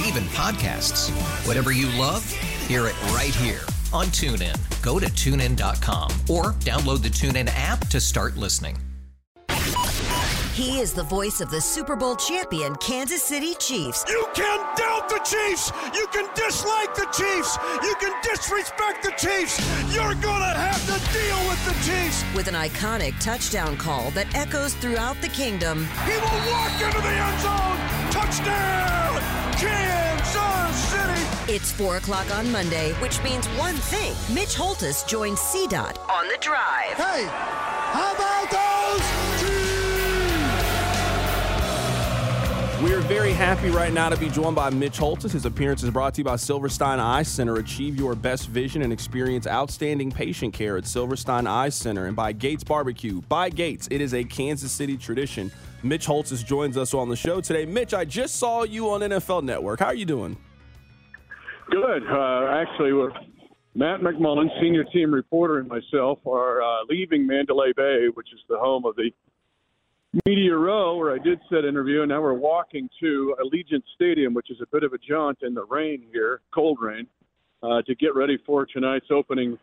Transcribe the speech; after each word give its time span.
Yes. 0.00 0.08
And 0.08 0.16
even 0.16 0.28
podcasts. 0.30 1.10
Whatever 1.46 1.72
you 1.72 1.86
love, 1.98 2.28
hear 2.66 2.86
it 2.86 3.00
right 3.12 3.34
here 3.34 3.60
on 3.92 4.06
TuneIn. 4.06 4.56
Go 4.82 4.98
to 4.98 5.06
tunein.com 5.06 6.10
or 6.28 6.52
download 6.60 7.02
the 7.02 7.08
TuneIn 7.08 7.50
app 7.54 7.86
to 7.88 8.00
start 8.00 8.36
listening. 8.36 8.76
He 10.54 10.80
is 10.80 10.92
the 10.92 11.04
voice 11.04 11.40
of 11.40 11.50
the 11.50 11.60
Super 11.60 11.96
Bowl 11.96 12.16
champion 12.16 12.74
Kansas 12.76 13.22
City 13.22 13.54
Chiefs. 13.54 14.04
You 14.08 14.26
can 14.34 14.58
doubt 14.76 15.08
the 15.08 15.20
Chiefs. 15.24 15.72
You 15.94 16.06
can 16.08 16.28
dislike 16.34 16.94
the 16.94 17.06
Chiefs. 17.16 17.56
You 17.82 17.94
can 17.98 18.12
disrespect 18.22 19.02
the 19.02 19.12
Chiefs. 19.12 19.58
You're 19.94 20.14
going 20.14 20.40
to 20.40 20.54
have 20.58 20.84
to 20.84 21.12
deal 21.12 21.48
with 21.48 21.64
the 21.64 21.72
Chiefs. 21.90 22.24
With 22.34 22.46
an 22.48 22.54
iconic 22.54 23.18
touchdown 23.20 23.76
call 23.76 24.10
that 24.10 24.34
echoes 24.34 24.74
throughout 24.74 25.18
the 25.22 25.28
kingdom. 25.28 25.86
He 26.04 26.12
will 26.12 26.52
walk 26.52 26.72
into 26.82 27.00
the 27.00 27.08
end 27.08 27.40
zone. 27.40 27.78
Touchdown, 28.10 29.39
Kansas 29.60 30.76
City. 30.90 31.52
It's 31.52 31.70
4 31.72 31.98
o'clock 31.98 32.34
on 32.34 32.50
Monday, 32.50 32.92
which 32.94 33.22
means 33.22 33.46
one 33.48 33.74
thing. 33.74 34.14
Mitch 34.34 34.54
Holthus 34.54 35.06
joins 35.06 35.38
CDOT 35.38 35.98
on 36.08 36.28
the 36.28 36.38
drive. 36.40 36.96
Hey, 36.96 37.26
how 37.28 38.14
about 38.14 38.50
those 38.50 38.70
We 42.82 42.94
are 42.94 43.00
very 43.00 43.32
happy 43.34 43.68
right 43.68 43.92
now 43.92 44.08
to 44.08 44.16
be 44.16 44.30
joined 44.30 44.56
by 44.56 44.70
Mitch 44.70 44.96
Holthus. 44.96 45.32
His 45.32 45.44
appearance 45.44 45.82
is 45.82 45.90
brought 45.90 46.14
to 46.14 46.22
you 46.22 46.24
by 46.24 46.36
Silverstein 46.36 46.98
Eye 46.98 47.24
Center. 47.24 47.56
Achieve 47.56 47.96
your 47.96 48.14
best 48.14 48.48
vision 48.48 48.80
and 48.80 48.90
experience 48.90 49.46
outstanding 49.46 50.10
patient 50.10 50.54
care 50.54 50.78
at 50.78 50.86
Silverstein 50.86 51.46
Eye 51.46 51.68
Center 51.68 52.06
and 52.06 52.16
by 52.16 52.32
Gates 52.32 52.64
Barbecue. 52.64 53.20
By 53.28 53.50
Gates, 53.50 53.86
it 53.90 54.00
is 54.00 54.14
a 54.14 54.24
Kansas 54.24 54.72
City 54.72 54.96
tradition. 54.96 55.52
Mitch 55.82 56.06
Holthus 56.06 56.44
joins 56.44 56.76
us 56.76 56.92
on 56.92 57.08
the 57.08 57.16
show 57.16 57.40
today. 57.40 57.64
Mitch, 57.64 57.94
I 57.94 58.04
just 58.04 58.36
saw 58.36 58.64
you 58.64 58.90
on 58.90 59.00
NFL 59.00 59.42
Network. 59.44 59.80
How 59.80 59.86
are 59.86 59.94
you 59.94 60.04
doing? 60.04 60.36
Good. 61.70 62.02
Uh, 62.06 62.46
actually, 62.50 62.92
we're, 62.92 63.12
Matt 63.74 64.00
McMullen, 64.00 64.48
senior 64.60 64.84
team 64.84 65.12
reporter, 65.12 65.58
and 65.58 65.68
myself 65.68 66.18
are 66.26 66.62
uh, 66.62 66.84
leaving 66.88 67.26
Mandalay 67.26 67.72
Bay, 67.74 68.08
which 68.12 68.28
is 68.32 68.40
the 68.48 68.58
home 68.58 68.84
of 68.84 68.96
the 68.96 69.10
Media 70.26 70.56
Row, 70.56 70.96
where 70.96 71.14
I 71.14 71.18
did 71.18 71.38
set 71.48 71.64
interview, 71.64 72.02
and 72.02 72.08
now 72.08 72.20
we're 72.20 72.34
walking 72.34 72.88
to 72.98 73.36
Allegiant 73.40 73.82
Stadium, 73.94 74.34
which 74.34 74.50
is 74.50 74.58
a 74.60 74.66
bit 74.72 74.82
of 74.82 74.92
a 74.92 74.98
jaunt 74.98 75.38
in 75.42 75.54
the 75.54 75.64
rain 75.64 76.02
here, 76.12 76.40
cold 76.52 76.78
rain, 76.80 77.06
uh, 77.62 77.80
to 77.82 77.94
get 77.94 78.14
ready 78.14 78.36
for 78.44 78.66
tonight's 78.66 79.06
opening 79.10 79.56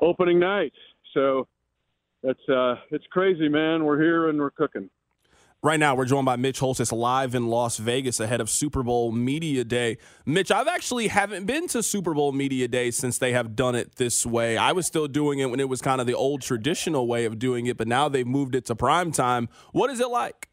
opening 0.00 0.38
night. 0.38 0.72
So 1.12 1.46
it's 2.22 2.48
uh, 2.48 2.76
it's 2.90 3.04
crazy, 3.10 3.48
man. 3.48 3.84
We're 3.84 4.00
here 4.00 4.30
and 4.30 4.38
we're 4.38 4.50
cooking. 4.50 4.88
Right 5.66 5.80
now, 5.80 5.96
we're 5.96 6.04
joined 6.04 6.26
by 6.26 6.36
Mitch 6.36 6.60
Holthus 6.60 6.92
live 6.92 7.34
in 7.34 7.48
Las 7.48 7.78
Vegas 7.78 8.20
ahead 8.20 8.40
of 8.40 8.48
Super 8.48 8.84
Bowl 8.84 9.10
Media 9.10 9.64
Day. 9.64 9.98
Mitch, 10.24 10.52
I've 10.52 10.68
actually 10.68 11.08
haven't 11.08 11.44
been 11.44 11.66
to 11.66 11.82
Super 11.82 12.14
Bowl 12.14 12.30
Media 12.30 12.68
Day 12.68 12.92
since 12.92 13.18
they 13.18 13.32
have 13.32 13.56
done 13.56 13.74
it 13.74 13.96
this 13.96 14.24
way. 14.24 14.56
I 14.56 14.70
was 14.70 14.86
still 14.86 15.08
doing 15.08 15.40
it 15.40 15.50
when 15.50 15.58
it 15.58 15.68
was 15.68 15.82
kind 15.82 16.00
of 16.00 16.06
the 16.06 16.14
old 16.14 16.42
traditional 16.42 17.08
way 17.08 17.24
of 17.24 17.40
doing 17.40 17.66
it, 17.66 17.76
but 17.76 17.88
now 17.88 18.08
they've 18.08 18.24
moved 18.24 18.54
it 18.54 18.64
to 18.66 18.76
prime 18.76 19.10
time. 19.10 19.48
What 19.72 19.90
is 19.90 19.98
it 19.98 20.06
like? 20.06 20.48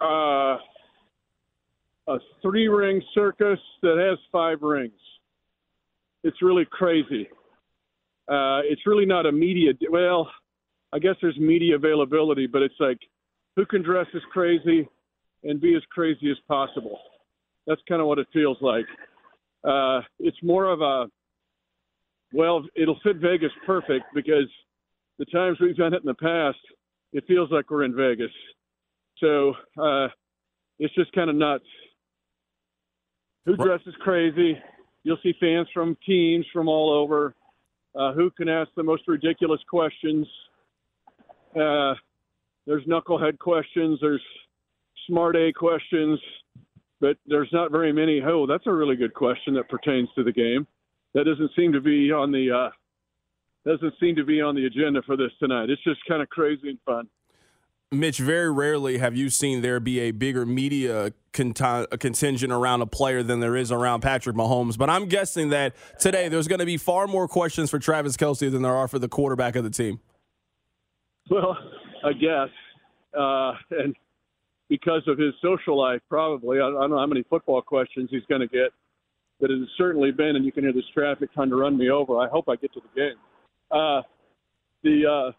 Uh, 0.00 0.58
a 2.06 2.18
three 2.40 2.68
ring 2.68 3.02
circus 3.12 3.58
that 3.82 3.98
has 3.98 4.20
five 4.30 4.62
rings. 4.62 4.92
It's 6.22 6.40
really 6.42 6.64
crazy. 6.70 7.28
Uh, 8.28 8.62
it's 8.70 8.86
really 8.86 9.04
not 9.04 9.26
a 9.26 9.32
media. 9.32 9.72
Well, 9.90 10.30
I 10.92 11.00
guess 11.00 11.16
there's 11.20 11.36
media 11.38 11.74
availability, 11.74 12.46
but 12.46 12.62
it's 12.62 12.78
like 12.78 12.98
who 13.58 13.66
can 13.66 13.82
dress 13.82 14.06
as 14.14 14.22
crazy 14.32 14.88
and 15.42 15.60
be 15.60 15.74
as 15.74 15.82
crazy 15.90 16.30
as 16.30 16.36
possible. 16.46 16.96
That's 17.66 17.80
kind 17.88 18.00
of 18.00 18.06
what 18.06 18.20
it 18.20 18.28
feels 18.32 18.56
like. 18.60 18.86
Uh, 19.64 20.00
it's 20.20 20.36
more 20.44 20.66
of 20.66 20.80
a 20.80 21.06
well, 22.32 22.64
it'll 22.76 23.00
fit 23.02 23.16
Vegas 23.16 23.50
perfect 23.66 24.04
because 24.14 24.48
the 25.18 25.24
times 25.24 25.58
we've 25.60 25.74
done 25.74 25.92
it 25.92 26.02
in 26.02 26.06
the 26.06 26.14
past, 26.14 26.58
it 27.12 27.24
feels 27.26 27.50
like 27.50 27.68
we're 27.68 27.82
in 27.82 27.96
Vegas. 27.96 28.30
So 29.18 29.54
uh, 29.76 30.06
it's 30.78 30.94
just 30.94 31.10
kind 31.12 31.28
of 31.28 31.34
nuts. 31.34 31.64
Who 33.46 33.56
dresses 33.56 33.94
crazy? 34.00 34.56
You'll 35.02 35.18
see 35.24 35.34
fans 35.40 35.66
from 35.74 35.96
teams 36.06 36.46
from 36.52 36.68
all 36.68 36.92
over. 36.92 37.34
Uh, 37.98 38.12
who 38.12 38.30
can 38.30 38.48
ask 38.48 38.70
the 38.76 38.84
most 38.84 39.02
ridiculous 39.08 39.60
questions? 39.68 40.28
Uh, 41.58 41.94
there's 42.68 42.84
knucklehead 42.84 43.38
questions. 43.38 43.98
There's 44.00 44.22
smart 45.06 45.34
A 45.36 45.52
questions, 45.54 46.20
but 47.00 47.16
there's 47.26 47.48
not 47.50 47.72
very 47.72 47.92
many. 47.92 48.20
Oh, 48.20 48.46
that's 48.46 48.66
a 48.66 48.72
really 48.72 48.94
good 48.94 49.14
question 49.14 49.54
that 49.54 49.70
pertains 49.70 50.10
to 50.16 50.22
the 50.22 50.32
game. 50.32 50.66
That 51.14 51.24
doesn't 51.24 51.50
seem 51.56 51.72
to 51.72 51.80
be 51.80 52.12
on 52.12 52.30
the 52.30 52.50
uh, 52.52 52.70
doesn't 53.68 53.94
seem 53.98 54.14
to 54.16 54.24
be 54.24 54.42
on 54.42 54.54
the 54.54 54.66
agenda 54.66 55.00
for 55.06 55.16
this 55.16 55.30
tonight. 55.40 55.70
It's 55.70 55.82
just 55.82 56.00
kind 56.06 56.20
of 56.20 56.28
crazy 56.28 56.68
and 56.68 56.78
fun. 56.84 57.08
Mitch, 57.90 58.18
very 58.18 58.52
rarely 58.52 58.98
have 58.98 59.16
you 59.16 59.30
seen 59.30 59.62
there 59.62 59.80
be 59.80 60.00
a 60.00 60.10
bigger 60.10 60.44
media 60.44 61.14
cont- 61.32 61.88
contingent 61.98 62.52
around 62.52 62.82
a 62.82 62.86
player 62.86 63.22
than 63.22 63.40
there 63.40 63.56
is 63.56 63.72
around 63.72 64.02
Patrick 64.02 64.36
Mahomes. 64.36 64.76
But 64.76 64.90
I'm 64.90 65.06
guessing 65.06 65.48
that 65.50 65.74
today 65.98 66.28
there's 66.28 66.48
going 66.48 66.58
to 66.58 66.66
be 66.66 66.76
far 66.76 67.06
more 67.06 67.26
questions 67.26 67.70
for 67.70 67.78
Travis 67.78 68.18
Kelce 68.18 68.52
than 68.52 68.60
there 68.60 68.76
are 68.76 68.88
for 68.88 68.98
the 68.98 69.08
quarterback 69.08 69.56
of 69.56 69.64
the 69.64 69.70
team. 69.70 70.00
Well, 71.30 71.56
I 72.04 72.12
guess, 72.12 72.48
uh, 73.18 73.52
and 73.82 73.94
because 74.68 75.02
of 75.06 75.18
his 75.18 75.34
social 75.42 75.78
life, 75.78 76.00
probably 76.08 76.60
I, 76.60 76.66
I 76.66 76.70
don't 76.70 76.90
know 76.90 76.98
how 76.98 77.06
many 77.06 77.24
football 77.28 77.62
questions 77.62 78.08
he's 78.10 78.24
going 78.28 78.40
to 78.40 78.48
get, 78.48 78.70
but 79.40 79.50
it 79.50 79.58
has 79.58 79.68
certainly 79.76 80.10
been. 80.10 80.36
And 80.36 80.44
you 80.44 80.52
can 80.52 80.64
hear 80.64 80.72
this 80.72 80.84
traffic 80.94 81.32
trying 81.32 81.50
to 81.50 81.56
run 81.56 81.76
me 81.76 81.90
over. 81.90 82.18
I 82.18 82.28
hope 82.28 82.48
I 82.48 82.56
get 82.56 82.72
to 82.74 82.80
the 82.80 83.00
game. 83.00 83.16
Uh, 83.70 84.02
the 84.82 85.02
uh, 85.06 85.32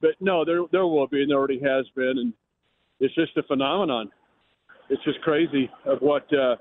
but 0.00 0.10
no, 0.20 0.44
there 0.44 0.62
there 0.72 0.86
will 0.86 1.06
be, 1.06 1.22
and 1.22 1.30
there 1.30 1.38
already 1.38 1.60
has 1.60 1.86
been, 1.94 2.18
and 2.18 2.32
it's 3.00 3.14
just 3.14 3.36
a 3.36 3.42
phenomenon. 3.44 4.10
It's 4.88 5.02
just 5.04 5.20
crazy 5.20 5.70
of 5.86 5.98
what 6.00 6.22
uh, 6.34 6.56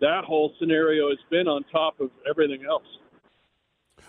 that 0.00 0.24
whole 0.24 0.52
scenario 0.58 1.08
has 1.10 1.18
been 1.30 1.46
on 1.46 1.64
top 1.70 2.00
of 2.00 2.10
everything 2.28 2.64
else. 2.68 2.86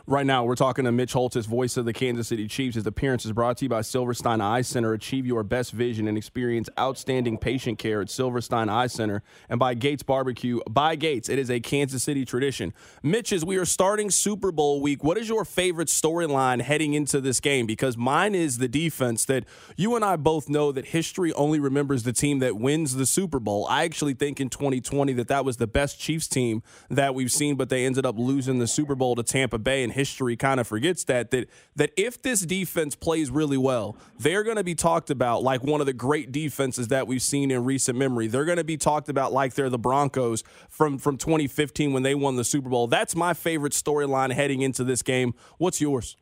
Right 0.08 0.28
now, 0.28 0.44
we're 0.44 0.54
talking 0.54 0.86
to 0.86 0.92
Mitch 0.92 1.14
Holthus, 1.14 1.48
voice 1.48 1.78
of 1.78 1.86
the 1.86 1.94
Kansas 1.94 2.28
City 2.28 2.48
Chiefs. 2.48 2.76
His 2.76 2.86
appearance 2.86 3.26
is 3.26 3.32
brought 3.32 3.58
to 3.58 3.66
you 3.66 3.70
by 3.70 3.82
Silverstein 3.82 4.40
Eye 4.40 4.62
Center. 4.62 4.94
Achieve 4.94 5.26
your 5.26 5.42
best 5.42 5.72
vision 5.72 6.08
and 6.08 6.16
experience 6.16 6.70
outstanding 6.78 7.40
patient 7.40 7.80
care 7.80 8.02
at 8.02 8.12
Silverstein 8.12 8.70
Eye 8.70 8.86
Center. 8.86 9.24
And 9.50 9.60
by 9.60 9.74
Gates 9.74 10.04
Barbecue. 10.04 10.60
By 10.70 10.96
Gates, 10.96 11.28
it 11.28 11.40
is 11.40 11.50
a 11.50 11.60
Kansas 11.60 12.04
City 12.04 12.24
tradition. 12.24 12.72
Mitch, 13.02 13.34
as 13.34 13.44
we 13.44 13.58
are 13.58 13.66
starting 13.66 14.12
Super 14.12 14.52
Bowl 14.52 14.80
week, 14.80 15.04
what 15.04 15.18
is 15.18 15.28
your 15.28 15.44
favorite 15.44 15.88
storyline 15.88 16.62
heading 16.62 16.94
into 16.94 17.20
this 17.20 17.40
game? 17.40 17.66
Because 17.66 17.98
mine 17.98 18.36
is 18.36 18.60
the 18.60 18.68
defense 18.68 19.26
that 19.26 19.46
you 19.76 19.96
and 19.96 20.06
I 20.06 20.18
both 20.18 20.50
know 20.50 20.72
that 20.72 20.86
history 20.86 21.34
only 21.34 21.60
remembers 21.60 22.04
the 22.04 22.14
team 22.14 22.38
that 22.40 22.58
wins 22.58 22.96
the 22.96 23.08
Super 23.08 23.40
Bowl. 23.40 23.66
I 23.72 23.86
actually 23.86 24.14
think 24.14 24.40
in 24.40 24.52
2020 24.52 25.14
that 25.14 25.30
that 25.30 25.44
was 25.44 25.58
the 25.58 25.66
best 25.66 26.00
Chiefs 26.00 26.28
team 26.28 26.62
that 26.92 27.16
we've 27.16 27.32
seen, 27.32 27.56
but 27.56 27.70
they 27.70 27.88
ended 27.88 28.06
up 28.06 28.20
losing 28.20 28.60
the 28.60 28.68
Super 28.68 28.94
Bowl 28.94 29.16
to 29.16 29.24
Tampa 29.24 29.58
Bay. 29.58 29.84
And 29.84 29.95
history 29.96 30.36
kind 30.36 30.60
of 30.60 30.68
forgets 30.68 31.06
that 31.06 31.32
that 31.32 31.50
that 31.76 31.92
if 31.98 32.22
this 32.22 32.42
defense 32.42 32.96
plays 32.96 33.32
really 33.32 33.58
well, 33.58 33.98
they're 34.20 34.44
going 34.44 34.58
to 34.58 34.64
be 34.64 34.76
talked 34.76 35.10
about 35.10 35.42
like 35.42 35.64
one 35.64 35.80
of 35.80 35.88
the 35.88 35.94
great 35.94 36.32
defenses 36.32 36.90
that 36.90 37.08
we've 37.08 37.22
seen 37.22 37.50
in 37.50 37.64
recent 37.64 37.98
memory. 37.98 38.28
They're 38.28 38.46
going 38.46 38.58
to 38.58 38.64
be 38.64 38.78
talked 38.78 39.10
about 39.10 39.34
like 39.34 39.56
they're 39.56 39.70
the 39.70 39.80
Broncos 39.80 40.44
from 40.70 41.00
from 41.00 41.18
2015 41.18 41.94
when 41.94 42.04
they 42.04 42.14
won 42.14 42.36
the 42.36 42.44
Super 42.44 42.70
Bowl. 42.70 42.88
That's 42.88 43.16
my 43.16 43.34
favorite 43.34 43.74
storyline 43.74 44.32
heading 44.32 44.62
into 44.62 44.84
this 44.84 45.02
game. 45.02 45.34
What's 45.58 45.82
yours? 45.82 46.18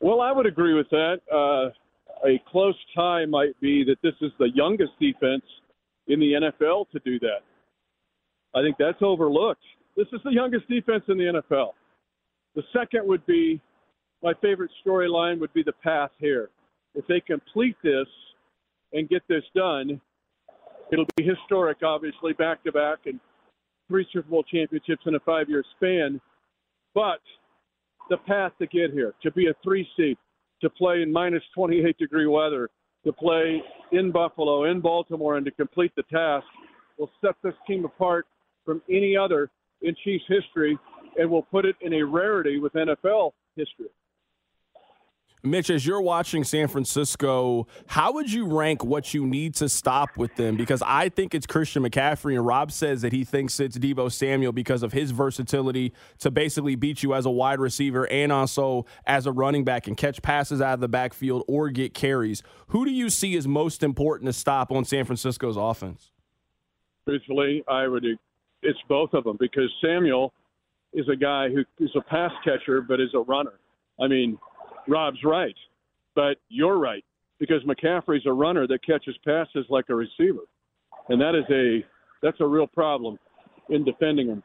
Well, 0.00 0.20
I 0.20 0.32
would 0.32 0.46
agree 0.46 0.74
with 0.74 0.90
that. 0.90 1.20
Uh, 1.32 1.70
a 2.26 2.42
close 2.50 2.76
tie 2.94 3.24
might 3.26 3.58
be 3.60 3.84
that 3.84 3.96
this 4.02 4.14
is 4.20 4.32
the 4.38 4.50
youngest 4.54 4.92
defense 5.00 5.44
in 6.08 6.20
the 6.20 6.32
NFL 6.32 6.90
to 6.90 6.98
do 7.04 7.18
that. 7.20 7.42
I 8.54 8.62
think 8.62 8.76
that's 8.78 9.00
overlooked. 9.00 9.62
This 9.96 10.06
is 10.12 10.20
the 10.24 10.32
youngest 10.32 10.68
defense 10.68 11.04
in 11.08 11.18
the 11.18 11.42
NFL. 11.42 11.70
The 12.54 12.62
second 12.72 13.06
would 13.06 13.24
be 13.26 13.60
my 14.22 14.34
favorite 14.40 14.70
storyline 14.86 15.40
would 15.40 15.52
be 15.52 15.62
the 15.62 15.72
path 15.72 16.10
here. 16.18 16.50
If 16.94 17.06
they 17.06 17.20
complete 17.20 17.76
this 17.82 18.06
and 18.92 19.08
get 19.08 19.22
this 19.28 19.42
done, 19.54 20.00
it'll 20.92 21.06
be 21.16 21.24
historic, 21.24 21.78
obviously, 21.82 22.32
back 22.34 22.62
to 22.64 22.72
back 22.72 22.98
and 23.06 23.18
three 23.88 24.06
Super 24.12 24.28
Bowl 24.28 24.42
championships 24.42 25.02
in 25.06 25.14
a 25.14 25.20
five 25.20 25.48
year 25.48 25.64
span. 25.76 26.20
But 26.94 27.20
the 28.10 28.18
path 28.18 28.52
to 28.60 28.66
get 28.66 28.92
here, 28.92 29.14
to 29.22 29.30
be 29.32 29.46
a 29.46 29.54
three 29.64 29.88
seed, 29.96 30.18
to 30.60 30.70
play 30.70 31.02
in 31.02 31.12
minus 31.12 31.42
28 31.54 31.96
degree 31.98 32.26
weather, 32.26 32.68
to 33.04 33.12
play 33.12 33.62
in 33.92 34.12
Buffalo, 34.12 34.64
in 34.64 34.80
Baltimore, 34.80 35.36
and 35.36 35.44
to 35.46 35.50
complete 35.52 35.92
the 35.96 36.02
task 36.04 36.46
will 36.98 37.10
set 37.24 37.34
this 37.42 37.54
team 37.66 37.84
apart 37.84 38.26
from 38.64 38.82
any 38.88 39.16
other 39.16 39.50
in 39.80 39.96
Chiefs 40.04 40.24
history 40.28 40.78
and 41.18 41.30
will 41.30 41.42
put 41.42 41.64
it 41.64 41.76
in 41.80 41.92
a 41.94 42.02
rarity 42.02 42.58
with 42.58 42.72
NFL 42.74 43.32
history. 43.56 43.88
Mitch, 45.44 45.70
as 45.70 45.84
you're 45.84 46.00
watching 46.00 46.44
San 46.44 46.68
Francisco, 46.68 47.66
how 47.86 48.12
would 48.12 48.32
you 48.32 48.46
rank 48.46 48.84
what 48.84 49.12
you 49.12 49.26
need 49.26 49.56
to 49.56 49.68
stop 49.68 50.16
with 50.16 50.36
them? 50.36 50.56
Because 50.56 50.84
I 50.86 51.08
think 51.08 51.34
it's 51.34 51.46
Christian 51.46 51.82
McCaffrey, 51.82 52.36
and 52.36 52.46
Rob 52.46 52.70
says 52.70 53.02
that 53.02 53.12
he 53.12 53.24
thinks 53.24 53.58
it's 53.58 53.76
Deebo 53.76 54.12
Samuel 54.12 54.52
because 54.52 54.84
of 54.84 54.92
his 54.92 55.10
versatility 55.10 55.94
to 56.20 56.30
basically 56.30 56.76
beat 56.76 57.02
you 57.02 57.12
as 57.14 57.26
a 57.26 57.30
wide 57.30 57.58
receiver 57.58 58.06
and 58.06 58.30
also 58.30 58.86
as 59.04 59.26
a 59.26 59.32
running 59.32 59.64
back 59.64 59.88
and 59.88 59.96
catch 59.96 60.22
passes 60.22 60.60
out 60.60 60.74
of 60.74 60.80
the 60.80 60.86
backfield 60.86 61.42
or 61.48 61.70
get 61.70 61.92
carries. 61.92 62.44
Who 62.68 62.84
do 62.84 62.92
you 62.92 63.10
see 63.10 63.36
as 63.36 63.48
most 63.48 63.82
important 63.82 64.28
to 64.28 64.32
stop 64.32 64.70
on 64.70 64.84
San 64.84 65.04
Francisco's 65.04 65.56
offense? 65.56 66.12
Truthfully, 67.04 67.64
I 67.66 67.88
would. 67.88 68.04
It's 68.62 68.78
both 68.88 69.12
of 69.12 69.24
them 69.24 69.38
because 69.40 69.72
Samuel 69.84 70.32
is 70.92 71.08
a 71.08 71.16
guy 71.16 71.48
who 71.48 71.64
is 71.84 71.90
a 71.96 72.02
pass 72.02 72.32
catcher 72.44 72.80
but 72.82 73.00
is 73.00 73.10
a 73.14 73.20
runner. 73.20 73.54
I 74.00 74.08
mean, 74.08 74.38
Rob's 74.88 75.22
right, 75.24 75.54
but 76.14 76.36
you're 76.48 76.78
right 76.78 77.04
because 77.38 77.62
McCaffrey's 77.64 78.26
a 78.26 78.32
runner 78.32 78.66
that 78.66 78.84
catches 78.84 79.16
passes 79.24 79.66
like 79.68 79.86
a 79.88 79.94
receiver, 79.94 80.42
and 81.08 81.20
that 81.20 81.34
is 81.34 81.44
a 81.50 81.84
that's 82.22 82.40
a 82.40 82.46
real 82.46 82.66
problem 82.66 83.18
in 83.68 83.84
defending 83.84 84.28
him. 84.28 84.42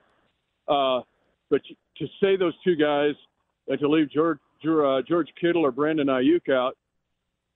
Uh, 0.67 1.01
but 1.49 1.61
to 1.97 2.05
say 2.21 2.35
those 2.35 2.53
two 2.63 2.75
guys 2.75 3.13
and 3.67 3.79
to 3.79 3.87
leave 3.87 4.09
George 4.11 4.39
uh, 4.65 5.01
George 5.07 5.29
Kittle 5.39 5.65
or 5.65 5.71
Brandon 5.71 6.07
Aiyuk 6.07 6.49
out 6.51 6.75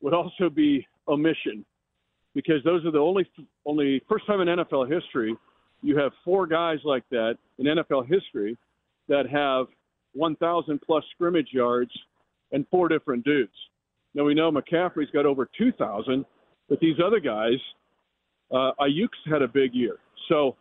would 0.01 0.13
also 0.13 0.49
be 0.49 0.85
omission 1.07 1.65
because 2.33 2.63
those 2.63 2.85
are 2.85 2.91
the 2.91 2.99
only 2.99 3.29
only 3.65 4.01
first 4.07 4.25
time 4.27 4.41
in 4.41 4.47
NFL 4.47 4.91
history 4.91 5.35
you 5.81 5.97
have 5.97 6.11
four 6.23 6.45
guys 6.45 6.77
like 6.83 7.03
that 7.09 7.37
in 7.57 7.65
NFL 7.65 8.07
history 8.07 8.57
that 9.07 9.29
have 9.29 9.67
1,000 10.13 10.79
plus 10.81 11.03
scrimmage 11.11 11.49
yards 11.51 11.91
and 12.51 12.65
four 12.69 12.87
different 12.87 13.23
dudes. 13.23 13.53
Now 14.13 14.25
we 14.25 14.33
know 14.33 14.51
McCaffrey's 14.51 15.09
got 15.11 15.25
over 15.25 15.49
2,000, 15.57 16.25
but 16.69 16.79
these 16.79 16.97
other 17.03 17.19
guys, 17.19 17.59
uh, 18.51 18.71
Aiyuk's 18.79 19.17
had 19.29 19.41
a 19.41 19.47
big 19.47 19.73
year. 19.73 19.97
So 20.27 20.55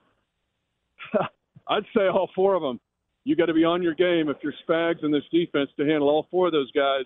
I'd 1.68 1.84
say 1.96 2.08
all 2.08 2.30
four 2.34 2.54
of 2.54 2.62
them. 2.62 2.80
You 3.24 3.36
got 3.36 3.46
to 3.46 3.54
be 3.54 3.64
on 3.64 3.82
your 3.82 3.94
game 3.94 4.28
if 4.28 4.38
you're 4.42 4.54
Spags 4.66 5.04
in 5.04 5.10
this 5.10 5.24
defense 5.30 5.70
to 5.78 5.84
handle 5.84 6.08
all 6.08 6.26
four 6.30 6.46
of 6.46 6.52
those 6.52 6.70
guys. 6.72 7.04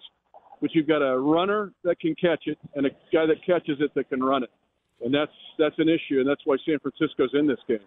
But 0.60 0.74
you've 0.74 0.86
got 0.86 1.02
a 1.02 1.18
runner 1.18 1.72
that 1.82 1.98
can 2.00 2.14
catch 2.14 2.44
it 2.46 2.58
and 2.74 2.86
a 2.86 2.90
guy 3.12 3.26
that 3.26 3.44
catches 3.44 3.78
it 3.80 3.92
that 3.94 4.08
can 4.08 4.22
run 4.22 4.44
it, 4.44 4.50
and 5.04 5.12
that's 5.12 5.32
that's 5.58 5.74
an 5.78 5.88
issue, 5.88 6.20
and 6.20 6.28
that's 6.28 6.40
why 6.44 6.56
San 6.64 6.78
Francisco's 6.78 7.30
in 7.34 7.46
this 7.46 7.58
game. 7.68 7.80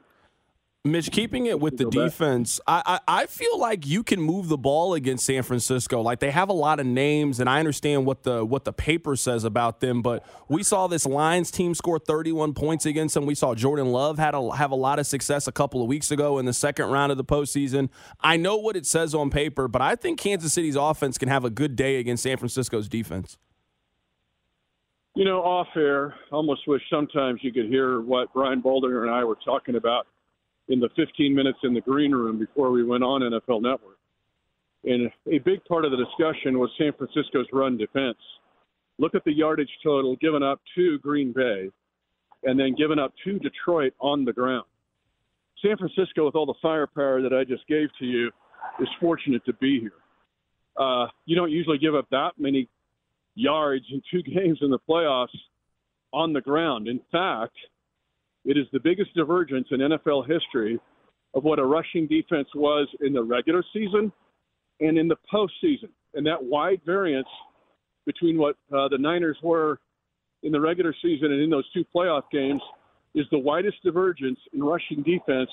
Mitch, 0.85 1.11
keeping 1.11 1.45
it 1.47 1.59
with 1.59 1.77
the 1.77 1.85
defense, 1.85 2.61
I, 2.65 2.81
I, 3.07 3.21
I 3.21 3.25
feel 3.25 3.59
like 3.59 3.85
you 3.85 4.03
can 4.03 4.21
move 4.21 4.47
the 4.47 4.57
ball 4.57 4.93
against 4.93 5.25
San 5.25 5.43
Francisco. 5.43 6.01
Like 6.01 6.19
they 6.19 6.31
have 6.31 6.49
a 6.49 6.53
lot 6.53 6.79
of 6.79 6.85
names, 6.85 7.39
and 7.39 7.49
I 7.49 7.59
understand 7.59 8.05
what 8.05 8.23
the 8.23 8.45
what 8.45 8.63
the 8.63 8.73
paper 8.73 9.15
says 9.15 9.43
about 9.43 9.81
them. 9.81 10.01
But 10.01 10.25
we 10.47 10.63
saw 10.63 10.87
this 10.87 11.05
Lions 11.05 11.51
team 11.51 11.75
score 11.75 11.99
31 11.99 12.53
points 12.53 12.85
against 12.85 13.15
them. 13.15 13.25
We 13.25 13.35
saw 13.35 13.53
Jordan 13.53 13.91
Love 13.91 14.17
had 14.17 14.33
a, 14.33 14.55
have 14.55 14.71
a 14.71 14.75
lot 14.75 14.97
of 14.99 15.05
success 15.05 15.47
a 15.47 15.51
couple 15.51 15.81
of 15.81 15.87
weeks 15.87 16.09
ago 16.09 16.37
in 16.37 16.45
the 16.45 16.53
second 16.53 16.85
round 16.85 17.11
of 17.11 17.17
the 17.17 17.25
postseason. 17.25 17.89
I 18.21 18.37
know 18.37 18.55
what 18.55 18.75
it 18.75 18.85
says 18.85 19.13
on 19.13 19.29
paper, 19.29 19.67
but 19.67 19.81
I 19.81 19.95
think 19.95 20.19
Kansas 20.19 20.53
City's 20.53 20.75
offense 20.75 21.17
can 21.17 21.27
have 21.27 21.43
a 21.43 21.49
good 21.49 21.75
day 21.75 21.97
against 21.97 22.23
San 22.23 22.37
Francisco's 22.37 22.87
defense. 22.87 23.37
You 25.15 25.25
know, 25.25 25.39
off 25.39 25.67
air, 25.75 26.13
I 26.31 26.35
almost 26.35 26.67
wish 26.67 26.81
sometimes 26.91 27.39
you 27.43 27.51
could 27.51 27.65
hear 27.65 28.01
what 28.01 28.31
Brian 28.33 28.61
Baldinger 28.61 29.01
and 29.01 29.11
I 29.11 29.23
were 29.23 29.37
talking 29.43 29.75
about 29.75 30.05
in 30.69 30.79
the 30.79 30.89
15 30.95 31.33
minutes 31.33 31.59
in 31.63 31.73
the 31.73 31.81
green 31.81 32.11
room 32.11 32.37
before 32.39 32.71
we 32.71 32.83
went 32.83 33.03
on 33.03 33.21
NFL 33.21 33.61
Network. 33.61 33.97
And 34.83 35.09
a 35.31 35.39
big 35.39 35.63
part 35.65 35.85
of 35.85 35.91
the 35.91 35.97
discussion 35.97 36.59
was 36.59 36.69
San 36.77 36.93
Francisco's 36.93 37.47
run 37.51 37.77
defense. 37.77 38.17
Look 38.99 39.15
at 39.15 39.23
the 39.25 39.33
yardage 39.33 39.69
total 39.83 40.15
given 40.17 40.43
up 40.43 40.61
to 40.75 40.97
Green 40.99 41.31
Bay 41.31 41.69
and 42.43 42.59
then 42.59 42.75
given 42.75 42.99
up 42.99 43.13
to 43.23 43.39
Detroit 43.39 43.93
on 43.99 44.25
the 44.25 44.33
ground. 44.33 44.65
San 45.63 45.77
Francisco, 45.77 46.25
with 46.25 46.35
all 46.35 46.45
the 46.45 46.53
firepower 46.61 47.21
that 47.21 47.33
I 47.33 47.43
just 47.43 47.67
gave 47.67 47.89
to 47.99 48.05
you, 48.05 48.31
is 48.79 48.87
fortunate 48.99 49.43
to 49.45 49.53
be 49.53 49.79
here. 49.79 49.91
Uh, 50.77 51.07
you 51.25 51.35
don't 51.35 51.51
usually 51.51 51.79
give 51.79 51.95
up 51.95 52.07
that 52.11 52.31
many 52.37 52.69
yards 53.35 53.85
in 53.91 54.01
two 54.11 54.21
games 54.31 54.59
in 54.61 54.69
the 54.69 54.79
playoffs 54.87 55.27
on 56.13 56.33
the 56.33 56.41
ground. 56.41 56.87
In 56.87 56.99
fact, 57.11 57.55
it 58.47 58.57
is 58.57 58.65
the 58.71 58.79
biggest 58.79 59.13
divergence 59.13 59.67
in 59.71 59.81
NFL 59.81 60.25
history 60.25 60.79
of 61.33 61.43
what 61.43 61.59
a 61.59 61.65
rushing 61.65 62.07
defense 62.07 62.47
was 62.55 62.87
in 63.01 63.11
the 63.11 63.21
regular 63.21 63.61
season 63.73 64.11
and 64.79 64.97
in 64.97 65.09
the 65.09 65.17
postseason. 65.31 65.89
And 66.13 66.25
that 66.25 66.41
wide 66.41 66.81
variance 66.85 67.27
between 68.05 68.37
what 68.37 68.55
uh, 68.73 68.87
the 68.87 68.97
Niners 68.97 69.37
were 69.43 69.81
in 70.43 70.53
the 70.53 70.61
regular 70.61 70.95
season 71.01 71.33
and 71.33 71.41
in 71.41 71.49
those 71.49 71.69
two 71.73 71.83
playoff 71.93 72.23
games 72.31 72.61
is 73.13 73.25
the 73.31 73.37
widest 73.37 73.83
divergence 73.83 74.39
in 74.53 74.63
rushing 74.63 75.03
defense, 75.03 75.49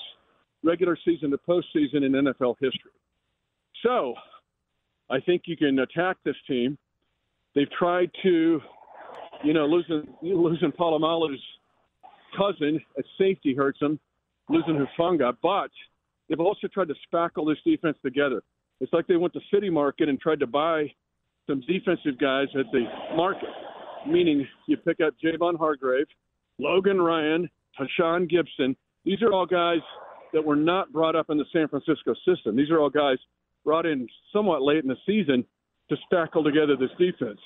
regular 0.63 0.97
season 1.03 1.31
to 1.31 1.37
postseason 1.37 2.05
in 2.05 2.13
NFL 2.13 2.55
history. 2.61 2.91
So 3.83 4.13
I 5.09 5.19
think 5.19 5.43
you 5.47 5.57
can 5.57 5.79
attack 5.79 6.15
this 6.23 6.35
team. 6.47 6.77
They've 7.55 7.71
tried 7.77 8.09
to, 8.23 8.61
you 9.43 9.53
know, 9.53 9.65
losing 9.65 10.07
losing 10.21 10.71
Polamalu's 10.71 11.41
cousin 12.37 12.79
at 12.97 13.05
safety 13.17 13.55
hurts 13.55 13.79
them, 13.79 13.99
losing 14.49 14.75
Hufanga, 14.75 15.35
but 15.41 15.71
they've 16.29 16.39
also 16.39 16.67
tried 16.67 16.87
to 16.89 16.95
spackle 17.11 17.47
this 17.47 17.57
defense 17.65 17.97
together. 18.03 18.41
It's 18.79 18.91
like 18.93 19.07
they 19.07 19.15
went 19.15 19.33
to 19.33 19.39
City 19.53 19.69
Market 19.69 20.09
and 20.09 20.19
tried 20.19 20.39
to 20.39 20.47
buy 20.47 20.91
some 21.47 21.61
defensive 21.61 22.17
guys 22.19 22.47
at 22.59 22.65
the 22.71 22.83
market, 23.15 23.49
meaning 24.07 24.45
you 24.67 24.77
pick 24.77 24.99
up 24.99 25.13
Javon 25.23 25.57
Hargrave, 25.57 26.07
Logan 26.59 27.01
Ryan, 27.01 27.49
Tashaun 27.79 28.29
Gipson. 28.29 28.75
These 29.03 29.21
are 29.21 29.31
all 29.31 29.45
guys 29.45 29.79
that 30.33 30.43
were 30.43 30.55
not 30.55 30.91
brought 30.91 31.15
up 31.15 31.29
in 31.29 31.37
the 31.37 31.45
San 31.53 31.67
Francisco 31.67 32.13
system. 32.27 32.55
These 32.55 32.71
are 32.71 32.79
all 32.79 32.89
guys 32.89 33.17
brought 33.63 33.85
in 33.85 34.07
somewhat 34.33 34.61
late 34.61 34.83
in 34.83 34.87
the 34.87 34.97
season 35.05 35.45
to 35.89 35.95
spackle 36.11 36.43
together 36.43 36.75
this 36.75 36.89
defense. 36.97 37.39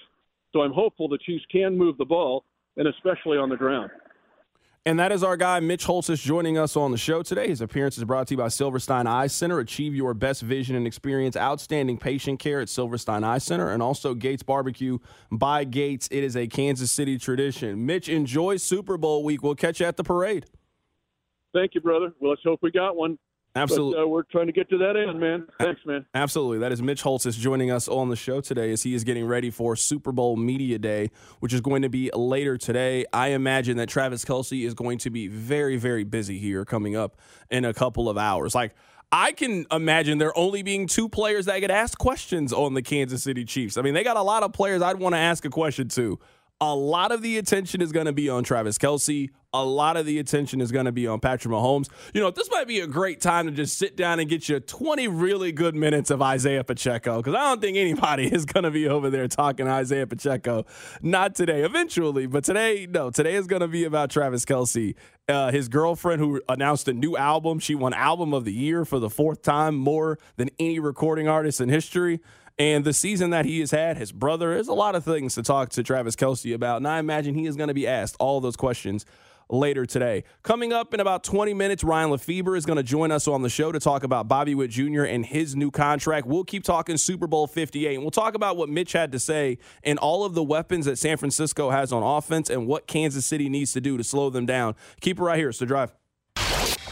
So 0.54 0.62
I'm 0.62 0.74
hopeful 0.74 1.08
the 1.08 1.20
Chiefs 1.20 1.46
can 1.52 1.78
move 1.78 1.98
the 1.98 2.06
ball, 2.06 2.46
and 2.78 2.88
especially 2.88 3.38
on 3.38 3.50
the 3.50 3.58
ground. 3.58 3.92
And 4.86 4.98
that 4.98 5.12
is 5.12 5.24
our 5.24 5.36
guy, 5.36 5.60
Mitch 5.60 5.86
Holthus, 5.86 6.22
joining 6.22 6.58
us 6.58 6.78
on 6.78 6.92
the 6.92 6.98
show 6.98 7.22
today. 7.22 7.50
His 7.50 7.60
appearance 7.60 7.98
is 7.98 8.06
brought 8.06 8.28
to 8.28 8.34
you 8.34 8.38
by 8.38 8.48
Silverstein 8.48 9.08
Eye 9.08 9.28
Center. 9.28 9.60
Achieve 9.60 9.94
your 9.94 10.14
best 10.14 10.42
vision 10.42 10.76
and 10.76 10.88
experience 10.88 11.36
outstanding 11.36 11.98
patient 11.98 12.40
care 12.40 12.62
at 12.62 12.70
Silverstein 12.70 13.26
Eye 13.26 13.40
Center 13.40 13.70
and 13.70 13.84
also 13.84 14.14
Gates 14.14 14.42
Barbecue 14.42 14.98
by 15.32 15.66
Gates. 15.66 16.08
It 16.12 16.24
is 16.24 16.38
a 16.38 16.48
Kansas 16.48 16.92
City 16.92 17.18
tradition. 17.18 17.86
Mitch, 17.86 18.08
enjoy 18.08 18.56
Super 18.56 18.98
Bowl 18.98 19.24
week. 19.24 19.44
We'll 19.44 19.54
catch 19.54 19.82
you 19.82 19.86
at 19.86 19.98
the 19.98 20.04
parade. 20.04 20.46
Thank 21.54 21.76
you, 21.76 21.82
brother. 21.82 22.14
Well, 22.20 22.32
let's 22.32 22.44
hope 22.44 22.60
we 22.62 22.72
got 22.72 22.96
one. 22.96 23.20
Absolutely. 23.60 23.96
But, 23.96 24.04
uh, 24.04 24.08
we're 24.08 24.24
trying 24.24 24.48
to 24.48 24.52
get 24.54 24.70
to 24.70 24.78
that 24.80 24.96
end, 24.96 25.20
man. 25.20 25.48
Thanks, 25.60 25.82
man. 25.86 26.06
Absolutely. 26.14 26.60
That 26.60 26.72
is 26.72 26.82
Mitch 26.82 27.02
Holtz 27.02 27.26
is 27.26 27.36
joining 27.36 27.72
us 27.72 27.88
on 27.88 28.10
the 28.10 28.16
show 28.16 28.42
today 28.42 28.72
as 28.72 28.84
he 28.84 28.94
is 28.94 29.04
getting 29.04 29.26
ready 29.26 29.50
for 29.50 29.76
Super 29.76 30.12
Bowl 30.12 30.36
Media 30.36 30.80
Day, 30.80 31.12
which 31.40 31.54
is 31.54 31.62
going 31.62 31.82
to 31.82 31.90
be 31.90 32.10
later 32.16 32.58
today. 32.58 33.06
I 33.14 33.30
imagine 33.30 33.78
that 33.78 33.90
Travis 33.90 34.26
Kelce 34.26 34.66
is 34.66 34.74
going 34.74 34.98
to 35.00 35.10
be 35.10 35.28
very, 35.28 35.78
very 35.78 36.04
busy 36.04 36.40
here 36.40 36.66
coming 36.66 36.96
up 36.96 37.18
in 37.50 37.66
a 37.66 37.74
couple 37.74 38.10
of 38.10 38.18
hours. 38.18 38.56
Like, 38.56 38.74
I 39.12 39.32
can 39.32 39.66
imagine 39.72 40.20
there 40.20 40.38
only 40.38 40.62
being 40.62 40.86
two 40.86 41.10
players 41.10 41.48
that 41.48 41.60
get 41.60 41.72
asked 41.72 41.98
questions 41.98 42.54
on 42.54 42.76
the 42.76 42.84
Kansas 42.84 43.24
City 43.24 43.44
Chiefs. 43.44 43.76
I 43.76 43.82
mean, 43.82 43.96
they 43.96 44.04
got 44.04 44.18
a 44.18 44.22
lot 44.22 44.44
of 44.44 44.54
players 44.54 44.84
I'd 44.84 45.00
want 45.00 45.14
to 45.16 45.20
ask 45.20 45.44
a 45.46 45.50
question 45.50 45.88
to. 45.90 46.20
A 46.62 46.76
lot 46.76 47.14
of 47.14 47.22
the 47.22 47.38
attention 47.38 47.82
is 47.82 47.94
going 47.94 48.06
to 48.06 48.12
be 48.12 48.28
on 48.28 48.44
Travis 48.44 48.78
Kelce. 48.78 49.30
A 49.54 49.64
lot 49.64 49.96
of 49.96 50.06
the 50.06 50.20
attention 50.20 50.60
is 50.60 50.74
going 50.74 50.88
to 50.88 50.92
be 50.92 51.08
on 51.08 51.22
Patrick 51.22 51.54
Mahomes. 51.54 51.88
You 52.14 52.20
know, 52.20 52.32
this 52.32 52.52
might 52.52 52.68
be 52.68 52.82
a 52.82 52.86
great 52.88 53.22
time 53.22 53.46
to 53.46 53.52
just 53.54 53.78
sit 53.78 53.96
down 53.96 54.20
and 54.20 54.30
get 54.30 54.50
you 54.50 54.60
20 54.60 55.08
really 55.08 55.54
good 55.54 55.74
minutes 55.74 56.12
of 56.12 56.22
Isaiah 56.22 56.66
Pacheco 56.66 57.18
because 57.18 57.34
I 57.34 57.44
don't 57.48 57.62
think 57.62 57.78
anybody 57.78 58.26
is 58.34 58.44
going 58.44 58.66
to 58.66 58.72
be 58.72 58.90
over 58.90 59.10
there 59.10 59.30
talking 59.30 59.70
Isaiah 59.70 60.06
Pacheco. 60.06 60.66
Not 61.02 61.34
today, 61.34 61.64
eventually, 61.64 62.28
but 62.28 62.44
today, 62.44 62.86
no, 62.90 63.10
today 63.10 63.36
is 63.36 63.48
going 63.48 63.62
to 63.62 63.70
be 63.70 63.86
about 63.86 64.10
Travis 64.10 64.44
Kelce. 64.44 64.96
Uh, 65.30 65.52
his 65.52 65.70
girlfriend, 65.70 66.20
who 66.20 66.42
announced 66.50 66.90
a 66.90 66.94
new 66.94 67.16
album, 67.16 67.60
she 67.60 67.74
won 67.74 67.94
Album 67.94 68.34
of 68.34 68.44
the 68.44 68.54
Year 68.54 68.84
for 68.84 69.00
the 69.00 69.10
fourth 69.10 69.44
time, 69.44 69.76
more 69.76 70.20
than 70.36 70.50
any 70.60 70.80
recording 70.80 71.30
artist 71.30 71.62
in 71.62 71.70
history. 71.70 72.20
And 72.60 72.84
the 72.84 72.92
season 72.92 73.30
that 73.30 73.46
he 73.46 73.62
has 73.62 73.72
had, 73.72 73.98
his 73.98 74.12
brother, 74.12 74.54
there's 74.54 74.68
a 74.68 74.74
lot 74.74 74.94
of 74.94 75.06
things 75.06 75.34
to 75.36 75.44
talk 75.44 75.70
to 75.70 75.82
Travis 75.82 76.18
Kelce 76.18 76.54
about. 76.54 76.78
And 76.78 76.88
I 76.88 77.00
imagine 77.00 77.34
he 77.34 77.46
is 77.46 77.56
going 77.56 77.70
to 77.70 77.74
be 77.74 77.88
asked 77.88 78.18
all 78.20 78.42
those 78.42 78.58
questions 78.58 79.06
later 79.50 79.86
today. 79.86 80.26
Coming 80.44 80.74
up 80.74 80.94
in 80.94 81.00
about 81.00 81.24
20 81.24 81.54
minutes, 81.54 81.86
Ryan 81.86 82.12
Lefebvre 82.12 82.58
is 82.58 82.66
going 82.66 82.76
to 82.76 82.84
join 82.84 83.12
us 83.12 83.30
on 83.30 83.44
the 83.44 83.50
show 83.50 83.72
to 83.72 83.80
talk 83.80 84.04
about 84.04 84.28
Bobby 84.28 84.56
Witt 84.56 84.72
Jr. 84.72 85.04
and 85.04 85.26
his 85.26 85.56
new 85.56 85.72
contract. 85.72 86.28
We'll 86.28 86.44
keep 86.44 86.66
talking 86.66 86.98
Super 86.98 87.28
Bowl 87.28 87.48
58, 87.48 87.96
and 87.96 88.04
we'll 88.04 88.12
talk 88.12 88.36
about 88.36 88.58
what 88.58 88.68
Mitch 88.68 88.92
had 88.92 89.14
to 89.14 89.20
say 89.20 89.58
and 89.84 89.98
all 89.98 90.26
of 90.26 90.34
the 90.34 90.44
weapons 90.44 90.86
that 90.86 90.98
San 90.98 91.16
Francisco 91.16 91.70
has 91.70 91.94
on 91.94 92.04
offense 92.04 92.50
and 92.50 92.68
what 92.68 92.88
Kansas 92.88 93.26
City 93.26 93.48
needs 93.48 93.72
to 93.72 93.80
do 93.80 93.98
to 93.98 94.04
slow 94.04 94.30
them 94.30 94.46
down. 94.46 94.76
Keep 95.00 95.20
it 95.20 95.24
right 95.24 95.38
here. 95.38 95.54
So 95.54 95.66
drive. 95.66 95.94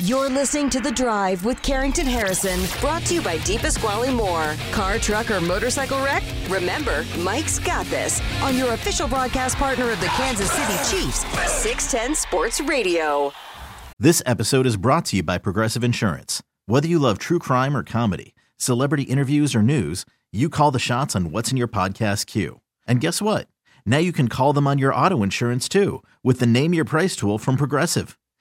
You're 0.02 0.30
listening 0.30 0.70
to 0.70 0.80
The 0.80 0.92
Drive 0.92 1.44
with 1.44 1.60
Carrington 1.64 2.06
Harrison, 2.06 2.60
brought 2.80 3.02
to 3.06 3.16
you 3.16 3.22
by 3.24 3.40
DePasquale 3.40 4.14
Moore. 4.16 4.54
Car, 4.72 5.00
truck, 5.00 5.32
or 5.32 5.42
motorcycle 5.42 5.98
wreck? 6.04 6.22
Remember, 6.48 7.04
Mike's 7.18 7.58
got 7.58 7.84
this 7.88 8.22
on 8.44 8.56
your 8.56 8.74
official 8.74 9.08
broadcast 9.08 9.58
partner 9.58 9.90
of 9.90 10.00
the 10.00 10.06
Kansas 10.06 10.52
City 10.52 11.02
Chiefs, 11.04 11.26
610 11.64 12.14
Sports 12.14 12.62
Radio. 12.62 13.34
This 13.98 14.22
episode 14.28 14.68
is 14.68 14.78
brought 14.78 15.06
to 15.06 15.16
you 15.16 15.24
by 15.24 15.40
Progressive 15.40 15.84
Insurance. 15.84 16.44
Whether 16.68 16.88
you 16.88 17.00
love 17.00 17.18
true 17.18 17.40
crime 17.40 17.76
or 17.76 17.82
comedy, 17.82 18.36
celebrity 18.58 19.04
interviews 19.04 19.56
or 19.56 19.64
news, 19.64 20.06
you 20.32 20.48
call 20.48 20.70
the 20.70 20.78
shots 20.78 21.16
on 21.16 21.32
what's 21.32 21.50
in 21.50 21.58
your 21.58 21.68
podcast 21.68 22.28
queue. 22.28 22.62
And 22.88 23.02
guess 23.02 23.20
what? 23.20 23.48
Now 23.84 23.98
you 23.98 24.12
can 24.12 24.28
call 24.28 24.54
them 24.54 24.68
on 24.68 24.78
your 24.78 24.94
auto 24.94 25.24
insurance 25.24 25.68
too 25.68 26.04
with 26.24 26.40
the 26.40 26.46
Name 26.46 26.76
Your 26.76 26.86
Price 26.86 27.16
tool 27.16 27.40
from 27.40 27.58
Progressive. 27.58 28.16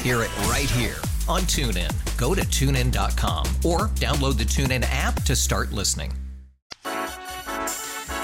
hear 0.00 0.22
it 0.22 0.36
right 0.48 0.70
here 0.70 0.96
on 1.28 1.42
TuneIn. 1.42 1.90
Go 2.16 2.34
to 2.34 2.42
tunein.com 2.42 3.46
or 3.64 3.88
download 3.96 4.38
the 4.38 4.44
TuneIn 4.44 4.84
app 4.88 5.22
to 5.24 5.36
start 5.36 5.72
listening. 5.72 6.12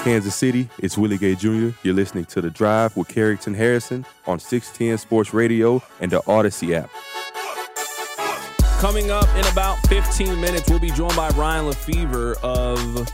Kansas 0.03 0.35
City, 0.35 0.69
it's 0.79 0.97
Willie 0.97 1.17
Gay 1.17 1.35
Jr. 1.35 1.69
You're 1.83 1.93
listening 1.93 2.25
to 2.25 2.41
The 2.41 2.49
Drive 2.49 2.95
with 2.95 3.09
Carrington 3.09 3.53
Harrison 3.53 4.05
on 4.25 4.39
610 4.39 4.97
Sports 4.97 5.33
Radio 5.33 5.81
and 5.99 6.11
the 6.11 6.21
Audacy 6.21 6.73
app. 6.73 6.89
Coming 8.79 9.11
up 9.11 9.27
in 9.35 9.45
about 9.51 9.77
15 9.87 10.39
minutes, 10.39 10.69
we'll 10.69 10.79
be 10.79 10.91
joined 10.91 11.15
by 11.15 11.29
Ryan 11.29 11.65
Lefebvre 11.65 12.35
of 12.43 13.07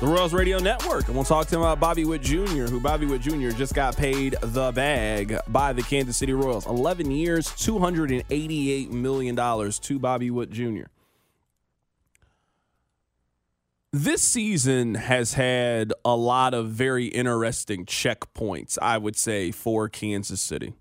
the 0.00 0.06
Royals 0.06 0.32
Radio 0.32 0.58
Network. 0.58 1.06
And 1.06 1.14
we'll 1.14 1.24
talk 1.24 1.46
to 1.48 1.54
him 1.54 1.62
about 1.62 1.80
Bobby 1.80 2.04
Witt 2.04 2.22
Jr., 2.22 2.64
who 2.64 2.80
Bobby 2.80 3.06
Witt 3.06 3.22
Jr. 3.22 3.50
just 3.50 3.74
got 3.74 3.96
paid 3.96 4.36
the 4.40 4.72
bag 4.72 5.38
by 5.48 5.72
the 5.72 5.82
Kansas 5.82 6.16
City 6.16 6.32
Royals. 6.32 6.66
11 6.66 7.10
years, 7.10 7.48
$288 7.48 8.90
million 8.90 9.36
to 9.36 9.98
Bobby 9.98 10.30
Witt 10.30 10.50
Jr. 10.50 10.84
This 13.92 14.22
season 14.22 14.96
has 14.96 15.34
had 15.34 15.92
a 16.04 16.16
lot 16.16 16.52
of 16.52 16.70
very 16.70 17.06
interesting 17.06 17.86
checkpoints, 17.86 18.76
I 18.82 18.98
would 18.98 19.14
say, 19.14 19.52
for 19.52 19.88
Kansas 19.88 20.42
City. 20.42 20.74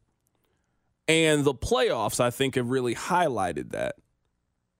And 1.08 1.44
the 1.44 1.54
playoffs, 1.54 2.20
I 2.20 2.32
think, 2.32 2.56
have 2.56 2.70
really 2.70 2.96
highlighted 2.96 3.70
that. 3.72 3.98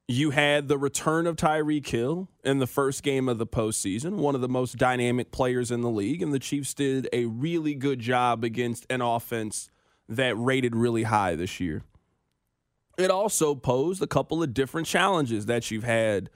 You 0.08 0.32
had 0.32 0.68
the 0.68 0.78
return 0.78 1.28
of 1.28 1.38
Tyreek 1.38 1.88
Hill 1.88 2.28
in 2.44 2.60
the 2.60 2.68
first 2.68 3.04
game 3.04 3.30
of 3.30 3.38
the 3.38 3.48
postseason, 3.48 4.16
one 4.16 4.36
of 4.36 4.42
the 4.42 4.50
most 4.50 4.76
dynamic 4.76 5.32
players 5.32 5.72
in 5.72 5.80
the 5.82 5.90
league, 5.90 6.22
and 6.22 6.34
the 6.34 6.40
Chiefs 6.40 6.74
did 6.74 7.08
a 7.14 7.26
really 7.26 7.74
good 7.74 8.00
job 8.00 8.44
against 8.44 8.86
an 8.90 9.02
offense 9.02 9.70
that 10.10 10.38
rated 10.38 10.76
really 10.76 11.04
high 11.04 11.36
this 11.36 11.62
year. 11.62 11.84
It 12.98 13.10
also 13.12 13.56
posed 13.56 14.04
a 14.04 14.08
couple 14.08 14.44
of 14.44 14.54
different 14.54 14.88
challenges 14.88 15.46
that 15.46 15.72
you've 15.72 15.86
had 15.86 16.30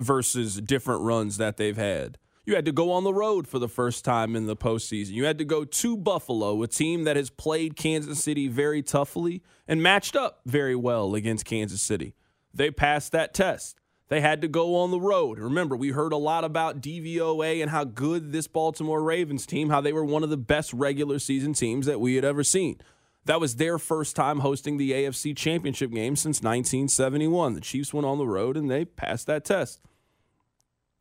versus 0.00 0.60
different 0.60 1.02
runs 1.02 1.36
that 1.36 1.58
they've 1.58 1.76
had. 1.76 2.18
You 2.44 2.56
had 2.56 2.64
to 2.64 2.72
go 2.72 2.90
on 2.90 3.04
the 3.04 3.14
road 3.14 3.46
for 3.46 3.60
the 3.60 3.68
first 3.68 4.04
time 4.04 4.34
in 4.34 4.46
the 4.46 4.56
postseason. 4.56 5.10
You 5.12 5.26
had 5.26 5.38
to 5.38 5.44
go 5.44 5.64
to 5.64 5.96
Buffalo, 5.96 6.60
a 6.62 6.66
team 6.66 7.04
that 7.04 7.14
has 7.14 7.30
played 7.30 7.76
Kansas 7.76 8.22
City 8.22 8.48
very 8.48 8.82
toughly 8.82 9.42
and 9.68 9.80
matched 9.80 10.16
up 10.16 10.40
very 10.44 10.74
well 10.74 11.14
against 11.14 11.44
Kansas 11.44 11.80
City. 11.80 12.14
They 12.52 12.70
passed 12.70 13.12
that 13.12 13.34
test. 13.34 13.76
They 14.08 14.20
had 14.20 14.40
to 14.42 14.48
go 14.48 14.74
on 14.74 14.90
the 14.90 15.00
road. 15.00 15.38
Remember, 15.38 15.76
we 15.76 15.90
heard 15.90 16.12
a 16.12 16.16
lot 16.16 16.44
about 16.44 16.80
DVOA 16.80 17.62
and 17.62 17.70
how 17.70 17.84
good 17.84 18.32
this 18.32 18.48
Baltimore 18.48 19.02
Ravens 19.02 19.46
team, 19.46 19.70
how 19.70 19.80
they 19.80 19.92
were 19.92 20.04
one 20.04 20.24
of 20.24 20.30
the 20.30 20.36
best 20.36 20.72
regular 20.72 21.20
season 21.20 21.52
teams 21.52 21.86
that 21.86 22.00
we 22.00 22.16
had 22.16 22.24
ever 22.24 22.42
seen. 22.42 22.80
That 23.26 23.40
was 23.40 23.56
their 23.56 23.78
first 23.78 24.16
time 24.16 24.40
hosting 24.40 24.78
the 24.78 24.90
AFC 24.90 25.36
Championship 25.36 25.92
game 25.92 26.16
since 26.16 26.38
1971. 26.38 27.54
The 27.54 27.60
Chiefs 27.60 27.94
went 27.94 28.06
on 28.06 28.18
the 28.18 28.26
road 28.26 28.56
and 28.56 28.68
they 28.68 28.84
passed 28.84 29.28
that 29.28 29.44
test. 29.44 29.80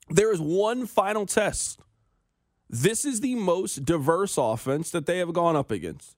There 0.10 0.32
is 0.32 0.40
one 0.40 0.86
final 0.86 1.26
test. 1.26 1.80
This 2.70 3.06
is 3.06 3.22
the 3.22 3.34
most 3.34 3.86
diverse 3.86 4.38
offense 4.38 4.92
that 4.92 5.08
they 5.08 5.18
have 5.18 5.34
gone 5.34 5.56
up 5.56 5.72
against. 5.72 6.16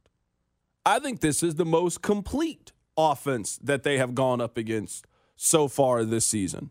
I 0.86 1.00
think 1.00 1.22
this 1.22 1.42
is 1.42 1.56
the 1.56 1.66
most 1.66 2.02
complete 2.02 2.74
offense 2.98 3.58
that 3.64 3.84
they 3.84 3.98
have 3.98 4.14
gone 4.14 4.42
up 4.42 4.58
against 4.58 5.06
so 5.44 5.68
far 5.68 6.06
this 6.06 6.26
season. 6.26 6.70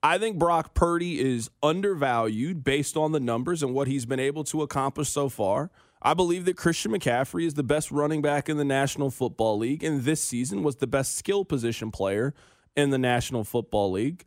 I 0.00 0.16
think 0.18 0.38
Brock 0.38 0.74
Purdy 0.74 1.18
is 1.18 1.50
undervalued 1.60 2.62
based 2.62 2.96
on 2.96 3.10
the 3.10 3.18
numbers 3.18 3.64
and 3.64 3.74
what 3.74 3.88
he's 3.88 4.06
been 4.06 4.20
able 4.20 4.44
to 4.44 4.62
accomplish 4.62 5.08
so 5.08 5.28
far. 5.28 5.72
I 6.00 6.14
believe 6.14 6.44
that 6.44 6.56
Christian 6.56 6.92
McCaffrey 6.92 7.44
is 7.44 7.54
the 7.54 7.64
best 7.64 7.90
running 7.90 8.22
back 8.22 8.48
in 8.48 8.58
the 8.58 8.64
National 8.64 9.10
Football 9.10 9.58
League, 9.58 9.82
and 9.82 10.02
this 10.02 10.22
season 10.22 10.62
was 10.62 10.76
the 10.76 10.86
best 10.86 11.16
skill 11.16 11.44
position 11.44 11.90
player 11.90 12.32
in 12.76 12.90
the 12.90 12.98
National 12.98 13.42
Football 13.42 13.90
League. 13.90 14.24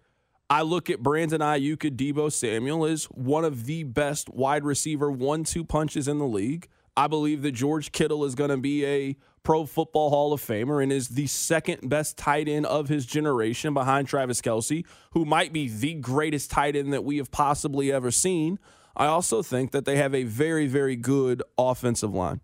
I 0.50 0.64
look 0.64 0.90
at 0.90 1.02
Brandon 1.02 1.40
Aiyuk 1.40 1.88
and 1.88 1.98
Deebo 1.98 2.34
Samuel 2.34 2.84
as 2.84 3.06
one 3.06 3.46
of 3.46 3.66
the 3.66 3.84
best 3.84 4.28
wide 4.30 4.66
receiver 4.66 5.10
one 5.10 5.46
two 5.46 5.64
punches 5.64 6.10
in 6.10 6.18
the 6.18 6.28
league. 6.28 6.68
I 6.98 7.08
believe 7.08 7.44
that 7.44 7.54
George 7.54 7.94
Kittle 7.94 8.26
is 8.26 8.36
going 8.36 8.50
to 8.50 8.58
be 8.58 8.86
a 8.86 9.16
Pro 9.50 9.65
Football 9.65 10.12
Hall 10.12 10.32
of 10.32 10.41
Famer 10.41 10.84
and 10.84 10.91
is 10.94 11.08
the 11.08 11.25
second 11.25 11.89
best 11.89 12.20
tight 12.20 12.48
end 12.48 12.68
of 12.68 12.88
his 12.88 13.08
generation 13.08 13.74
behind 13.74 14.08
Travis 14.08 14.41
Kelce, 14.41 14.86
who 15.13 15.25
might 15.25 15.51
be 15.51 15.68
the 15.68 15.96
greatest 15.96 16.51
tight 16.51 16.75
end 16.75 16.94
that 16.94 17.03
we 17.03 17.18
have 17.18 17.32
possibly 17.32 17.91
ever 17.91 18.12
seen. 18.12 18.60
I 18.96 19.08
also 19.08 19.41
think 19.41 19.72
that 19.72 19.86
they 19.86 19.96
have 19.96 20.13
a 20.13 20.22
very, 20.22 20.68
very 20.68 20.96
good 20.96 21.41
offensive 21.58 22.13
line. 22.13 22.41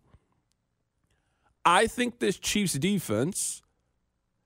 I 1.64 1.86
think 1.86 2.18
this 2.18 2.40
Chiefs 2.40 2.74
defense 2.74 3.62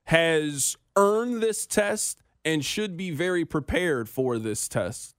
has 0.07 0.75
earned 0.97 1.41
this 1.41 1.65
test 1.65 2.21
and 2.43 2.65
should 2.65 2.97
be 2.97 3.09
very 3.09 3.45
prepared 3.45 4.09
for 4.09 4.37
this 4.37 4.67
test. 4.67 5.15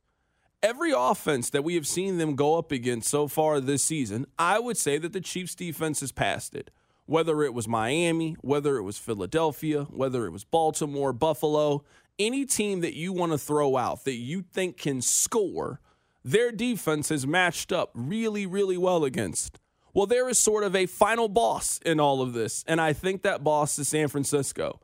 every 0.63 0.93
offense 0.95 1.51
that 1.51 1.65
we 1.65 1.75
have 1.75 1.87
seen 1.87 2.19
them 2.19 2.37
go 2.37 2.59
up 2.59 2.73
against 2.73 3.09
so 3.09 3.27
far 3.27 3.61
this 3.61 3.83
season, 3.83 4.27
I 4.39 4.59
would 4.59 4.77
say 4.77 4.99
that 4.99 5.13
the 5.13 5.21
Chiefs 5.21 5.55
defense 5.55 6.01
has 6.01 6.13
passed 6.13 6.55
it. 6.55 6.71
Whether 7.11 7.43
it 7.43 7.53
was 7.53 7.67
Miami, 7.67 8.37
whether 8.41 8.77
it 8.77 8.85
was 8.85 8.97
Philadelphia, 8.97 9.83
whether 9.91 10.27
it 10.27 10.31
was 10.31 10.45
Baltimore, 10.45 11.13
Buffalo, 11.13 11.83
any 12.21 12.47
team 12.47 12.83
that 12.83 12.95
you 12.95 13.13
want 13.13 13.33
to 13.33 13.39
throw 13.39 13.77
out 13.77 14.05
that 14.05 14.15
you 14.15 14.43
think 14.43 14.77
can 14.77 15.03
score, 15.03 15.81
their 16.25 16.53
defense 16.53 17.09
has 17.09 17.27
matched 17.27 17.73
up 17.73 17.91
really, 17.95 18.47
really 18.47 18.77
well 18.77 19.05
against. 19.05 19.59
Well, 19.93 20.07
there 20.07 20.29
is 20.29 20.39
sort 20.39 20.63
of 20.63 20.77
a 20.77 20.87
final 20.87 21.27
boss 21.27 21.81
in 21.85 21.99
all 21.99 22.23
of 22.23 22.33
this, 22.33 22.65
and 22.69 22.81
I 22.81 22.93
think 22.93 23.23
that 23.23 23.43
boss 23.43 23.77
is 23.81 23.89
San 23.89 24.07
Francisco. 24.07 24.79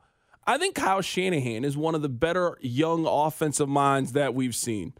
I 0.45 0.57
think 0.57 0.75
Kyle 0.75 1.01
Shanahan 1.01 1.63
is 1.63 1.77
one 1.77 1.95
of 1.95 2.01
the 2.01 2.09
better 2.09 2.57
young 2.59 3.07
offensive 3.07 3.69
minds 3.69 4.11
that 4.11 4.33
we've 4.33 4.53
seen. 4.53 4.95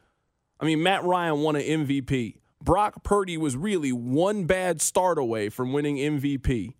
I 0.62 0.66
mean, 0.66 0.82
Matt 0.82 1.04
Ryan 1.04 1.42
won 1.42 1.58
an 1.58 1.64
MVP. 1.64 2.38
Brock 2.64 3.04
Purdy 3.04 3.36
was 3.36 3.58
really 3.58 3.92
one 3.92 4.46
bad 4.46 4.80
start 4.82 5.18
away 5.18 5.50
from 5.50 5.74
winning 5.74 5.98
MVP. 5.98 6.76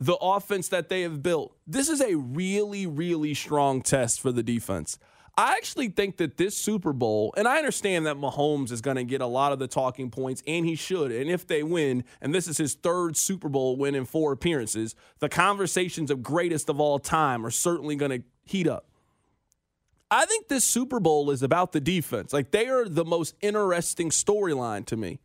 The 0.00 0.16
offense 0.16 0.68
that 0.68 0.88
they 0.88 1.02
have 1.02 1.22
built, 1.22 1.56
this 1.66 1.88
is 1.88 2.00
a 2.00 2.16
really, 2.16 2.86
really 2.86 3.34
strong 3.34 3.80
test 3.80 4.20
for 4.20 4.32
the 4.32 4.42
defense. 4.42 4.98
I 5.36 5.52
actually 5.56 5.88
think 5.88 6.18
that 6.18 6.36
this 6.36 6.56
Super 6.56 6.92
Bowl, 6.92 7.34
and 7.36 7.48
I 7.48 7.58
understand 7.58 8.06
that 8.06 8.16
Mahomes 8.16 8.70
is 8.70 8.80
going 8.80 8.96
to 8.96 9.04
get 9.04 9.20
a 9.20 9.26
lot 9.26 9.50
of 9.50 9.58
the 9.58 9.66
talking 9.66 10.10
points, 10.10 10.42
and 10.46 10.64
he 10.64 10.76
should. 10.76 11.10
And 11.10 11.28
if 11.28 11.46
they 11.46 11.64
win, 11.64 12.04
and 12.20 12.32
this 12.32 12.46
is 12.46 12.56
his 12.56 12.74
third 12.74 13.16
Super 13.16 13.48
Bowl 13.48 13.76
win 13.76 13.96
in 13.96 14.04
four 14.04 14.30
appearances, 14.30 14.94
the 15.18 15.28
conversations 15.28 16.10
of 16.10 16.22
greatest 16.22 16.68
of 16.68 16.80
all 16.80 17.00
time 17.00 17.44
are 17.44 17.50
certainly 17.50 17.96
going 17.96 18.12
to 18.12 18.22
heat 18.44 18.68
up. 18.68 18.86
I 20.10 20.26
think 20.26 20.46
this 20.46 20.64
Super 20.64 21.00
Bowl 21.00 21.30
is 21.32 21.42
about 21.42 21.72
the 21.72 21.80
defense. 21.80 22.32
Like 22.32 22.52
they 22.52 22.68
are 22.68 22.88
the 22.88 23.04
most 23.04 23.34
interesting 23.40 24.10
storyline 24.10 24.86
to 24.86 24.96
me. 24.96 25.18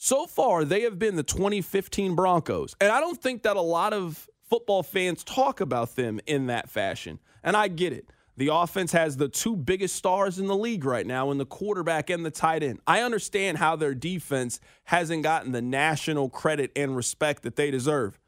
So 0.00 0.28
far, 0.28 0.64
they 0.64 0.82
have 0.82 0.96
been 0.96 1.16
the 1.16 1.24
2015 1.24 2.14
Broncos. 2.14 2.76
And 2.80 2.92
I 2.92 3.00
don't 3.00 3.20
think 3.20 3.42
that 3.42 3.56
a 3.56 3.60
lot 3.60 3.92
of 3.92 4.30
football 4.48 4.84
fans 4.84 5.24
talk 5.24 5.60
about 5.60 5.96
them 5.96 6.20
in 6.24 6.46
that 6.46 6.70
fashion. 6.70 7.18
And 7.42 7.56
I 7.56 7.66
get 7.66 7.92
it. 7.92 8.08
The 8.36 8.54
offense 8.54 8.92
has 8.92 9.16
the 9.16 9.28
two 9.28 9.56
biggest 9.56 9.96
stars 9.96 10.38
in 10.38 10.46
the 10.46 10.56
league 10.56 10.84
right 10.84 11.04
now 11.04 11.32
in 11.32 11.38
the 11.38 11.44
quarterback 11.44 12.10
and 12.10 12.24
the 12.24 12.30
tight 12.30 12.62
end. 12.62 12.78
I 12.86 13.02
understand 13.02 13.58
how 13.58 13.74
their 13.74 13.94
defense 13.94 14.60
hasn't 14.84 15.24
gotten 15.24 15.50
the 15.50 15.60
national 15.60 16.28
credit 16.28 16.70
and 16.76 16.94
respect 16.94 17.42
that 17.42 17.56
they 17.56 17.72
deserve. 17.72 18.20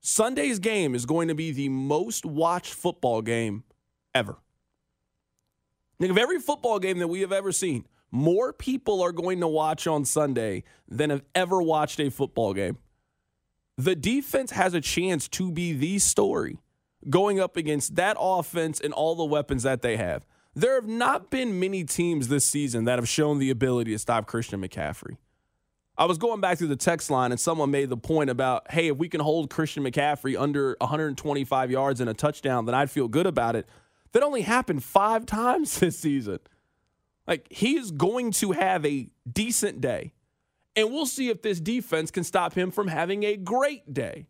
Sunday's 0.00 0.58
game 0.58 0.96
is 0.96 1.06
going 1.06 1.28
to 1.28 1.34
be 1.36 1.52
the 1.52 1.68
most 1.68 2.26
watched 2.26 2.74
football 2.74 3.22
game 3.22 3.62
ever. 4.12 4.38
Think 6.00 6.10
of 6.10 6.18
every 6.18 6.40
football 6.40 6.80
game 6.80 6.98
that 6.98 7.08
we 7.08 7.20
have 7.20 7.32
ever 7.32 7.52
seen. 7.52 7.86
More 8.10 8.52
people 8.52 9.02
are 9.02 9.12
going 9.12 9.40
to 9.40 9.48
watch 9.48 9.86
on 9.86 10.04
Sunday 10.04 10.64
than 10.88 11.10
have 11.10 11.24
ever 11.34 11.60
watched 11.62 12.00
a 12.00 12.10
football 12.10 12.54
game. 12.54 12.78
The 13.76 13.94
defense 13.94 14.52
has 14.52 14.74
a 14.74 14.80
chance 14.80 15.28
to 15.28 15.52
be 15.52 15.72
the 15.72 15.98
story 15.98 16.58
going 17.08 17.38
up 17.38 17.56
against 17.56 17.96
that 17.96 18.16
offense 18.18 18.80
and 18.80 18.92
all 18.92 19.14
the 19.14 19.24
weapons 19.24 19.62
that 19.62 19.82
they 19.82 19.96
have. 19.96 20.26
There 20.54 20.74
have 20.74 20.88
not 20.88 21.30
been 21.30 21.60
many 21.60 21.84
teams 21.84 22.28
this 22.28 22.44
season 22.44 22.84
that 22.84 22.98
have 22.98 23.08
shown 23.08 23.38
the 23.38 23.50
ability 23.50 23.92
to 23.92 23.98
stop 23.98 24.26
Christian 24.26 24.60
McCaffrey. 24.60 25.16
I 25.96 26.04
was 26.04 26.18
going 26.18 26.40
back 26.40 26.58
through 26.58 26.68
the 26.68 26.76
text 26.76 27.10
line 27.10 27.32
and 27.32 27.40
someone 27.40 27.70
made 27.70 27.88
the 27.88 27.96
point 27.96 28.30
about, 28.30 28.70
hey, 28.70 28.88
if 28.88 28.96
we 28.96 29.08
can 29.08 29.20
hold 29.20 29.50
Christian 29.50 29.84
McCaffrey 29.84 30.40
under 30.40 30.76
125 30.80 31.70
yards 31.70 32.00
and 32.00 32.08
a 32.08 32.14
touchdown, 32.14 32.66
then 32.66 32.74
I'd 32.74 32.90
feel 32.90 33.08
good 33.08 33.26
about 33.26 33.56
it. 33.56 33.68
That 34.12 34.22
only 34.22 34.42
happened 34.42 34.82
five 34.82 35.26
times 35.26 35.78
this 35.78 35.98
season. 35.98 36.38
Like, 37.28 37.46
he 37.50 37.76
is 37.76 37.92
going 37.92 38.32
to 38.32 38.52
have 38.52 38.84
a 38.84 39.10
decent 39.30 39.80
day. 39.80 40.14
And 40.74 40.90
we'll 40.90 41.06
see 41.06 41.28
if 41.28 41.42
this 41.42 41.60
defense 41.60 42.10
can 42.10 42.24
stop 42.24 42.54
him 42.54 42.70
from 42.70 42.88
having 42.88 43.22
a 43.22 43.36
great 43.36 43.92
day. 43.92 44.26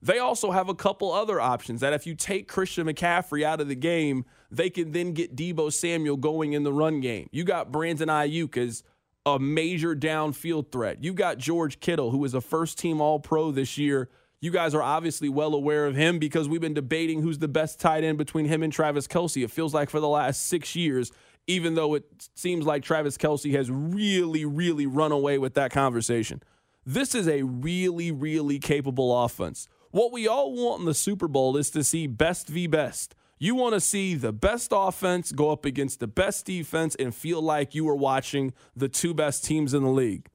They 0.00 0.18
also 0.18 0.52
have 0.52 0.68
a 0.68 0.74
couple 0.74 1.12
other 1.12 1.40
options 1.40 1.80
that 1.80 1.92
if 1.92 2.06
you 2.06 2.14
take 2.14 2.48
Christian 2.48 2.86
McCaffrey 2.86 3.42
out 3.42 3.60
of 3.60 3.68
the 3.68 3.74
game, 3.74 4.24
they 4.50 4.70
can 4.70 4.92
then 4.92 5.12
get 5.12 5.34
Deebo 5.34 5.72
Samuel 5.72 6.16
going 6.16 6.52
in 6.52 6.62
the 6.62 6.72
run 6.72 7.00
game. 7.00 7.28
You 7.32 7.44
got 7.44 7.72
Brandon 7.72 8.08
Aiyuk 8.08 8.56
as 8.56 8.84
a 9.26 9.38
major 9.38 9.96
downfield 9.96 10.70
threat. 10.70 11.02
You 11.02 11.12
got 11.12 11.38
George 11.38 11.80
Kittle, 11.80 12.12
who 12.12 12.24
is 12.24 12.32
a 12.32 12.40
first 12.40 12.78
team 12.78 13.00
All 13.00 13.18
Pro 13.18 13.50
this 13.50 13.76
year. 13.76 14.08
You 14.40 14.52
guys 14.52 14.72
are 14.72 14.82
obviously 14.82 15.28
well 15.28 15.52
aware 15.52 15.84
of 15.86 15.96
him 15.96 16.20
because 16.20 16.48
we've 16.48 16.60
been 16.60 16.74
debating 16.74 17.20
who's 17.20 17.38
the 17.38 17.48
best 17.48 17.80
tight 17.80 18.04
end 18.04 18.18
between 18.18 18.46
him 18.46 18.62
and 18.62 18.72
Travis 18.72 19.08
Kelce. 19.08 19.42
It 19.42 19.50
feels 19.50 19.74
like 19.74 19.90
for 19.90 19.98
the 19.98 20.08
last 20.08 20.46
six 20.46 20.76
years, 20.76 21.10
even 21.48 21.74
though 21.74 21.94
it 21.94 22.04
seems 22.34 22.66
like 22.66 22.84
Travis 22.84 23.16
Kelce 23.16 23.52
has 23.54 23.70
really, 23.70 24.44
really 24.44 24.86
run 24.86 25.10
away 25.10 25.38
with 25.38 25.54
that 25.54 25.72
conversation. 25.72 26.42
This 26.86 27.14
is 27.14 27.26
a 27.26 27.42
really, 27.42 28.12
really 28.12 28.58
capable 28.58 29.24
offense. 29.24 29.66
What 29.90 30.12
we 30.12 30.28
all 30.28 30.54
want 30.54 30.80
in 30.80 30.86
the 30.86 30.94
Super 30.94 31.26
Bowl 31.26 31.56
is 31.56 31.70
to 31.70 31.82
see 31.82 32.06
best 32.06 32.48
v 32.48 32.66
best. 32.66 33.14
You 33.38 33.54
want 33.54 33.74
to 33.74 33.80
see 33.80 34.14
the 34.14 34.32
best 34.32 34.72
offense 34.74 35.32
go 35.32 35.50
up 35.50 35.64
against 35.64 36.00
the 36.00 36.06
best 36.06 36.44
defense 36.44 36.94
and 36.96 37.14
feel 37.14 37.40
like 37.40 37.74
you 37.74 37.88
are 37.88 37.94
watching 37.94 38.52
the 38.76 38.88
two 38.88 39.14
best 39.14 39.44
teams 39.44 39.72
in 39.72 39.82
the 39.82 39.90
league. 39.90 40.28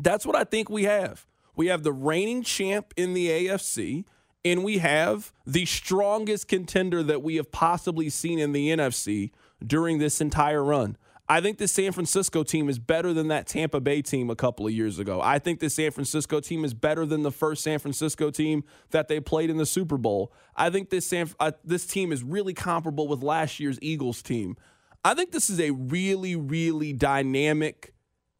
That's 0.00 0.26
what 0.26 0.34
I 0.34 0.44
think 0.44 0.68
we 0.68 0.84
have. 0.84 1.26
We 1.54 1.66
have 1.68 1.82
the 1.82 1.92
reigning 1.92 2.42
champ 2.42 2.94
in 2.96 3.14
the 3.14 3.28
AFC, 3.28 4.04
and 4.44 4.64
we 4.64 4.78
have 4.78 5.32
the 5.46 5.66
strongest 5.66 6.48
contender 6.48 7.02
that 7.02 7.22
we 7.22 7.36
have 7.36 7.52
possibly 7.52 8.08
seen 8.08 8.38
in 8.38 8.52
the 8.52 8.70
NFC 8.70 9.32
during 9.64 9.98
this 9.98 10.20
entire 10.20 10.62
run. 10.62 10.96
I 11.30 11.42
think 11.42 11.58
the 11.58 11.68
San 11.68 11.92
Francisco 11.92 12.42
team 12.42 12.70
is 12.70 12.78
better 12.78 13.12
than 13.12 13.28
that 13.28 13.46
Tampa 13.46 13.80
Bay 13.80 14.00
team 14.00 14.30
a 14.30 14.36
couple 14.36 14.66
of 14.66 14.72
years 14.72 14.98
ago. 14.98 15.20
I 15.22 15.38
think 15.38 15.60
the 15.60 15.68
San 15.68 15.90
Francisco 15.90 16.40
team 16.40 16.64
is 16.64 16.72
better 16.72 17.04
than 17.04 17.22
the 17.22 17.30
first 17.30 17.62
San 17.62 17.78
Francisco 17.78 18.30
team 18.30 18.64
that 18.90 19.08
they 19.08 19.20
played 19.20 19.50
in 19.50 19.58
the 19.58 19.66
Super 19.66 19.98
Bowl. 19.98 20.32
I 20.56 20.70
think 20.70 20.88
this 20.88 21.06
San, 21.06 21.30
uh, 21.38 21.52
this 21.64 21.86
team 21.86 22.12
is 22.12 22.22
really 22.22 22.54
comparable 22.54 23.08
with 23.08 23.22
last 23.22 23.60
year's 23.60 23.78
Eagles 23.82 24.22
team. 24.22 24.56
I 25.04 25.12
think 25.12 25.32
this 25.32 25.50
is 25.50 25.60
a 25.60 25.70
really, 25.70 26.34
really 26.34 26.94
dynamic 26.94 27.92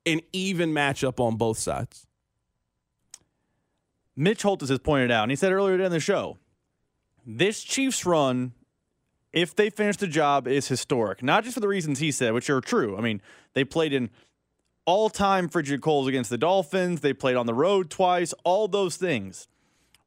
and 0.07 0.22
even 0.33 0.72
matchup 0.72 1.20
on 1.20 1.37
both 1.37 1.59
sides. 1.59 2.07
Mitch 4.16 4.42
Holthus 4.42 4.70
has 4.70 4.78
pointed 4.78 5.11
out, 5.11 5.24
and 5.24 5.31
he 5.31 5.37
said 5.37 5.52
earlier 5.52 5.78
in 5.81 5.92
the 5.92 6.00
show, 6.00 6.38
this 7.24 7.62
Chiefs 7.62 8.07
run, 8.07 8.54
if 9.40 9.55
they 9.55 9.70
finish 9.70 9.96
the 9.96 10.07
job, 10.07 10.48
is 10.48 10.68
historic. 10.68 11.22
Not 11.22 11.44
just 11.44 11.55
for 11.55 11.61
the 11.61 11.68
reasons 11.68 11.98
he 11.98 12.11
said, 12.11 12.33
which 12.33 12.51
are 12.51 12.61
true. 12.61 12.96
I 12.96 13.01
mean, 13.01 13.22
they 13.55 13.64
played 13.64 13.92
in 13.92 14.11
all 14.85 15.11
time 15.11 15.48
frigid 15.48 15.81
cold 15.81 16.09
against 16.09 16.31
the 16.31 16.38
Dolphins, 16.38 17.01
they 17.01 17.12
played 17.12 17.37
on 17.37 17.46
the 17.46 17.55
road 17.55 17.90
twice, 17.90 18.33
all 18.44 18.68
those 18.68 18.96
things. 18.96 19.48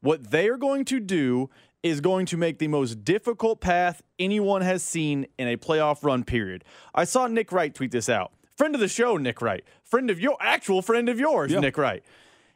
What 0.01 0.31
they 0.31 0.47
are 0.47 0.57
going 0.57 0.85
to 0.85 0.99
do 0.99 1.49
is 1.83 2.01
going 2.01 2.25
to 2.27 2.37
make 2.37 2.59
the 2.59 2.67
most 2.67 3.03
difficult 3.03 3.61
path 3.61 4.01
anyone 4.19 4.61
has 4.61 4.83
seen 4.83 5.27
in 5.37 5.47
a 5.47 5.57
playoff 5.57 6.03
run 6.03 6.23
period. 6.23 6.63
I 6.93 7.05
saw 7.05 7.27
Nick 7.27 7.51
Wright 7.51 7.73
tweet 7.73 7.91
this 7.91 8.09
out. 8.09 8.31
Friend 8.55 8.73
of 8.75 8.81
the 8.81 8.87
show, 8.87 9.17
Nick 9.17 9.41
Wright. 9.41 9.63
Friend 9.83 10.09
of 10.09 10.19
your 10.19 10.37
actual 10.39 10.81
friend 10.81 11.09
of 11.09 11.19
yours, 11.19 11.51
Nick 11.51 11.77
Wright 11.77 12.03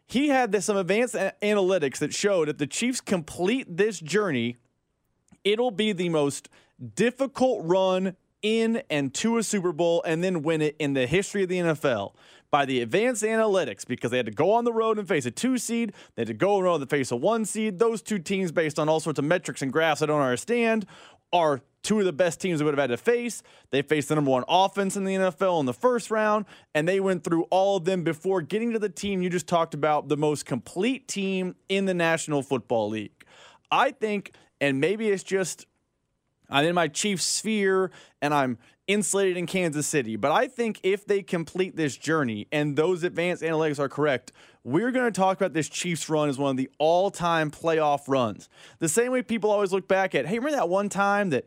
he 0.08 0.30
had 0.30 0.52
this, 0.52 0.66
some 0.66 0.78
advanced 0.78 1.16
a- 1.16 1.34
analytics 1.42 1.98
that 1.98 2.14
showed 2.14 2.50
if 2.50 2.58
the 2.58 2.68
Chiefs 2.68 3.02
complete 3.02 3.78
this 3.78 4.00
journey, 4.00 4.58
it'll 5.44 5.72
be 5.72 5.92
the 5.92 6.10
most 6.10 6.50
difficult 6.96 7.66
run 7.66 8.16
in 8.42 8.84
and 8.90 9.14
to 9.16 9.38
a 9.38 9.44
Super 9.44 9.72
Bowl 9.72 10.04
and 10.06 10.24
then 10.24 10.44
win 10.44 10.62
it 10.62 10.76
in 10.78 10.94
the 10.94 11.08
history 11.08 11.44
of 11.44 11.50
the 11.50 11.58
NFL 11.58 12.14
by 12.52 12.64
the 12.66 12.82
advanced 12.82 13.24
analytics 13.24 13.86
because 13.86 14.12
they 14.12 14.18
had 14.18 14.28
to 14.28 14.32
go 14.32 14.52
on 14.54 14.66
the 14.66 14.72
road 14.72 15.00
and 15.00 15.08
face 15.08 15.26
a 15.26 15.32
two 15.32 15.58
seed. 15.58 15.94
They 16.16 16.22
had 16.22 16.28
to 16.28 16.34
go 16.34 16.54
on 16.54 16.60
the 16.60 16.64
road 16.64 16.82
and 16.82 16.90
face 16.90 17.12
a 17.12 17.16
one 17.16 17.46
seed. 17.46 17.80
Those 17.80 18.02
two 18.02 18.20
teams, 18.20 18.52
based 18.52 18.78
on 18.78 18.88
all 18.88 19.00
sorts 19.00 19.20
of 19.20 19.26
metrics 19.26 19.62
and 19.62 19.74
graphs 19.74 20.02
I 20.02 20.06
don't 20.06 20.22
understand, 20.22 20.86
are 21.34 21.62
two 21.82 22.00
of 22.00 22.06
the 22.06 22.14
best 22.14 22.40
teams 22.40 22.60
they 22.60 22.66
would 22.66 22.74
have 22.74 22.90
had 22.90 22.96
to 22.96 22.98
face. 22.98 23.44
They 23.72 23.82
faced 23.82 24.10
the 24.10 24.16
number 24.16 24.32
one 24.32 24.44
offense 24.48 24.96
in 24.96 25.06
the 25.06 25.16
NFL 25.16 25.60
in 25.60 25.66
the 25.66 25.74
first 25.74 26.10
round, 26.10 26.46
and 26.74 26.88
they 26.88 27.00
went 27.00 27.24
through 27.24 27.44
all 27.50 27.78
of 27.78 27.86
them 27.86 28.04
before 28.04 28.42
getting 28.42 28.74
to 28.74 28.80
the 28.80 28.90
team 28.90 29.22
you 29.22 29.30
just 29.30 29.48
talked 29.48 29.74
about, 29.74 30.08
the 30.08 30.18
most 30.18 30.46
complete 30.46 31.08
team 31.08 31.56
in 31.68 31.86
the 31.86 31.94
National 31.94 32.42
Football 32.42 32.90
League. 32.90 33.26
I 33.72 33.92
think, 33.92 34.34
and 34.62 34.80
maybe 34.80 35.10
it's 35.10 35.24
just 35.24 35.66
I'm 36.50 36.66
in 36.66 36.76
my 36.76 36.88
Chiefs 36.88 37.26
sphere 37.26 37.92
and 38.22 38.34
I'm 38.34 38.58
insulated 38.88 39.38
in 39.38 39.46
Kansas 39.46 39.88
City. 39.88 40.16
But 40.16 40.32
I 40.32 40.48
think 40.48 40.80
if 40.84 41.06
they 41.06 41.22
complete 41.22 41.76
this 41.76 41.98
journey 41.98 42.48
and 42.52 42.76
those 42.76 43.04
advanced 43.04 43.44
analytics 43.44 43.80
are 43.80 43.90
correct, 43.90 44.32
we're 44.64 44.92
going 44.92 45.12
to 45.12 45.18
talk 45.18 45.38
about 45.38 45.54
this 45.54 45.70
Chiefs 45.70 46.10
run 46.10 46.30
as 46.30 46.38
one 46.38 46.52
of 46.52 46.58
the 46.58 46.70
all 46.78 47.12
time 47.12 47.52
playoff 47.52 48.02
runs. 48.08 48.50
The 48.80 48.90
same 48.90 49.12
way 49.12 49.22
people 49.22 49.52
always 49.52 49.72
look 49.72 49.88
back 49.88 50.16
at, 50.16 50.26
hey, 50.26 50.40
remember 50.40 50.58
that 50.58 50.70
one 50.70 50.90
time 50.90 51.30
that 51.32 51.46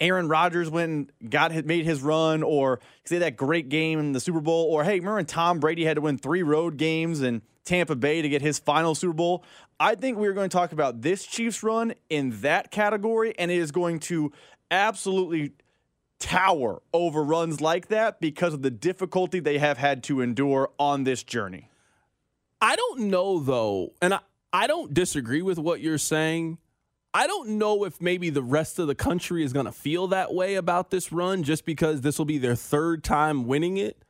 Aaron 0.00 0.28
Rodgers 0.28 0.70
went 0.70 1.10
got 1.28 1.52
made 1.66 1.84
his 1.84 2.02
run, 2.02 2.42
or 2.42 2.80
say 3.04 3.18
that 3.18 3.36
great 3.36 3.68
game 3.68 3.98
in 3.98 4.12
the 4.12 4.20
Super 4.20 4.40
Bowl, 4.40 4.66
or 4.70 4.82
hey, 4.84 4.98
remember 4.98 5.22
Tom 5.24 5.60
Brady 5.60 5.84
had 5.84 5.96
to 5.96 6.00
win 6.00 6.18
three 6.18 6.42
road 6.42 6.76
games 6.76 7.20
in 7.20 7.42
Tampa 7.64 7.94
Bay 7.94 8.22
to 8.22 8.28
get 8.28 8.42
his 8.42 8.58
final 8.58 8.94
Super 8.94 9.12
Bowl? 9.12 9.44
I 9.78 9.94
think 9.94 10.18
we're 10.18 10.32
going 10.32 10.48
to 10.48 10.56
talk 10.56 10.72
about 10.72 11.02
this 11.02 11.26
Chiefs 11.26 11.62
run 11.62 11.94
in 12.08 12.40
that 12.40 12.70
category, 12.70 13.34
and 13.38 13.50
it 13.50 13.58
is 13.58 13.72
going 13.72 14.00
to 14.00 14.32
absolutely 14.70 15.52
tower 16.18 16.82
over 16.92 17.22
runs 17.24 17.60
like 17.60 17.88
that 17.88 18.20
because 18.20 18.54
of 18.54 18.62
the 18.62 18.70
difficulty 18.70 19.40
they 19.40 19.58
have 19.58 19.78
had 19.78 20.02
to 20.04 20.20
endure 20.20 20.70
on 20.78 21.04
this 21.04 21.22
journey. 21.22 21.68
I 22.60 22.76
don't 22.76 23.00
know 23.08 23.38
though, 23.40 23.94
and 24.02 24.14
I, 24.14 24.20
I 24.52 24.66
don't 24.66 24.92
disagree 24.92 25.42
with 25.42 25.58
what 25.58 25.80
you're 25.80 25.98
saying. 25.98 26.58
I 27.12 27.26
don't 27.26 27.50
know 27.50 27.84
if 27.84 28.00
maybe 28.00 28.30
the 28.30 28.42
rest 28.42 28.78
of 28.78 28.86
the 28.86 28.94
country 28.94 29.42
is 29.42 29.52
going 29.52 29.66
to 29.66 29.72
feel 29.72 30.06
that 30.08 30.32
way 30.32 30.54
about 30.54 30.90
this 30.90 31.10
run 31.10 31.42
just 31.42 31.64
because 31.64 32.02
this 32.02 32.18
will 32.18 32.24
be 32.24 32.38
their 32.38 32.54
third 32.54 33.02
time 33.02 33.46
winning 33.46 33.78
it. 33.78 34.04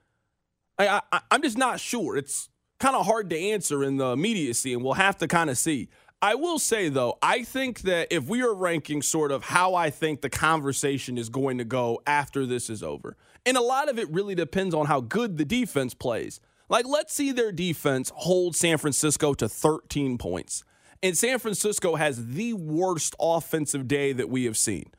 I, 0.78 1.00
I, 1.10 1.20
I'm 1.30 1.42
just 1.42 1.56
not 1.56 1.80
sure. 1.80 2.16
It's 2.16 2.50
kind 2.78 2.94
of 2.94 3.06
hard 3.06 3.30
to 3.30 3.38
answer 3.38 3.82
in 3.82 3.96
the 3.96 4.12
immediacy, 4.12 4.74
and 4.74 4.84
we'll 4.84 4.94
have 4.94 5.16
to 5.18 5.28
kind 5.28 5.48
of 5.48 5.56
see. 5.56 5.88
I 6.22 6.34
will 6.34 6.58
say, 6.58 6.90
though, 6.90 7.16
I 7.22 7.44
think 7.44 7.80
that 7.82 8.08
if 8.10 8.28
we 8.28 8.42
are 8.42 8.54
ranking 8.54 9.00
sort 9.00 9.32
of 9.32 9.44
how 9.44 9.74
I 9.74 9.88
think 9.88 10.20
the 10.20 10.28
conversation 10.28 11.16
is 11.16 11.30
going 11.30 11.56
to 11.58 11.64
go 11.64 12.02
after 12.06 12.44
this 12.44 12.68
is 12.68 12.82
over, 12.82 13.16
and 13.46 13.56
a 13.56 13.62
lot 13.62 13.88
of 13.88 13.98
it 13.98 14.10
really 14.10 14.34
depends 14.34 14.74
on 14.74 14.86
how 14.86 15.00
good 15.00 15.38
the 15.38 15.46
defense 15.46 15.94
plays. 15.94 16.40
Like, 16.68 16.86
let's 16.86 17.14
see 17.14 17.32
their 17.32 17.52
defense 17.52 18.12
hold 18.14 18.54
San 18.54 18.76
Francisco 18.76 19.32
to 19.34 19.48
13 19.48 20.18
points. 20.18 20.62
And 21.02 21.16
San 21.16 21.38
Francisco 21.38 21.96
has 21.96 22.34
the 22.34 22.52
worst 22.52 23.14
offensive 23.18 23.88
day 23.88 24.12
that 24.12 24.28
we 24.28 24.44
have 24.44 24.56
seen. 24.56 24.90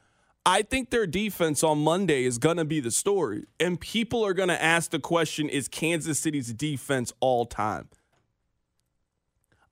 I 0.46 0.64
think 0.64 0.90
their 0.90 1.06
defense 1.06 1.64
on 1.64 1.84
Monday 1.84 2.24
is 2.24 2.40
going 2.40 2.58
to 2.58 2.66
be 2.66 2.80
the 2.80 2.90
story. 2.90 3.46
And 3.60 3.80
people 3.80 4.26
are 4.26 4.34
going 4.34 4.50
to 4.50 4.62
ask 4.62 4.90
the 4.90 5.00
question 5.00 5.50
is 5.50 5.68
Kansas 5.68 6.18
City's 6.18 6.52
defense 6.54 7.14
all 7.20 7.46
time? 7.46 7.90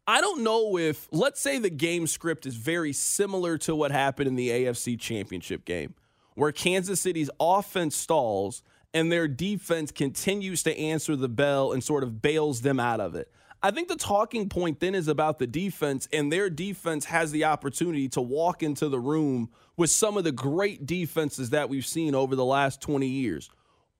I 0.05 0.21
don't 0.21 0.43
know 0.43 0.77
if, 0.77 1.07
let's 1.11 1.39
say 1.39 1.59
the 1.59 1.69
game 1.69 2.07
script 2.07 2.45
is 2.45 2.55
very 2.55 2.93
similar 2.93 3.57
to 3.59 3.75
what 3.75 3.91
happened 3.91 4.27
in 4.27 4.35
the 4.35 4.49
AFC 4.49 4.99
Championship 4.99 5.65
game, 5.65 5.93
where 6.35 6.51
Kansas 6.51 6.99
City's 6.99 7.29
offense 7.39 7.95
stalls 7.95 8.63
and 8.93 9.11
their 9.11 9.27
defense 9.27 9.91
continues 9.91 10.63
to 10.63 10.77
answer 10.77 11.15
the 11.15 11.29
bell 11.29 11.71
and 11.71 11.83
sort 11.83 12.03
of 12.03 12.21
bails 12.21 12.61
them 12.61 12.79
out 12.79 12.99
of 12.99 13.13
it. 13.15 13.31
I 13.61 13.71
think 13.71 13.89
the 13.89 13.97
talking 13.97 14.47
point 14.47 14.79
then 14.79 14.95
is 14.95 15.09
about 15.09 15.37
the 15.37 15.47
defense, 15.47 16.07
and 16.13 16.31
their 16.31 16.49
defense 16.49 17.05
has 17.05 17.31
the 17.31 17.43
opportunity 17.43 18.07
to 18.09 18.21
walk 18.21 18.63
into 18.63 18.87
the 18.87 18.99
room 18.99 19.49
with 19.75 19.89
some 19.89 20.15
of 20.15 20.23
the 20.23 20.31
great 20.31 20.85
defenses 20.85 21.49
that 21.49 21.67
we've 21.67 21.85
seen 21.85 22.15
over 22.15 22.37
the 22.37 22.45
last 22.45 22.81
20 22.81 23.05
years. 23.05 23.49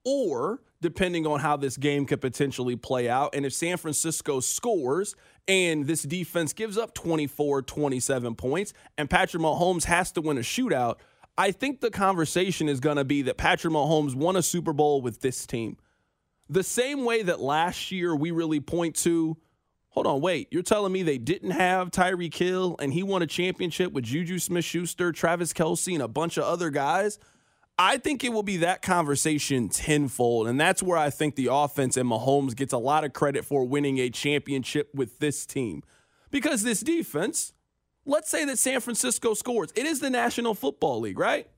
Or, 0.06 0.62
depending 0.82 1.28
on 1.28 1.41
how 1.41 1.58
this 1.58 1.76
game 1.76 2.06
could 2.06 2.22
potentially 2.22 2.78
play 2.78 3.10
out, 3.10 3.36
and 3.36 3.45
if 3.45 3.54
San 3.54 3.76
Francisco 3.76 4.39
scores 4.39 5.13
and 5.45 5.86
this 5.86 6.04
defense 6.04 6.54
gives 6.54 6.78
up 6.78 6.93
24, 6.93 7.63
27 7.63 8.36
points, 8.36 8.72
and 8.98 9.10
Patrick 9.10 9.43
Mahomes 9.43 9.84
has 9.84 10.13
to 10.13 10.22
win 10.22 10.38
a 10.38 10.41
shootout, 10.41 11.00
I 11.38 11.52
think 11.52 11.82
the 11.82 11.91
conversation 11.91 12.69
is 12.69 12.80
going 12.80 12.98
to 12.98 13.04
be 13.04 13.24
that 13.24 13.38
Patrick 13.38 13.74
Mahomes 13.74 14.15
won 14.15 14.38
a 14.38 14.41
Super 14.41 14.72
Bowl 14.72 15.02
with 15.02 15.19
this 15.19 15.45
team. 15.45 15.76
The 16.50 16.63
same 16.63 17.04
way 17.04 17.24
that 17.24 17.41
last 17.41 17.91
year 17.91 18.15
we 18.15 18.32
really 18.32 18.62
point 18.62 18.95
to 18.98 19.38
Hold 20.00 20.08
on, 20.08 20.22
wait. 20.22 20.48
You're 20.50 20.64
telling 20.64 20.94
me 20.94 21.04
they 21.04 21.18
didn't 21.18 21.52
have 21.52 21.92
Tyreek 21.92 22.34
Hill 22.34 22.78
and 22.80 22.94
he 22.94 23.04
won 23.04 23.22
a 23.22 23.28
championship 23.28 23.92
with 23.92 24.06
Juju 24.06 24.40
Smith 24.40 24.64
Schuster, 24.64 25.12
Travis 25.12 25.52
Kelce, 25.52 25.92
and 25.94 26.02
a 26.02 26.08
bunch 26.08 26.38
of 26.38 26.46
other 26.46 26.70
guys? 26.70 27.20
I 27.78 27.98
think 27.98 28.24
it 28.24 28.32
will 28.32 28.42
be 28.42 28.56
that 28.56 28.82
conversation 28.82 29.68
tenfold. 29.68 30.48
And 30.48 30.58
that's 30.58 30.82
where 30.82 30.98
I 30.98 31.10
think 31.10 31.36
the 31.36 31.50
offense 31.52 31.98
and 31.98 32.10
Mahomes 32.10 32.56
gets 32.56 32.72
a 32.72 32.78
lot 32.78 33.04
of 33.04 33.12
credit 33.12 33.44
for 33.44 33.66
winning 33.66 33.98
a 33.98 34.10
championship 34.10 34.90
with 34.96 35.20
this 35.20 35.46
team. 35.46 35.84
Because 36.32 36.64
this 36.64 36.80
defense, 36.80 37.52
let's 38.06 38.30
say 38.30 38.46
that 38.46 38.58
San 38.58 38.80
Francisco 38.80 39.34
scores. 39.34 39.74
It 39.76 39.86
is 39.86 40.00
the 40.00 40.10
National 40.10 40.54
Football 40.54 41.02
League, 41.02 41.20
right? 41.20 41.50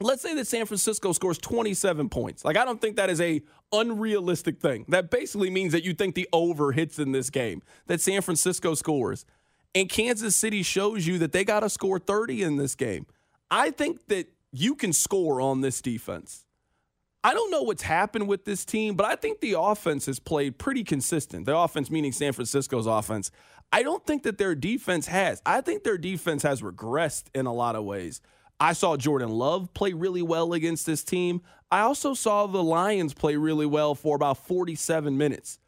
Let's 0.00 0.22
say 0.22 0.34
that 0.34 0.46
San 0.46 0.66
Francisco 0.66 1.12
scores 1.12 1.38
27 1.38 2.08
points. 2.08 2.44
Like 2.44 2.56
I 2.56 2.64
don't 2.64 2.80
think 2.80 2.96
that 2.96 3.10
is 3.10 3.20
a 3.20 3.42
unrealistic 3.72 4.60
thing. 4.60 4.84
That 4.88 5.10
basically 5.10 5.50
means 5.50 5.72
that 5.72 5.84
you 5.84 5.94
think 5.94 6.14
the 6.14 6.28
over 6.32 6.72
hits 6.72 6.98
in 6.98 7.12
this 7.12 7.30
game. 7.30 7.62
That 7.86 8.00
San 8.00 8.22
Francisco 8.22 8.74
scores. 8.74 9.24
And 9.74 9.88
Kansas 9.88 10.34
City 10.34 10.62
shows 10.62 11.06
you 11.06 11.18
that 11.18 11.32
they 11.32 11.44
got 11.44 11.60
to 11.60 11.68
score 11.68 11.98
30 11.98 12.42
in 12.42 12.56
this 12.56 12.74
game. 12.74 13.06
I 13.50 13.70
think 13.70 14.06
that 14.06 14.28
you 14.52 14.74
can 14.74 14.92
score 14.92 15.40
on 15.40 15.60
this 15.60 15.80
defense. 15.80 16.44
I 17.22 17.34
don't 17.34 17.50
know 17.50 17.62
what's 17.62 17.82
happened 17.82 18.28
with 18.28 18.44
this 18.44 18.64
team, 18.64 18.94
but 18.94 19.04
I 19.04 19.16
think 19.16 19.40
the 19.40 19.56
offense 19.58 20.06
has 20.06 20.18
played 20.18 20.58
pretty 20.58 20.84
consistent. 20.84 21.46
The 21.46 21.56
offense, 21.56 21.90
meaning 21.90 22.12
San 22.12 22.32
Francisco's 22.32 22.86
offense. 22.86 23.30
I 23.72 23.82
don't 23.82 24.06
think 24.06 24.22
that 24.22 24.38
their 24.38 24.54
defense 24.54 25.08
has. 25.08 25.42
I 25.44 25.60
think 25.60 25.82
their 25.82 25.98
defense 25.98 26.42
has 26.42 26.62
regressed 26.62 27.24
in 27.34 27.46
a 27.46 27.52
lot 27.52 27.76
of 27.76 27.84
ways. 27.84 28.20
I 28.60 28.72
saw 28.72 28.96
Jordan 28.96 29.30
Love 29.30 29.72
play 29.74 29.92
really 29.92 30.22
well 30.22 30.52
against 30.52 30.86
this 30.86 31.04
team. 31.04 31.42
I 31.70 31.80
also 31.80 32.14
saw 32.14 32.46
the 32.46 32.62
Lions 32.62 33.14
play 33.14 33.36
really 33.36 33.66
well 33.66 33.94
for 33.94 34.16
about 34.16 34.46
47 34.46 35.16
minutes. 35.16 35.58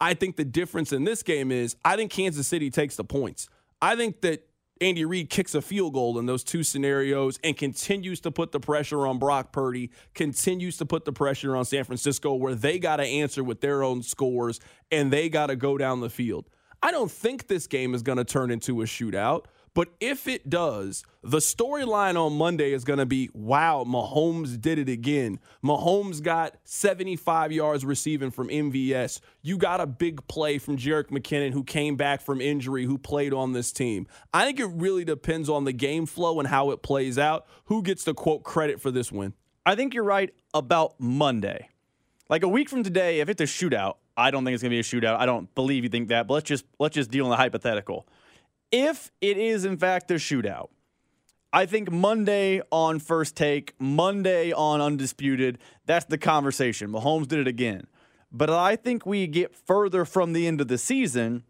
I 0.00 0.14
think 0.14 0.36
the 0.36 0.44
difference 0.44 0.92
in 0.92 1.04
this 1.04 1.22
game 1.22 1.52
is 1.52 1.76
I 1.84 1.96
think 1.96 2.10
Kansas 2.10 2.46
City 2.46 2.70
takes 2.70 2.96
the 2.96 3.04
points. 3.04 3.48
I 3.82 3.96
think 3.96 4.22
that 4.22 4.46
Andy 4.80 5.04
Reid 5.04 5.28
kicks 5.28 5.54
a 5.54 5.60
field 5.60 5.92
goal 5.92 6.18
in 6.18 6.24
those 6.24 6.42
two 6.42 6.62
scenarios 6.62 7.38
and 7.44 7.54
continues 7.54 8.20
to 8.20 8.30
put 8.30 8.50
the 8.50 8.60
pressure 8.60 9.06
on 9.06 9.18
Brock 9.18 9.52
Purdy, 9.52 9.90
continues 10.14 10.78
to 10.78 10.86
put 10.86 11.04
the 11.04 11.12
pressure 11.12 11.54
on 11.54 11.66
San 11.66 11.84
Francisco, 11.84 12.34
where 12.34 12.54
they 12.54 12.78
got 12.78 12.96
to 12.96 13.04
answer 13.04 13.44
with 13.44 13.60
their 13.60 13.82
own 13.82 14.02
scores 14.02 14.58
and 14.90 15.12
they 15.12 15.28
got 15.28 15.48
to 15.48 15.56
go 15.56 15.76
down 15.76 16.00
the 16.00 16.08
field. 16.08 16.48
I 16.82 16.92
don't 16.92 17.10
think 17.10 17.46
this 17.46 17.66
game 17.66 17.94
is 17.94 18.02
going 18.02 18.16
to 18.16 18.24
turn 18.24 18.50
into 18.50 18.80
a 18.80 18.84
shootout. 18.86 19.44
But 19.72 19.88
if 20.00 20.26
it 20.26 20.50
does, 20.50 21.04
the 21.22 21.38
storyline 21.38 22.16
on 22.16 22.36
Monday 22.36 22.72
is 22.72 22.82
going 22.82 22.98
to 22.98 23.06
be 23.06 23.30
wow, 23.32 23.84
Mahomes 23.86 24.60
did 24.60 24.78
it 24.78 24.88
again. 24.88 25.38
Mahomes 25.64 26.22
got 26.22 26.56
75 26.64 27.52
yards 27.52 27.84
receiving 27.84 28.30
from 28.30 28.48
MVS. 28.48 29.20
You 29.42 29.58
got 29.58 29.80
a 29.80 29.86
big 29.86 30.26
play 30.26 30.58
from 30.58 30.76
Jerick 30.76 31.10
McKinnon, 31.10 31.52
who 31.52 31.62
came 31.62 31.96
back 31.96 32.20
from 32.20 32.40
injury, 32.40 32.84
who 32.84 32.98
played 32.98 33.32
on 33.32 33.52
this 33.52 33.70
team. 33.72 34.08
I 34.34 34.44
think 34.44 34.58
it 34.58 34.66
really 34.66 35.04
depends 35.04 35.48
on 35.48 35.64
the 35.64 35.72
game 35.72 36.06
flow 36.06 36.40
and 36.40 36.48
how 36.48 36.70
it 36.70 36.82
plays 36.82 37.16
out. 37.18 37.46
Who 37.66 37.82
gets 37.82 38.02
the 38.02 38.14
quote 38.14 38.42
credit 38.42 38.80
for 38.80 38.90
this 38.90 39.12
win? 39.12 39.34
I 39.64 39.76
think 39.76 39.94
you're 39.94 40.04
right 40.04 40.34
about 40.52 40.98
Monday. 40.98 41.68
Like 42.28 42.42
a 42.42 42.48
week 42.48 42.68
from 42.68 42.82
today, 42.82 43.20
if 43.20 43.28
it's 43.28 43.40
a 43.40 43.44
shootout, 43.44 43.96
I 44.16 44.30
don't 44.30 44.44
think 44.44 44.54
it's 44.54 44.62
going 44.62 44.70
to 44.70 44.74
be 44.74 44.80
a 44.80 44.82
shootout. 44.82 45.18
I 45.18 45.26
don't 45.26 45.52
believe 45.54 45.84
you 45.84 45.90
think 45.90 46.08
that, 46.08 46.26
but 46.26 46.34
let's 46.34 46.48
just 46.48 46.64
let's 46.78 46.94
just 46.94 47.10
deal 47.10 47.24
in 47.24 47.30
the 47.30 47.36
hypothetical 47.36 48.06
if 48.72 49.10
it 49.20 49.36
is 49.36 49.64
in 49.64 49.76
fact 49.76 50.10
a 50.10 50.14
shootout, 50.14 50.68
I 51.52 51.66
think 51.66 51.90
Monday 51.90 52.62
on 52.70 53.00
first 53.00 53.36
take, 53.36 53.74
Monday 53.78 54.52
on 54.52 54.80
undisputed, 54.80 55.58
that's 55.84 56.04
the 56.04 56.18
conversation. 56.18 56.90
Mahomes 56.90 57.26
did 57.26 57.40
it 57.40 57.48
again. 57.48 57.86
But 58.30 58.50
I 58.50 58.76
think 58.76 59.04
we 59.04 59.26
get 59.26 59.56
further 59.56 60.04
from 60.04 60.32
the 60.32 60.46
end 60.46 60.60
of 60.60 60.68
the 60.68 60.78
season 60.78 61.42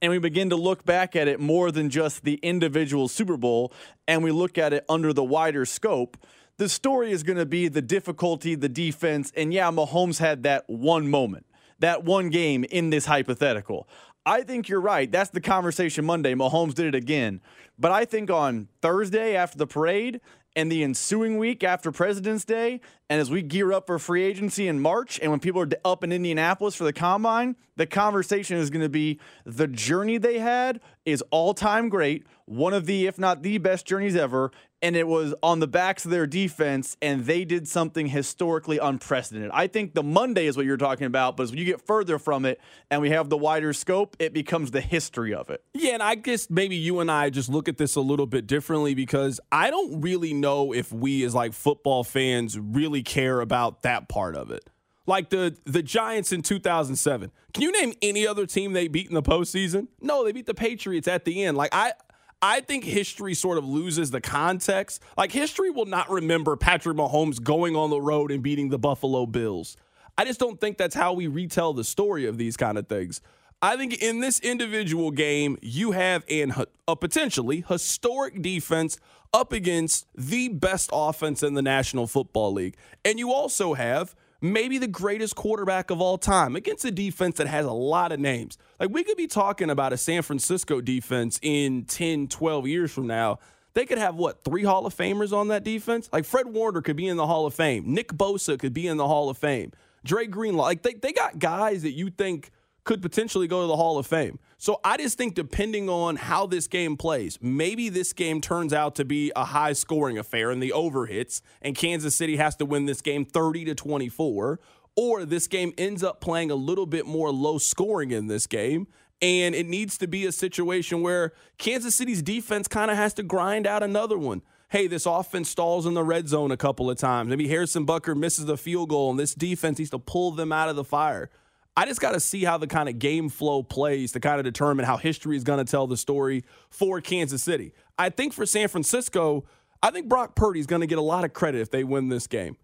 and 0.00 0.10
we 0.10 0.18
begin 0.18 0.50
to 0.50 0.56
look 0.56 0.84
back 0.84 1.14
at 1.14 1.28
it 1.28 1.40
more 1.40 1.70
than 1.70 1.90
just 1.90 2.24
the 2.24 2.34
individual 2.36 3.08
Super 3.08 3.36
Bowl 3.36 3.72
and 4.08 4.24
we 4.24 4.30
look 4.30 4.56
at 4.56 4.72
it 4.72 4.84
under 4.88 5.12
the 5.12 5.24
wider 5.24 5.66
scope. 5.66 6.16
The 6.56 6.70
story 6.70 7.12
is 7.12 7.22
going 7.22 7.36
to 7.36 7.46
be 7.46 7.68
the 7.68 7.82
difficulty, 7.82 8.54
the 8.54 8.68
defense, 8.70 9.30
and 9.36 9.52
yeah, 9.52 9.70
Mahomes 9.70 10.18
had 10.18 10.42
that 10.44 10.64
one 10.68 11.08
moment, 11.08 11.44
that 11.80 12.04
one 12.04 12.30
game 12.30 12.64
in 12.64 12.88
this 12.88 13.04
hypothetical. 13.04 13.86
I 14.26 14.42
think 14.42 14.68
you're 14.68 14.80
right. 14.80 15.10
That's 15.10 15.30
the 15.30 15.40
conversation 15.40 16.04
Monday. 16.04 16.34
Mahomes 16.34 16.74
did 16.74 16.86
it 16.86 16.96
again. 16.96 17.40
But 17.78 17.92
I 17.92 18.04
think 18.04 18.28
on 18.28 18.66
Thursday 18.82 19.36
after 19.36 19.56
the 19.56 19.68
parade 19.68 20.20
and 20.56 20.72
the 20.72 20.82
ensuing 20.82 21.38
week 21.38 21.62
after 21.62 21.92
President's 21.92 22.44
Day, 22.44 22.80
and 23.08 23.20
as 23.20 23.30
we 23.30 23.42
gear 23.42 23.72
up 23.72 23.86
for 23.86 24.00
free 24.00 24.24
agency 24.24 24.66
in 24.66 24.80
March, 24.80 25.20
and 25.20 25.30
when 25.30 25.38
people 25.38 25.62
are 25.62 25.68
up 25.84 26.02
in 26.02 26.10
Indianapolis 26.10 26.74
for 26.74 26.82
the 26.82 26.92
combine, 26.92 27.54
the 27.76 27.86
conversation 27.86 28.56
is 28.56 28.68
going 28.68 28.82
to 28.82 28.88
be 28.88 29.20
the 29.44 29.68
journey 29.68 30.18
they 30.18 30.40
had 30.40 30.80
is 31.04 31.22
all 31.30 31.54
time 31.54 31.88
great, 31.88 32.26
one 32.46 32.74
of 32.74 32.86
the, 32.86 33.06
if 33.06 33.18
not 33.18 33.42
the 33.42 33.58
best 33.58 33.86
journeys 33.86 34.16
ever, 34.16 34.50
and 34.82 34.94
it 34.94 35.08
was 35.08 35.34
on 35.42 35.60
the 35.60 35.66
backs 35.66 36.04
of 36.04 36.10
their 36.10 36.26
defense, 36.26 36.96
and 37.00 37.24
they 37.24 37.44
did 37.44 37.66
something 37.66 38.06
historically 38.06 38.78
unprecedented. 38.78 39.50
I 39.52 39.66
think 39.66 39.94
the 39.94 40.02
Monday 40.02 40.46
is 40.46 40.56
what 40.56 40.66
you're 40.66 40.76
talking 40.76 41.06
about, 41.06 41.36
but 41.36 41.44
as 41.44 41.52
you 41.52 41.64
get 41.64 41.86
further 41.86 42.18
from 42.18 42.44
it 42.44 42.60
and 42.90 43.00
we 43.00 43.10
have 43.10 43.30
the 43.30 43.36
wider 43.36 43.72
scope, 43.72 44.16
it 44.18 44.32
becomes 44.32 44.70
the 44.70 44.80
history 44.80 45.32
of 45.32 45.50
it. 45.50 45.64
Yeah, 45.72 45.94
and 45.94 46.02
I 46.02 46.14
guess 46.14 46.50
maybe 46.50 46.76
you 46.76 47.00
and 47.00 47.10
I 47.10 47.30
just 47.30 47.48
look 47.48 47.68
at 47.68 47.78
this 47.78 47.96
a 47.96 48.00
little 48.00 48.26
bit 48.26 48.46
differently 48.46 48.94
because 48.94 49.40
I 49.50 49.70
don't 49.70 50.00
really 50.00 50.34
know 50.34 50.72
if 50.72 50.92
we 50.92 51.24
as 51.24 51.34
like 51.34 51.52
football 51.52 52.04
fans 52.04 52.58
really 52.58 53.02
care 53.02 53.40
about 53.40 53.82
that 53.82 54.08
part 54.08 54.36
of 54.36 54.50
it. 54.50 54.68
Like 55.06 55.30
the 55.30 55.56
the 55.64 55.82
Giants 55.82 56.32
in 56.32 56.42
2007. 56.42 57.30
Can 57.54 57.62
you 57.62 57.72
name 57.72 57.94
any 58.02 58.26
other 58.26 58.44
team 58.44 58.72
they 58.72 58.88
beat 58.88 59.08
in 59.08 59.14
the 59.14 59.22
postseason? 59.22 59.86
No, 60.00 60.24
they 60.24 60.32
beat 60.32 60.46
the 60.46 60.54
Patriots 60.54 61.06
at 61.06 61.24
the 61.24 61.44
end. 61.44 61.56
Like 61.56 61.72
I 61.72 61.92
I 62.42 62.60
think 62.60 62.84
history 62.84 63.34
sort 63.34 63.58
of 63.58 63.66
loses 63.66 64.10
the 64.10 64.20
context. 64.20 65.02
Like, 65.16 65.32
history 65.32 65.70
will 65.70 65.86
not 65.86 66.10
remember 66.10 66.56
Patrick 66.56 66.96
Mahomes 66.96 67.42
going 67.42 67.76
on 67.76 67.90
the 67.90 68.00
road 68.00 68.30
and 68.30 68.42
beating 68.42 68.68
the 68.68 68.78
Buffalo 68.78 69.26
Bills. 69.26 69.76
I 70.18 70.24
just 70.24 70.40
don't 70.40 70.60
think 70.60 70.78
that's 70.78 70.94
how 70.94 71.12
we 71.12 71.26
retell 71.26 71.72
the 71.72 71.84
story 71.84 72.26
of 72.26 72.38
these 72.38 72.56
kind 72.56 72.78
of 72.78 72.88
things. 72.88 73.20
I 73.62 73.76
think 73.76 74.02
in 74.02 74.20
this 74.20 74.38
individual 74.40 75.10
game, 75.10 75.56
you 75.62 75.92
have 75.92 76.24
an, 76.28 76.54
a 76.86 76.94
potentially 76.94 77.64
historic 77.66 78.42
defense 78.42 78.98
up 79.32 79.52
against 79.52 80.06
the 80.14 80.48
best 80.48 80.90
offense 80.92 81.42
in 81.42 81.54
the 81.54 81.62
National 81.62 82.06
Football 82.06 82.52
League. 82.52 82.76
And 83.04 83.18
you 83.18 83.32
also 83.32 83.74
have 83.74 84.14
maybe 84.40 84.78
the 84.78 84.86
greatest 84.86 85.36
quarterback 85.36 85.90
of 85.90 86.00
all 86.00 86.18
time 86.18 86.56
against 86.56 86.84
a 86.84 86.90
defense 86.90 87.36
that 87.38 87.46
has 87.46 87.64
a 87.64 87.72
lot 87.72 88.12
of 88.12 88.20
names. 88.20 88.58
Like 88.78 88.90
we 88.90 89.04
could 89.04 89.16
be 89.16 89.26
talking 89.26 89.70
about 89.70 89.92
a 89.92 89.96
San 89.96 90.22
Francisco 90.22 90.80
defense 90.80 91.38
in 91.42 91.84
10, 91.84 92.28
12 92.28 92.66
years 92.66 92.92
from 92.92 93.06
now. 93.06 93.38
They 93.74 93.84
could 93.84 93.98
have 93.98 94.14
what, 94.14 94.42
three 94.42 94.64
Hall 94.64 94.86
of 94.86 94.96
Famers 94.96 95.36
on 95.36 95.48
that 95.48 95.62
defense? 95.62 96.08
Like 96.12 96.24
Fred 96.24 96.46
Warner 96.46 96.80
could 96.80 96.96
be 96.96 97.08
in 97.08 97.16
the 97.16 97.26
Hall 97.26 97.44
of 97.44 97.54
Fame. 97.54 97.92
Nick 97.92 98.08
Bosa 98.08 98.58
could 98.58 98.72
be 98.72 98.86
in 98.86 98.96
the 98.96 99.06
Hall 99.06 99.28
of 99.28 99.36
Fame. 99.36 99.72
Dre 100.02 100.26
Greenlaw. 100.26 100.62
Like 100.62 100.82
they, 100.82 100.94
they 100.94 101.12
got 101.12 101.38
guys 101.38 101.82
that 101.82 101.92
you 101.92 102.10
think 102.10 102.50
could 102.84 103.02
potentially 103.02 103.46
go 103.46 103.60
to 103.62 103.66
the 103.66 103.76
Hall 103.76 103.98
of 103.98 104.06
Fame. 104.06 104.38
So 104.58 104.80
I 104.82 104.96
just 104.96 105.18
think 105.18 105.34
depending 105.34 105.88
on 105.88 106.16
how 106.16 106.46
this 106.46 106.66
game 106.66 106.96
plays, 106.96 107.38
maybe 107.42 107.88
this 107.90 108.12
game 108.12 108.40
turns 108.40 108.72
out 108.72 108.94
to 108.94 109.04
be 109.04 109.30
a 109.36 109.44
high 109.44 109.74
scoring 109.74 110.16
affair 110.16 110.50
and 110.50 110.62
the 110.62 110.72
over 110.72 111.06
hits 111.06 111.42
and 111.60 111.76
Kansas 111.76 112.14
City 112.14 112.36
has 112.36 112.56
to 112.56 112.64
win 112.64 112.86
this 112.86 113.02
game 113.02 113.24
30 113.26 113.66
to 113.66 113.74
24 113.74 114.58
or 114.96 115.24
this 115.26 115.46
game 115.46 115.74
ends 115.76 116.02
up 116.02 116.22
playing 116.22 116.50
a 116.50 116.54
little 116.54 116.86
bit 116.86 117.04
more 117.06 117.30
low 117.30 117.58
scoring 117.58 118.10
in 118.12 118.28
this 118.28 118.46
game 118.46 118.86
and 119.20 119.54
it 119.54 119.66
needs 119.66 119.98
to 119.98 120.06
be 120.06 120.26
a 120.26 120.32
situation 120.32 121.02
where 121.02 121.32
Kansas 121.58 121.94
City's 121.94 122.22
defense 122.22 122.68
kind 122.68 122.90
of 122.90 122.96
has 122.96 123.14
to 123.14 123.22
grind 123.22 123.66
out 123.66 123.82
another 123.82 124.18
one. 124.18 124.42
Hey, 124.68 124.88
this 124.88 125.06
offense 125.06 125.48
stalls 125.48 125.86
in 125.86 125.94
the 125.94 126.02
red 126.02 126.28
zone 126.28 126.50
a 126.50 126.56
couple 126.56 126.90
of 126.90 126.98
times. 126.98 127.28
Maybe 127.28 127.48
Harrison 127.48 127.86
Butker 127.86 128.16
misses 128.16 128.46
the 128.46 128.56
field 128.56 128.88
goal, 128.88 129.10
and 129.10 129.18
this 129.18 129.32
defense 129.32 129.78
needs 129.78 129.92
to 129.92 129.98
pull 129.98 130.32
them 130.32 130.50
out 130.50 130.68
of 130.68 130.76
the 130.76 130.82
fire. 130.82 131.30
I 131.76 131.84
just 131.84 132.00
got 132.00 132.12
to 132.12 132.20
see 132.20 132.42
how 132.42 132.56
the 132.56 132.66
kind 132.66 132.88
of 132.88 132.98
game 132.98 133.28
flow 133.28 133.62
plays 133.62 134.12
to 134.12 134.20
kind 134.20 134.38
of 134.38 134.44
determine 134.44 134.86
how 134.86 134.96
history 134.96 135.36
is 135.36 135.44
going 135.44 135.62
to 135.62 135.70
tell 135.70 135.86
the 135.86 135.98
story 135.98 136.42
for 136.70 137.02
Kansas 137.02 137.42
City. 137.42 137.74
I 137.98 138.08
think 138.08 138.32
for 138.32 138.46
San 138.46 138.68
Francisco, 138.68 139.44
I 139.82 139.90
think 139.90 140.08
Brock 140.08 140.34
Purdy 140.34 140.58
is 140.58 140.66
going 140.66 140.80
to 140.80 140.86
get 140.86 140.96
a 140.96 141.02
lot 141.02 141.24
of 141.24 141.34
credit 141.34 141.60
if 141.60 141.70
they 141.70 141.84
win 141.84 142.08
this 142.08 142.26
game. 142.26 142.56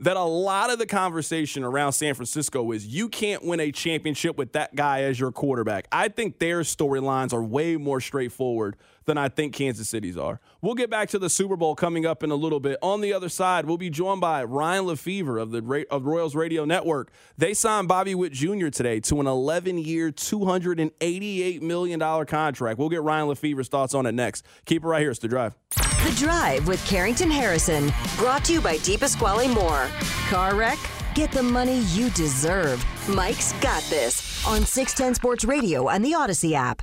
That 0.00 0.16
a 0.16 0.24
lot 0.24 0.70
of 0.70 0.78
the 0.78 0.86
conversation 0.86 1.62
around 1.62 1.92
San 1.92 2.14
Francisco 2.14 2.70
is 2.72 2.86
you 2.86 3.08
can't 3.08 3.44
win 3.44 3.60
a 3.60 3.70
championship 3.70 4.36
with 4.36 4.52
that 4.52 4.74
guy 4.74 5.02
as 5.02 5.20
your 5.20 5.32
quarterback. 5.32 5.88
I 5.92 6.08
think 6.08 6.38
their 6.38 6.60
storylines 6.60 7.32
are 7.32 7.42
way 7.42 7.76
more 7.76 8.00
straightforward 8.00 8.76
than 9.10 9.18
I 9.18 9.28
think 9.28 9.52
Kansas 9.52 9.88
City's 9.88 10.16
are. 10.16 10.38
We'll 10.62 10.76
get 10.76 10.88
back 10.88 11.08
to 11.08 11.18
the 11.18 11.28
Super 11.28 11.56
Bowl 11.56 11.74
coming 11.74 12.06
up 12.06 12.22
in 12.22 12.30
a 12.30 12.36
little 12.36 12.60
bit. 12.60 12.78
On 12.80 13.00
the 13.00 13.12
other 13.12 13.28
side, 13.28 13.66
we'll 13.66 13.76
be 13.76 13.90
joined 13.90 14.20
by 14.20 14.44
Ryan 14.44 14.86
Lefebvre 14.86 15.36
of 15.36 15.50
the 15.50 15.86
of 15.90 16.06
Royals 16.06 16.36
Radio 16.36 16.64
Network. 16.64 17.10
They 17.36 17.52
signed 17.52 17.88
Bobby 17.88 18.14
Witt 18.14 18.32
Jr. 18.32 18.68
today 18.68 19.00
to 19.00 19.18
an 19.18 19.26
11-year, 19.26 20.12
$288 20.12 21.60
million 21.60 22.26
contract. 22.26 22.78
We'll 22.78 22.88
get 22.88 23.02
Ryan 23.02 23.26
Lefebvre's 23.26 23.66
thoughts 23.66 23.94
on 23.94 24.06
it 24.06 24.12
next. 24.12 24.46
Keep 24.64 24.84
it 24.84 24.86
right 24.86 25.00
here. 25.00 25.10
It's 25.10 25.18
The 25.18 25.26
Drive. 25.26 25.56
The 25.74 26.14
Drive 26.16 26.68
with 26.68 26.84
Carrington 26.86 27.32
Harrison, 27.32 27.92
brought 28.16 28.44
to 28.44 28.52
you 28.52 28.60
by 28.60 28.76
DePasquale 28.76 29.52
Moore. 29.52 29.88
Car 30.28 30.54
wreck? 30.54 30.78
Get 31.16 31.32
the 31.32 31.42
money 31.42 31.80
you 31.88 32.10
deserve. 32.10 32.86
Mike's 33.08 33.54
got 33.54 33.82
this 33.90 34.46
on 34.46 34.64
610 34.64 35.16
Sports 35.16 35.44
Radio 35.44 35.88
and 35.88 36.04
the 36.04 36.12
Audacy 36.12 36.52
app. 36.52 36.82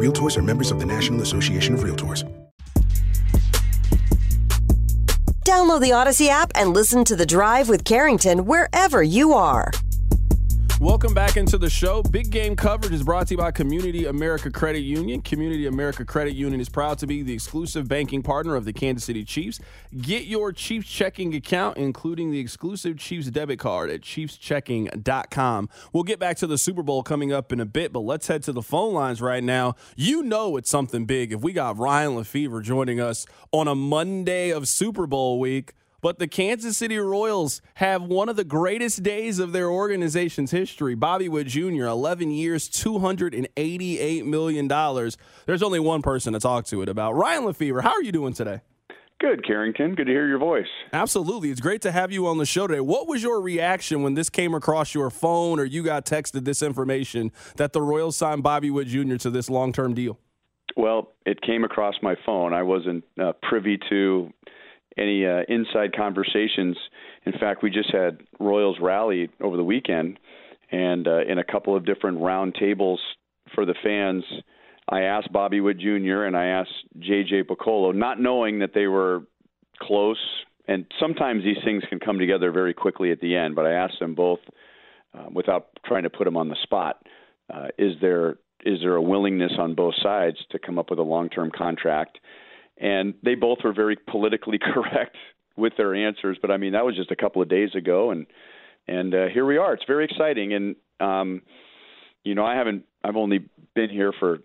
Realtors 0.00 0.38
are 0.38 0.42
members 0.42 0.70
of 0.70 0.78
the 0.80 0.86
National 0.86 1.20
Association 1.20 1.74
of 1.74 1.80
Realtors. 1.80 2.24
Download 5.44 5.82
the 5.82 5.90
Audacy 5.90 6.28
app 6.28 6.50
and 6.54 6.72
listen 6.72 7.04
to 7.04 7.14
The 7.14 7.26
Drive 7.26 7.68
with 7.68 7.84
Carrington 7.84 8.46
wherever 8.46 9.02
you 9.02 9.34
are. 9.34 9.70
Welcome 10.80 11.12
back 11.12 11.36
into 11.36 11.58
the 11.58 11.68
show. 11.68 12.02
Big 12.02 12.30
game 12.30 12.56
coverage 12.56 12.94
is 12.94 13.02
brought 13.02 13.26
to 13.26 13.34
you 13.34 13.38
by 13.38 13.50
Community 13.50 14.06
America 14.06 14.50
Credit 14.50 14.80
Union. 14.80 15.20
Community 15.20 15.66
America 15.66 16.06
Credit 16.06 16.34
Union 16.34 16.58
is 16.58 16.70
proud 16.70 16.96
to 17.00 17.06
be 17.06 17.22
the 17.22 17.34
exclusive 17.34 17.86
banking 17.86 18.22
partner 18.22 18.56
of 18.56 18.64
the 18.64 18.72
Kansas 18.72 19.04
City 19.04 19.22
Chiefs. 19.22 19.60
Get 19.94 20.24
your 20.24 20.52
Chiefs 20.52 20.88
checking 20.88 21.34
account, 21.34 21.76
including 21.76 22.30
the 22.30 22.38
exclusive 22.38 22.96
Chiefs 22.96 23.26
debit 23.26 23.58
card 23.58 23.90
at 23.90 24.00
chiefschecking.com. 24.00 25.68
We'll 25.92 26.02
get 26.02 26.18
back 26.18 26.38
to 26.38 26.46
the 26.46 26.56
Super 26.56 26.82
Bowl 26.82 27.02
coming 27.02 27.30
up 27.30 27.52
in 27.52 27.60
a 27.60 27.66
bit, 27.66 27.92
but 27.92 28.00
let's 28.00 28.28
head 28.28 28.42
to 28.44 28.52
the 28.52 28.62
phone 28.62 28.94
lines 28.94 29.20
right 29.20 29.44
now. 29.44 29.74
You 29.96 30.22
know 30.22 30.56
it's 30.56 30.70
something 30.70 31.04
big 31.04 31.30
if 31.30 31.42
we 31.42 31.52
got 31.52 31.76
Ryan 31.76 32.16
Lefebvre 32.16 32.62
joining 32.62 33.02
us 33.02 33.26
on 33.52 33.68
a 33.68 33.74
Monday 33.74 34.48
of 34.48 34.66
Super 34.66 35.06
Bowl 35.06 35.38
week. 35.38 35.74
But 36.00 36.18
the 36.18 36.28
Kansas 36.28 36.76
City 36.76 36.98
Royals 36.98 37.60
have 37.74 38.02
one 38.02 38.28
of 38.28 38.36
the 38.36 38.44
greatest 38.44 39.02
days 39.02 39.38
of 39.38 39.52
their 39.52 39.68
organization's 39.68 40.50
history. 40.50 40.94
Bobby 40.94 41.28
Witt 41.28 41.46
Jr., 41.46 41.86
11 41.86 42.30
years, 42.30 42.68
$288 42.68 44.24
million. 44.24 44.68
There's 44.68 45.62
only 45.62 45.80
one 45.80 46.02
person 46.02 46.32
to 46.32 46.40
talk 46.40 46.64
to 46.66 46.82
it 46.82 46.88
about. 46.88 47.14
Ryan 47.14 47.46
Lefebvre, 47.46 47.82
how 47.82 47.92
are 47.92 48.02
you 48.02 48.12
doing 48.12 48.32
today? 48.32 48.60
Good, 49.20 49.46
Carrington. 49.46 49.94
Good 49.94 50.06
to 50.06 50.12
hear 50.12 50.26
your 50.26 50.38
voice. 50.38 50.66
Absolutely. 50.94 51.50
It's 51.50 51.60
great 51.60 51.82
to 51.82 51.92
have 51.92 52.10
you 52.10 52.26
on 52.26 52.38
the 52.38 52.46
show 52.46 52.66
today. 52.66 52.80
What 52.80 53.06
was 53.06 53.22
your 53.22 53.42
reaction 53.42 54.02
when 54.02 54.14
this 54.14 54.30
came 54.30 54.54
across 54.54 54.94
your 54.94 55.10
phone 55.10 55.60
or 55.60 55.64
you 55.64 55.82
got 55.82 56.06
texted 56.06 56.46
this 56.46 56.62
information 56.62 57.30
that 57.56 57.74
the 57.74 57.82
Royals 57.82 58.16
signed 58.16 58.42
Bobby 58.42 58.70
Witt 58.70 58.88
Jr. 58.88 59.16
to 59.16 59.28
this 59.28 59.50
long 59.50 59.74
term 59.74 59.92
deal? 59.92 60.18
Well, 60.74 61.12
it 61.26 61.42
came 61.42 61.64
across 61.64 61.96
my 62.00 62.14
phone. 62.24 62.54
I 62.54 62.62
wasn't 62.62 63.04
uh, 63.20 63.32
privy 63.42 63.78
to 63.90 64.30
any 64.96 65.26
uh, 65.26 65.42
inside 65.48 65.94
conversations. 65.94 66.76
In 67.26 67.32
fact, 67.32 67.62
we 67.62 67.70
just 67.70 67.92
had 67.92 68.20
Royals 68.38 68.78
rally 68.80 69.30
over 69.40 69.56
the 69.56 69.64
weekend, 69.64 70.18
and 70.70 71.06
uh, 71.06 71.24
in 71.24 71.38
a 71.38 71.44
couple 71.44 71.76
of 71.76 71.84
different 71.84 72.20
round 72.20 72.54
tables 72.54 73.00
for 73.54 73.64
the 73.64 73.74
fans, 73.82 74.24
I 74.88 75.02
asked 75.02 75.32
Bobby 75.32 75.60
Witt 75.60 75.78
Jr. 75.78 76.24
and 76.24 76.36
I 76.36 76.46
asked 76.46 76.74
J.J. 76.98 77.44
Picollo, 77.44 77.94
not 77.94 78.20
knowing 78.20 78.58
that 78.58 78.74
they 78.74 78.86
were 78.86 79.22
close. 79.80 80.18
And 80.66 80.84
sometimes 81.00 81.42
these 81.42 81.62
things 81.64 81.82
can 81.88 81.98
come 81.98 82.18
together 82.18 82.52
very 82.52 82.74
quickly 82.74 83.10
at 83.12 83.20
the 83.20 83.36
end. 83.36 83.54
But 83.54 83.66
I 83.66 83.72
asked 83.72 83.98
them 84.00 84.14
both, 84.14 84.40
uh, 85.16 85.26
without 85.32 85.68
trying 85.84 86.04
to 86.04 86.10
put 86.10 86.24
them 86.24 86.36
on 86.36 86.48
the 86.48 86.56
spot, 86.62 87.04
uh, 87.52 87.68
is 87.78 87.94
there 88.00 88.36
is 88.64 88.80
there 88.82 88.94
a 88.94 89.02
willingness 89.02 89.52
on 89.58 89.74
both 89.74 89.94
sides 90.02 90.36
to 90.50 90.58
come 90.58 90.78
up 90.78 90.90
with 90.90 90.98
a 90.98 91.02
long 91.02 91.28
term 91.30 91.50
contract? 91.50 92.18
And 92.80 93.14
they 93.22 93.34
both 93.34 93.58
were 93.62 93.72
very 93.72 93.96
politically 93.96 94.58
correct 94.74 95.16
with 95.56 95.74
their 95.76 95.94
answers. 95.94 96.38
But 96.40 96.50
I 96.50 96.56
mean, 96.56 96.72
that 96.72 96.84
was 96.84 96.96
just 96.96 97.10
a 97.10 97.16
couple 97.16 97.42
of 97.42 97.48
days 97.48 97.74
ago, 97.74 98.10
and 98.10 98.26
and 98.88 99.14
uh, 99.14 99.26
here 99.32 99.44
we 99.44 99.58
are. 99.58 99.74
It's 99.74 99.84
very 99.86 100.04
exciting, 100.04 100.52
and 100.54 100.76
um, 100.98 101.42
you 102.24 102.34
know, 102.34 102.44
I 102.44 102.56
haven't. 102.56 102.84
I've 103.04 103.16
only 103.16 103.48
been 103.74 103.90
here 103.90 104.12
for 104.18 104.38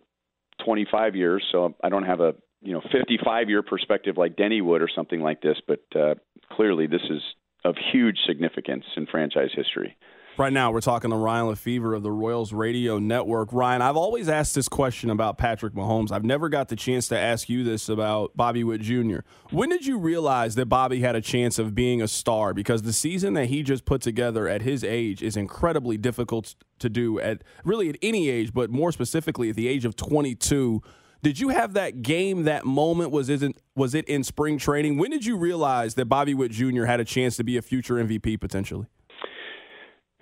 25 0.63 1.15
years, 1.15 1.43
so 1.51 1.75
I 1.83 1.89
don't 1.89 2.05
have 2.05 2.19
a 2.19 2.35
you 2.61 2.73
know 2.73 2.81
55 2.91 3.49
year 3.49 3.63
perspective 3.63 4.17
like 4.17 4.35
Denny 4.35 4.61
would 4.61 4.81
or 4.81 4.89
something 4.93 5.21
like 5.21 5.41
this. 5.41 5.57
But 5.65 5.83
uh, 5.95 6.15
clearly, 6.51 6.87
this 6.87 7.03
is 7.09 7.21
of 7.63 7.75
huge 7.91 8.19
significance 8.27 8.85
in 8.95 9.07
franchise 9.07 9.49
history. 9.55 9.97
Right 10.37 10.51
now, 10.51 10.69
we're 10.69 10.81
talking 10.81 11.11
to 11.11 11.15
Ryan 11.15 11.47
Lefebvre 11.47 11.93
of 11.93 12.03
the 12.03 12.11
Royals 12.11 12.51
Radio 12.51 12.99
Network. 12.99 13.53
Ryan, 13.53 13.81
I've 13.81 13.95
always 13.95 14.27
asked 14.27 14.53
this 14.53 14.67
question 14.67 15.09
about 15.09 15.37
Patrick 15.37 15.73
Mahomes. 15.73 16.11
I've 16.11 16.25
never 16.25 16.49
got 16.49 16.67
the 16.67 16.75
chance 16.75 17.07
to 17.07 17.17
ask 17.17 17.47
you 17.47 17.63
this 17.63 17.87
about 17.87 18.35
Bobby 18.35 18.61
Witt 18.61 18.81
Jr. 18.81 19.19
When 19.51 19.69
did 19.69 19.85
you 19.85 19.97
realize 19.97 20.55
that 20.55 20.65
Bobby 20.65 20.99
had 20.99 21.15
a 21.15 21.21
chance 21.21 21.57
of 21.57 21.73
being 21.73 22.01
a 22.01 22.07
star? 22.09 22.53
Because 22.53 22.81
the 22.81 22.91
season 22.91 23.33
that 23.35 23.45
he 23.45 23.63
just 23.63 23.85
put 23.85 24.01
together 24.01 24.45
at 24.45 24.61
his 24.61 24.83
age 24.83 25.23
is 25.23 25.37
incredibly 25.37 25.97
difficult 25.97 26.55
to 26.79 26.89
do 26.89 27.17
at 27.21 27.41
really 27.63 27.87
at 27.87 27.95
any 28.01 28.27
age, 28.29 28.53
but 28.53 28.69
more 28.69 28.91
specifically 28.91 29.51
at 29.51 29.55
the 29.55 29.69
age 29.69 29.85
of 29.85 29.95
22. 29.95 30.81
Did 31.23 31.39
you 31.39 31.47
have 31.49 31.71
that 31.73 32.01
game, 32.01 32.43
that 32.43 32.65
moment? 32.65 33.11
Was 33.11 33.29
it 33.29 33.41
was 33.73 33.95
it 33.95 34.03
in 34.09 34.25
spring 34.25 34.57
training? 34.57 34.97
When 34.97 35.11
did 35.11 35.25
you 35.25 35.37
realize 35.37 35.95
that 35.95 36.07
Bobby 36.07 36.33
Witt 36.33 36.51
Jr. 36.51 36.83
had 36.83 36.99
a 36.99 37.05
chance 37.05 37.37
to 37.37 37.45
be 37.45 37.55
a 37.55 37.61
future 37.61 37.95
MVP 37.95 38.41
potentially? 38.41 38.87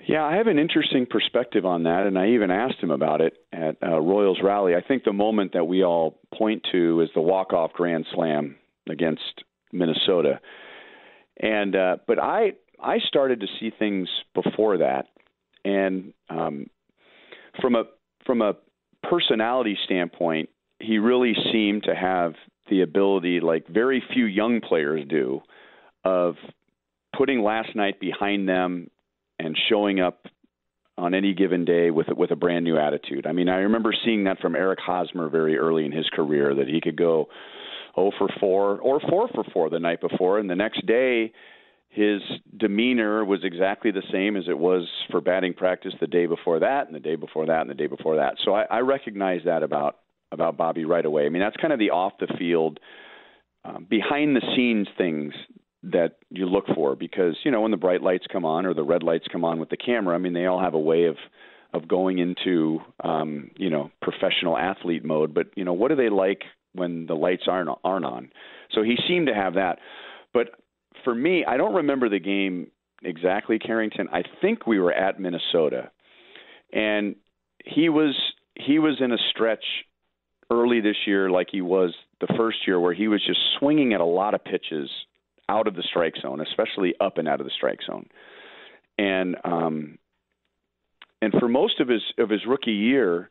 Yeah, 0.05 0.25
I 0.25 0.35
have 0.35 0.47
an 0.47 0.59
interesting 0.59 1.05
perspective 1.05 1.65
on 1.65 1.83
that, 1.83 2.05
and 2.05 2.19
I 2.19 2.29
even 2.31 2.51
asked 2.51 2.79
him 2.79 2.91
about 2.91 3.21
it 3.21 3.33
at 3.53 3.77
uh, 3.81 3.99
Royals 4.01 4.39
rally. 4.43 4.75
I 4.75 4.81
think 4.81 5.05
the 5.05 5.13
moment 5.13 5.53
that 5.53 5.65
we 5.65 5.83
all 5.83 6.19
point 6.37 6.63
to 6.73 7.01
is 7.01 7.09
the 7.15 7.21
walk-off 7.21 7.71
grand 7.71 8.05
slam 8.13 8.57
against 8.89 9.43
Minnesota, 9.71 10.41
and 11.39 11.75
uh, 11.75 11.97
but 12.05 12.19
I 12.19 12.53
I 12.81 12.99
started 13.07 13.39
to 13.41 13.47
see 13.59 13.71
things 13.77 14.09
before 14.33 14.79
that, 14.79 15.05
and 15.63 16.13
um, 16.29 16.67
from 17.61 17.75
a 17.75 17.83
from 18.25 18.41
a 18.41 18.55
personality 19.03 19.77
standpoint, 19.85 20.49
he 20.79 20.97
really 20.97 21.33
seemed 21.53 21.83
to 21.83 21.95
have 21.95 22.33
the 22.69 22.81
ability, 22.81 23.39
like 23.39 23.67
very 23.67 24.03
few 24.13 24.25
young 24.25 24.59
players 24.59 25.05
do, 25.07 25.41
of 26.03 26.35
putting 27.17 27.41
last 27.41 27.73
night 27.73 28.01
behind 28.01 28.49
them 28.49 28.89
and 29.43 29.58
showing 29.69 29.99
up 29.99 30.25
on 30.97 31.13
any 31.13 31.34
given 31.34 31.65
day 31.65 31.89
with 31.89 32.08
with 32.15 32.32
a 32.32 32.36
brand 32.36 32.65
new 32.65 32.77
attitude. 32.77 33.25
I 33.25 33.32
mean, 33.32 33.49
I 33.49 33.58
remember 33.58 33.93
seeing 34.06 34.25
that 34.25 34.39
from 34.39 34.56
Eric 34.56 34.79
Hosmer 34.79 35.29
very 35.29 35.58
early 35.58 35.86
in 35.86 35.91
his 35.91 36.08
career 36.10 36.53
that 36.56 36.67
he 36.67 36.82
could 36.82 36.97
go 36.97 37.27
0 37.95 38.12
for 38.17 38.27
4 38.39 38.79
or 38.79 38.99
4 38.99 39.27
for 39.29 39.43
4 39.51 39.69
the 39.69 39.79
night 39.79 40.01
before, 40.01 40.39
and 40.39 40.49
the 40.49 40.56
next 40.56 40.86
day 40.86 41.32
his 41.89 42.21
demeanor 42.58 43.23
was 43.23 43.41
exactly 43.43 43.91
the 43.91 44.01
same 44.12 44.36
as 44.36 44.45
it 44.47 44.58
was 44.58 44.88
for 45.12 45.21
batting 45.21 45.53
practice 45.53 45.93
the 45.99 46.08
day 46.08 46.25
before 46.25 46.60
that, 46.60 46.88
and 46.88 46.95
the 46.95 46.99
day 46.99 47.15
before 47.15 47.45
that, 47.45 47.62
and 47.62 47.69
the 47.69 47.75
day 47.75 47.88
before 47.88 48.15
that. 48.15 48.36
So 48.43 48.53
I, 48.56 48.63
I 48.69 48.79
recognize 48.79 49.41
that 49.45 49.63
about 49.63 49.99
about 50.32 50.58
Bobby 50.58 50.86
right 50.86 51.06
away. 51.06 51.27
I 51.27 51.29
mean, 51.29 51.41
that's 51.41 51.58
kind 51.58 51.71
of 51.71 51.77
the 51.77 51.91
off 51.91 52.13
the 52.19 52.34
field, 52.39 52.79
um, 53.63 53.86
behind 53.88 54.36
the 54.36 54.41
scenes 54.56 54.88
things 54.97 55.34
that 55.84 56.17
you 56.30 56.46
look 56.46 56.65
for 56.74 56.96
because 56.96 57.36
you 57.43 57.52
know 57.52 57.62
when 57.62 57.72
the 57.72 57.78
bright 57.78 58.02
lights 58.02 58.26
come 58.32 58.46
on 58.46 58.65
or 58.65 58.74
the 58.74 58.84
red 58.84 59.04
lights 59.04 59.26
come 59.32 59.43
on 59.43 59.60
with 59.60 59.69
the 59.69 59.78
camera 59.78 60.15
i 60.15 60.17
mean 60.17 60.32
they 60.34 60.46
all 60.46 60.62
have 60.62 60.74
a 60.74 60.80
way 60.80 61.06
of 61.06 61.17
of 61.74 61.88
going 61.88 62.19
into 62.19 62.80
um 63.04 63.50
you 63.58 63.69
know 63.69 63.91
professional 64.02 64.58
athlete 64.58 65.04
mode. 65.04 65.34
But 65.34 65.48
you 65.56 65.65
know 65.65 65.74
what 65.74 65.91
are 65.91 65.96
they 65.96 66.10
like 66.10 66.43
when 66.74 67.06
the 67.08 67.15
lights 67.15 67.43
aren't 67.48 67.69
aren't 67.84 68.06
on? 68.06 68.32
So 68.72 68.84
he 68.84 68.96
seemed 69.08 69.28
to 69.28 69.34
have 69.34 69.56
that. 69.56 69.80
But 70.34 70.52
for 71.04 71.13
me 71.13 71.43
i 71.46 71.58
don't 71.58 71.74
remember 71.74 72.08
the 72.08 72.19
game 72.19 72.67
exactly 73.04 73.60
carrington. 73.60 74.08
I 74.13 74.24
think 74.41 74.67
we 74.67 74.80
were 74.80 74.93
at 74.93 75.19
minnesota. 75.19 75.91
And 76.72 77.15
he 77.65 77.89
was 77.89 78.15
he 78.56 78.80
was 78.80 78.98
in 79.00 79.12
a 79.12 79.17
stretch 79.32 79.65
early 80.52 80.82
this 80.82 80.96
year 81.08 81.30
like 81.30 81.48
he 81.52 81.62
was 81.62 81.93
the 82.22 82.32
first 82.38 82.60
year 82.67 82.80
where 82.80 82.93
he 82.93 83.08
was 83.08 83.26
just 83.26 83.39
swinging 83.58 83.93
at 83.93 84.02
a 84.02 84.06
lot 84.06 84.34
of 84.36 84.43
pitches 84.43 84.89
out 85.49 85.67
of 85.67 85.75
the 85.75 85.84
strike 85.84 86.15
zone, 86.21 86.41
especially 86.41 86.93
up 86.99 87.17
and 87.17 87.27
out 87.27 87.39
of 87.39 87.45
the 87.45 87.51
strike 87.56 87.79
zone. 87.86 88.08
And 88.97 89.36
um, 89.43 89.97
and 91.21 91.34
for 91.39 91.47
most 91.47 91.79
of 91.79 91.88
his 91.88 92.01
of 92.17 92.29
his 92.29 92.41
rookie 92.47 92.71
year, 92.71 93.29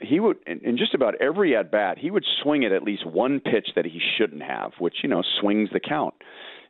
he 0.00 0.20
would 0.20 0.36
in, 0.46 0.76
just 0.76 0.94
about 0.94 1.14
every 1.20 1.56
at 1.56 1.70
bat 1.70 1.98
he 1.98 2.10
would 2.10 2.24
swing 2.42 2.64
at 2.64 2.72
at 2.72 2.82
least 2.82 3.06
one 3.06 3.40
pitch 3.40 3.68
that 3.76 3.84
he 3.84 4.00
shouldn't 4.16 4.42
have, 4.42 4.72
which 4.78 4.96
you 5.02 5.08
know 5.08 5.22
swings 5.40 5.68
the 5.72 5.80
count. 5.80 6.14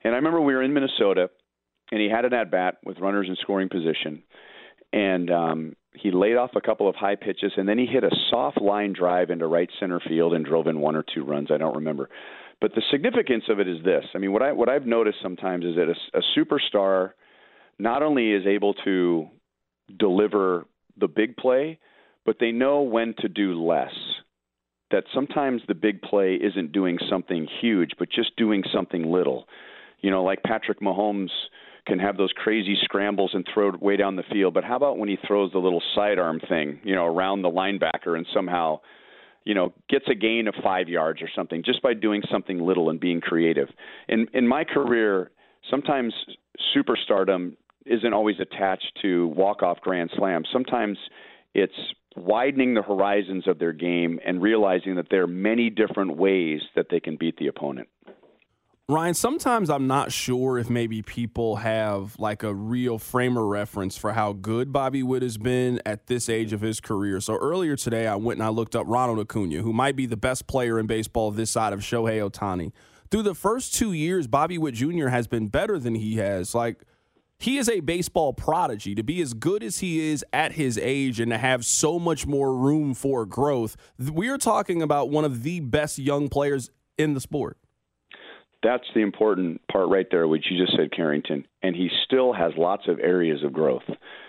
And 0.05 0.15
I 0.15 0.17
remember 0.17 0.41
we 0.41 0.55
were 0.55 0.63
in 0.63 0.73
Minnesota, 0.73 1.31
and 1.91 2.01
he 2.01 2.09
had 2.09 2.25
an 2.25 2.33
at 2.33 2.51
bat 2.51 2.77
with 2.85 2.99
runners 2.99 3.27
in 3.29 3.37
scoring 3.41 3.69
position, 3.69 4.23
and 4.93 5.31
um, 5.31 5.77
he 5.95 6.11
laid 6.11 6.37
off 6.37 6.51
a 6.55 6.61
couple 6.61 6.89
of 6.89 6.95
high 6.95 7.17
pitches, 7.17 7.53
and 7.57 7.69
then 7.69 7.79
he 7.79 7.87
hit 7.87 8.05
a 8.05 8.11
soft 8.31 8.61
line 8.61 8.93
drive 8.93 9.31
into 9.31 9.47
right 9.47 9.71
center 9.81 10.01
field 10.07 10.35
and 10.35 10.45
drove 10.45 10.67
in 10.67 10.81
one 10.81 10.97
or 10.97 11.05
two 11.15 11.25
runs. 11.25 11.51
I 11.51 11.59
don't 11.59 11.77
remember. 11.77 12.09
But 12.61 12.75
the 12.75 12.83
significance 12.91 13.45
of 13.49 13.61
it 13.61 13.69
is 13.69 13.79
this. 13.85 14.05
I 14.15 14.19
mean, 14.19 14.33
what 14.33 14.43
I 14.43 14.53
what 14.53 14.69
I've 14.69 14.87
noticed 14.87 15.19
sometimes 15.23 15.65
is 15.65 15.77
that 15.77 15.89
a, 15.89 16.19
a 16.19 16.23
superstar 16.37 17.13
not 17.79 18.03
only 18.03 18.33
is 18.33 18.47
able 18.47 18.75
to 18.85 19.29
deliver 19.99 20.67
the 20.99 21.09
big 21.09 21.37
play, 21.37 21.79
but 22.27 22.37
they 22.41 22.51
know 22.51 22.83
when 22.83 23.15
to 23.19 23.29
do 23.29 23.65
less. 23.65 23.93
That 24.91 25.05
sometimes 25.15 25.63
the 25.69 25.75
big 25.75 26.03
play 26.03 26.35
isn't 26.35 26.73
doing 26.73 26.99
something 27.09 27.47
huge, 27.61 27.93
but 27.99 28.09
just 28.11 28.35
doing 28.37 28.65
something 28.73 29.11
little. 29.11 29.47
You 30.01 30.11
know, 30.11 30.25
like 30.25 30.43
Patrick 30.43 30.81
Mahomes 30.81 31.31
can 31.87 31.99
have 31.99 32.17
those 32.17 32.33
crazy 32.33 32.77
scrambles 32.83 33.31
and 33.35 33.47
throw 33.53 33.69
it 33.69 33.83
way 33.83 33.97
down 33.97 34.17
the 34.17 34.23
field, 34.31 34.55
but 34.55 34.65
how 34.65 34.77
about 34.77 34.99
when 34.99 35.09
he 35.09 35.19
throws 35.27 35.53
the 35.53 35.59
little 35.59 35.83
sidearm 35.95 36.41
thing, 36.49 36.81
you 36.85 36.95
know, 36.95 37.07
around 37.07 37.43
the 37.43 37.51
linebacker 37.51 38.17
and 38.17 38.27
somehow 38.35 38.79
you 39.49 39.55
know, 39.55 39.73
gets 39.89 40.05
a 40.11 40.15
gain 40.15 40.47
of 40.47 40.55
five 40.63 40.91
yards 40.91 41.23
or 41.23 41.29
something 41.35 41.63
just 41.65 41.81
by 41.81 41.95
doing 41.95 42.21
something 42.31 42.61
little 42.61 42.91
and 42.91 43.01
being 43.01 43.23
creative. 43.23 43.69
In 44.07 44.27
in 44.35 44.47
my 44.47 44.63
career, 44.63 45.31
sometimes 45.71 46.13
superstardom 46.77 47.55
isn't 47.87 48.13
always 48.13 48.37
attached 48.41 48.93
to 49.01 49.29
walk 49.29 49.63
off 49.63 49.81
grand 49.81 50.11
slams. 50.19 50.49
Sometimes 50.53 50.99
it's 51.55 51.73
widening 52.15 52.75
the 52.75 52.83
horizons 52.83 53.49
of 53.49 53.59
their 53.59 53.73
game 53.73 54.21
and 54.27 54.43
realizing 54.43 54.97
that 54.97 55.07
there 55.11 55.23
are 55.23 55.27
many 55.27 55.71
different 55.71 56.19
ways 56.19 56.61
that 56.77 56.89
they 56.91 57.01
can 57.01 57.17
beat 57.17 57.39
the 57.39 57.47
opponent. 57.47 57.89
Ryan, 58.91 59.13
sometimes 59.13 59.69
I'm 59.69 59.87
not 59.87 60.13
sure 60.13 60.57
if 60.57 60.71
maybe 60.71 61.03
people 61.03 61.57
have 61.57 62.19
like 62.19 62.43
a 62.43 62.55
real 62.55 62.97
frame 62.99 63.37
of 63.37 63.45
reference 63.45 63.99
for 63.99 64.15
how 64.15 64.33
good 64.33 64.73
Bobby 64.73 65.03
Witt 65.03 65.21
has 65.21 65.37
been 65.37 65.79
at 65.85 66.07
this 66.07 66.31
age 66.31 66.55
of 66.55 66.63
his 66.63 66.81
career. 66.81 67.21
So 67.21 67.37
earlier 67.37 67.77
today, 67.77 68.07
I 68.07 68.17
went 68.17 68.39
and 68.39 68.47
I 68.47 68.49
looked 68.49 68.75
up 68.75 68.87
Ronald 68.89 69.19
Acuna, 69.19 69.61
who 69.61 69.75
might 69.75 69.95
be 69.95 70.07
the 70.07 70.17
best 70.17 70.47
player 70.47 70.79
in 70.79 70.87
baseball 70.87 71.31
this 71.31 71.51
side 71.51 71.75
of 71.75 71.81
Shohei 71.81 72.27
Ohtani. 72.27 72.73
Through 73.11 73.25
the 73.25 73.35
first 73.35 73.75
two 73.75 73.93
years, 73.93 74.27
Bobby 74.27 74.57
Witt 74.57 74.73
Jr. 74.73 75.09
has 75.09 75.27
been 75.27 75.49
better 75.49 75.79
than 75.79 75.95
he 75.95 76.17
has. 76.17 76.55
Like, 76.55 76.83
he 77.39 77.59
is 77.59 77.69
a 77.69 77.81
baseball 77.81 78.33
prodigy. 78.33 78.95
To 78.95 79.03
be 79.03 79.21
as 79.21 79.35
good 79.35 79.63
as 79.63 79.81
he 79.81 80.09
is 80.09 80.25
at 80.33 80.53
his 80.53 80.79
age 80.79 81.21
and 81.21 81.31
to 81.31 81.37
have 81.37 81.67
so 81.67 81.99
much 81.99 82.27
more 82.27 82.57
room 82.57 82.95
for 82.95 83.27
growth, 83.27 83.77
we 83.99 84.31
are 84.31 84.39
talking 84.39 84.81
about 84.81 85.11
one 85.11 85.27
of 85.27 85.43
the 85.43 85.61
best 85.61 85.99
young 85.99 86.31
players 86.31 86.71
in 86.97 87.13
the 87.13 87.21
sport 87.21 87.58
that's 88.63 88.85
the 88.95 89.01
important 89.01 89.61
part 89.71 89.89
right 89.89 90.07
there, 90.11 90.27
which 90.27 90.47
you 90.51 90.59
just 90.59 90.77
said, 90.77 90.93
Carrington. 90.93 91.47
And 91.63 91.77
he 91.77 91.89
still 92.05 92.33
has 92.33 92.53
lots 92.57 92.89
of 92.89 92.99
areas 92.99 93.43
of 93.45 93.53
growth. 93.53 93.85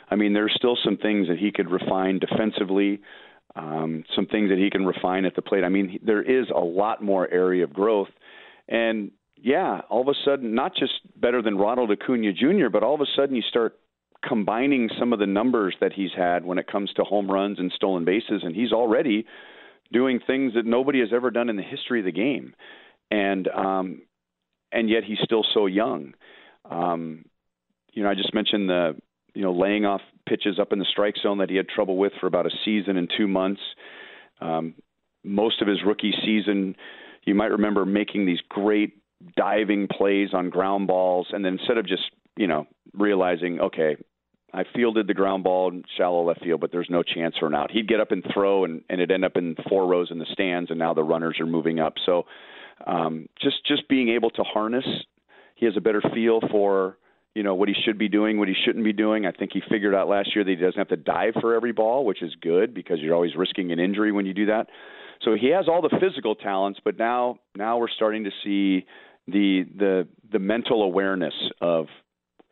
I 0.10 0.16
mean, 0.16 0.34
there's 0.34 0.54
still 0.56 0.78
some 0.84 0.98
things 0.98 1.28
that 1.28 1.38
he 1.38 1.52
could 1.52 1.70
refine 1.70 2.20
defensively, 2.20 3.02
um, 3.56 4.04
some 4.16 4.28
things 4.28 4.50
that 4.50 4.58
he 4.58 4.70
can 4.70 4.86
refine 4.86 5.26
at 5.26 5.36
the 5.36 5.42
plate. 5.42 5.64
I 5.64 5.70
mean, 5.70 6.00
there 6.04 6.22
is 6.22 6.48
a 6.56 6.60
lot 6.60 7.04
more 7.04 7.28
area 7.30 7.64
of 7.64 7.74
growth. 7.74 8.10
And 8.68 9.12
yeah, 9.36 9.82
all 9.90 10.02
of 10.02 10.08
a 10.08 10.14
sudden, 10.26 10.54
not 10.54 10.76
just 10.76 10.94
better 11.20 11.42
than 11.42 11.58
Ronald 11.58 11.92
Acuna 11.92 12.34
Jr., 12.34 12.70
but 12.72 12.84
all 12.84 12.96
of 12.96 13.02
a 13.02 13.06
sudden 13.16 13.36
you 13.36 13.42
start 13.42 13.80
combining 14.28 14.90
some 15.00 15.14
of 15.14 15.20
the 15.20 15.26
numbers 15.26 15.76
that 15.80 15.94
he's 15.94 16.12
had 16.16 16.46
when 16.46 16.58
it 16.58 16.68
comes 16.68 16.92
to 16.94 17.04
home 17.04 17.32
runs 17.32 17.58
and 17.58 17.72
stolen 17.76 18.06
bases, 18.06 18.42
and 18.44 18.56
he's 18.56 18.74
already 18.74 19.26
doing 19.92 20.20
things 20.26 20.54
that 20.54 20.66
nobody 20.66 21.00
has 21.00 21.10
ever 21.14 21.32
done 21.32 21.50
in 21.50 21.56
the 21.56 21.64
history 21.64 22.00
of 22.00 22.06
the 22.06 22.12
game. 22.12 22.54
And 23.10 23.48
um, 23.48 24.02
and 24.72 24.90
yet 24.90 25.04
he's 25.04 25.20
still 25.24 25.44
so 25.54 25.66
young. 25.66 26.14
Um, 26.70 27.26
you 27.94 28.04
know, 28.04 28.10
I 28.10 28.16
just 28.16 28.34
mentioned 28.34 28.70
the 28.70 28.96
you 29.34 29.42
know 29.42 29.54
laying 29.54 29.86
off 29.86 30.02
pitches 30.28 30.60
up 30.60 30.72
in 30.72 30.80
the 30.80 30.86
strike 30.90 31.16
zone 31.22 31.40
that 31.40 31.50
he 31.50 31.56
had 31.56 31.68
trouble 31.68 31.98
with 31.98 32.14
for 32.20 32.28
about 32.28 32.46
a 32.46 32.52
season 32.64 32.98
and 32.98 33.10
two 33.18 33.28
months. 33.28 33.62
Um, 34.42 34.76
most 35.24 35.62
of 35.62 35.68
his 35.68 35.80
rookie 35.86 36.14
season, 36.24 36.76
you 37.26 37.36
might 37.36 37.52
remember 37.52 37.86
making 37.86 38.26
these 38.26 38.40
great 38.48 38.94
diving 39.36 39.88
plays 39.88 40.30
on 40.34 40.50
ground 40.50 40.88
balls, 40.88 41.28
and 41.32 41.44
then 41.44 41.54
instead 41.60 41.78
of 41.78 41.88
just 41.88 42.04
you 42.38 42.48
know 42.48 42.68
realizing, 42.94 43.60
okay, 43.60 43.98
I 44.54 44.64
fielded 44.76 45.08
the 45.08 45.14
ground 45.14 45.44
ball 45.44 45.70
in 45.70 45.84
shallow 45.98 46.26
left 46.26 46.44
field, 46.44 46.62
but 46.62 46.72
there's 46.72 46.90
no 46.90 47.04
chance 47.04 47.36
for 47.40 47.48
an 47.48 47.56
out. 47.56 47.72
He'd 47.72 47.88
get 47.88 48.00
up 48.00 48.12
and 48.12 48.24
throw, 48.34 48.66
and, 48.66 48.82
and 48.90 49.00
it'd 49.00 49.12
end 49.12 49.26
up 49.26 49.36
in 49.36 49.56
four 49.68 49.88
rows 49.88 50.10
in 50.12 50.18
the 50.18 50.26
stands, 50.32 50.70
and 50.70 50.80
now 50.80 50.94
the 50.94 51.04
runners 51.04 51.38
are 51.40 51.46
moving 51.46 51.80
up. 51.80 51.94
So 52.06 52.26
um, 52.86 53.28
just 53.42 53.66
just 53.66 53.88
being 53.88 54.10
able 54.10 54.30
to 54.32 54.44
harness. 54.44 54.86
He 55.56 55.66
has 55.66 55.76
a 55.76 55.82
better 55.82 56.02
feel 56.14 56.40
for 56.52 56.98
you 57.36 57.44
know 57.44 57.56
what 57.56 57.70
he 57.70 57.76
should 57.86 57.98
be 57.98 58.10
doing, 58.10 58.40
what 58.40 58.48
he 58.48 58.56
shouldn't 58.66 58.84
be 58.84 58.94
doing. 58.94 59.26
I 59.26 59.32
think 59.32 59.52
he 59.54 59.62
figured 59.70 59.96
out 59.96 60.08
last 60.08 60.36
year 60.36 60.44
that 60.44 60.50
he 60.50 60.56
doesn't 60.56 60.78
have 60.78 60.88
to 60.90 60.98
dive 60.98 61.34
for 61.40 61.56
every 61.56 61.72
ball, 61.72 62.06
which 62.06 62.22
is 62.22 62.36
good 62.42 62.74
because 62.74 63.00
you're 63.00 63.16
always 63.16 63.36
risking 63.36 63.72
an 63.72 63.80
injury 63.80 64.12
when 64.12 64.26
you 64.26 64.34
do 64.34 64.48
that. 64.48 64.68
So 65.22 65.36
he 65.36 65.50
has 65.50 65.68
all 65.68 65.82
the 65.82 65.96
physical 66.00 66.36
talents, 66.36 66.80
but 66.84 66.98
now 66.98 67.40
now 67.56 67.78
we're 67.78 67.90
starting 67.90 68.24
to 68.24 68.32
see 68.44 68.86
the 69.28 69.66
the 69.78 70.08
the 70.32 70.40
mental 70.40 70.84
awareness 70.84 71.34
of 71.62 71.88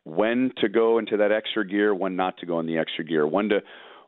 when 0.04 0.52
to 0.58 0.70
go 0.70 1.00
into 1.00 1.18
that 1.18 1.32
extra 1.32 1.68
gear, 1.68 1.94
when 1.94 2.16
not 2.16 2.38
to 2.38 2.46
go 2.46 2.60
in 2.60 2.66
the 2.66 2.78
extra 2.78 3.04
gear, 3.04 3.28
when 3.28 3.50
to 3.50 3.62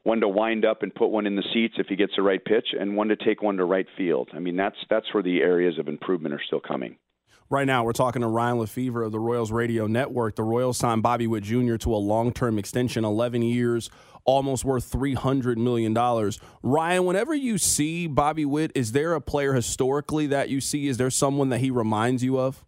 when 0.04 0.22
to 0.22 0.28
wind 0.28 0.66
up 0.66 0.84
and 0.84 0.94
put 0.94 1.08
one 1.08 1.26
in 1.26 1.36
the 1.36 1.44
seats 1.54 1.76
if 1.78 1.88
he 1.88 1.96
gets 1.96 2.14
the 2.16 2.22
right 2.22 2.44
pitch, 2.44 2.68
and 2.80 2.96
one 2.96 3.10
to 3.10 3.16
take 3.16 3.42
one 3.42 3.58
to 3.58 3.66
right 3.66 3.88
field. 3.98 4.30
I 4.34 4.40
mean, 4.40 4.56
that's 4.56 4.78
that's 4.90 5.14
where 5.14 5.24
the 5.24 5.40
areas 5.40 5.78
of 5.78 5.88
improvement 5.88 6.34
are 6.34 6.42
still 6.46 6.62
coming. 6.62 6.98
Right 7.52 7.66
now, 7.66 7.84
we're 7.84 7.94
talking 7.94 8.22
to 8.22 8.28
Ryan 8.28 8.60
Lefebvre 8.60 9.02
of 9.02 9.12
the 9.12 9.20
Royals 9.20 9.52
Radio 9.52 9.88
Network. 9.88 10.36
The 10.36 10.44
Royals 10.44 10.78
signed 10.78 11.02
Bobby 11.02 11.26
Witt 11.26 11.44
Jr. 11.44 11.78
to 11.78 11.96
a 11.96 11.98
long 11.98 12.32
term 12.32 12.60
extension, 12.60 13.04
11 13.04 13.42
years, 13.42 13.90
almost 14.24 14.64
worth 14.64 14.92
$300 14.92 15.58
million. 15.58 15.96
Ryan, 16.62 17.06
whenever 17.06 17.34
you 17.34 17.58
see 17.58 18.06
Bobby 18.06 18.46
Witt, 18.46 18.72
is 18.76 18.92
there 18.92 19.16
a 19.16 19.22
player 19.22 19.54
historically 19.54 20.28
that 20.28 20.50
you 20.50 20.62
see? 20.62 20.88
Is 20.88 20.98
there 20.98 21.10
someone 21.10 21.50
that 21.50 21.58
he 21.58 21.72
reminds 21.72 22.24
you 22.24 22.40
of? 22.40 22.64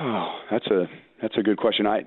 Oh, 0.00 0.40
that's 0.50 0.66
a 0.66 0.86
that's 1.22 1.36
a 1.38 1.42
good 1.42 1.58
question. 1.58 1.86
I 1.86 2.06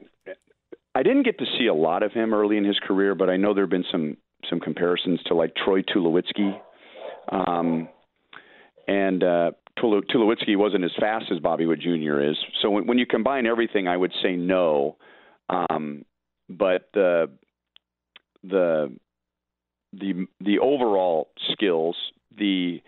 I 0.95 1.03
didn't 1.03 1.23
get 1.23 1.39
to 1.39 1.45
see 1.57 1.67
a 1.67 1.73
lot 1.73 2.03
of 2.03 2.11
him 2.11 2.33
early 2.33 2.57
in 2.57 2.63
his 2.63 2.79
career, 2.79 3.15
but 3.15 3.29
I 3.29 3.37
know 3.37 3.53
there 3.53 3.63
have 3.63 3.71
been 3.71 3.85
some 3.91 4.17
some 4.49 4.59
comparisons 4.59 5.21
to 5.23 5.35
like 5.35 5.53
Troy 5.55 5.81
Tulowitzki. 5.81 6.59
Um, 7.31 7.87
and 8.87 9.23
uh, 9.23 9.51
Tulowitzki 9.79 10.57
wasn't 10.57 10.83
as 10.83 10.91
fast 10.99 11.25
as 11.31 11.39
Bobby 11.39 11.65
Witt 11.65 11.79
Jr. 11.79 12.21
is. 12.21 12.37
So 12.61 12.69
when, 12.69 12.87
when 12.87 12.97
you 12.97 13.05
combine 13.05 13.45
everything, 13.45 13.87
I 13.87 13.97
would 13.97 14.11
say 14.21 14.35
no. 14.35 14.97
Um, 15.49 16.05
but 16.49 16.89
the 16.93 17.29
the 18.43 18.95
the 19.93 20.27
the 20.41 20.59
overall 20.59 21.29
skills, 21.51 21.95
the 22.37 22.81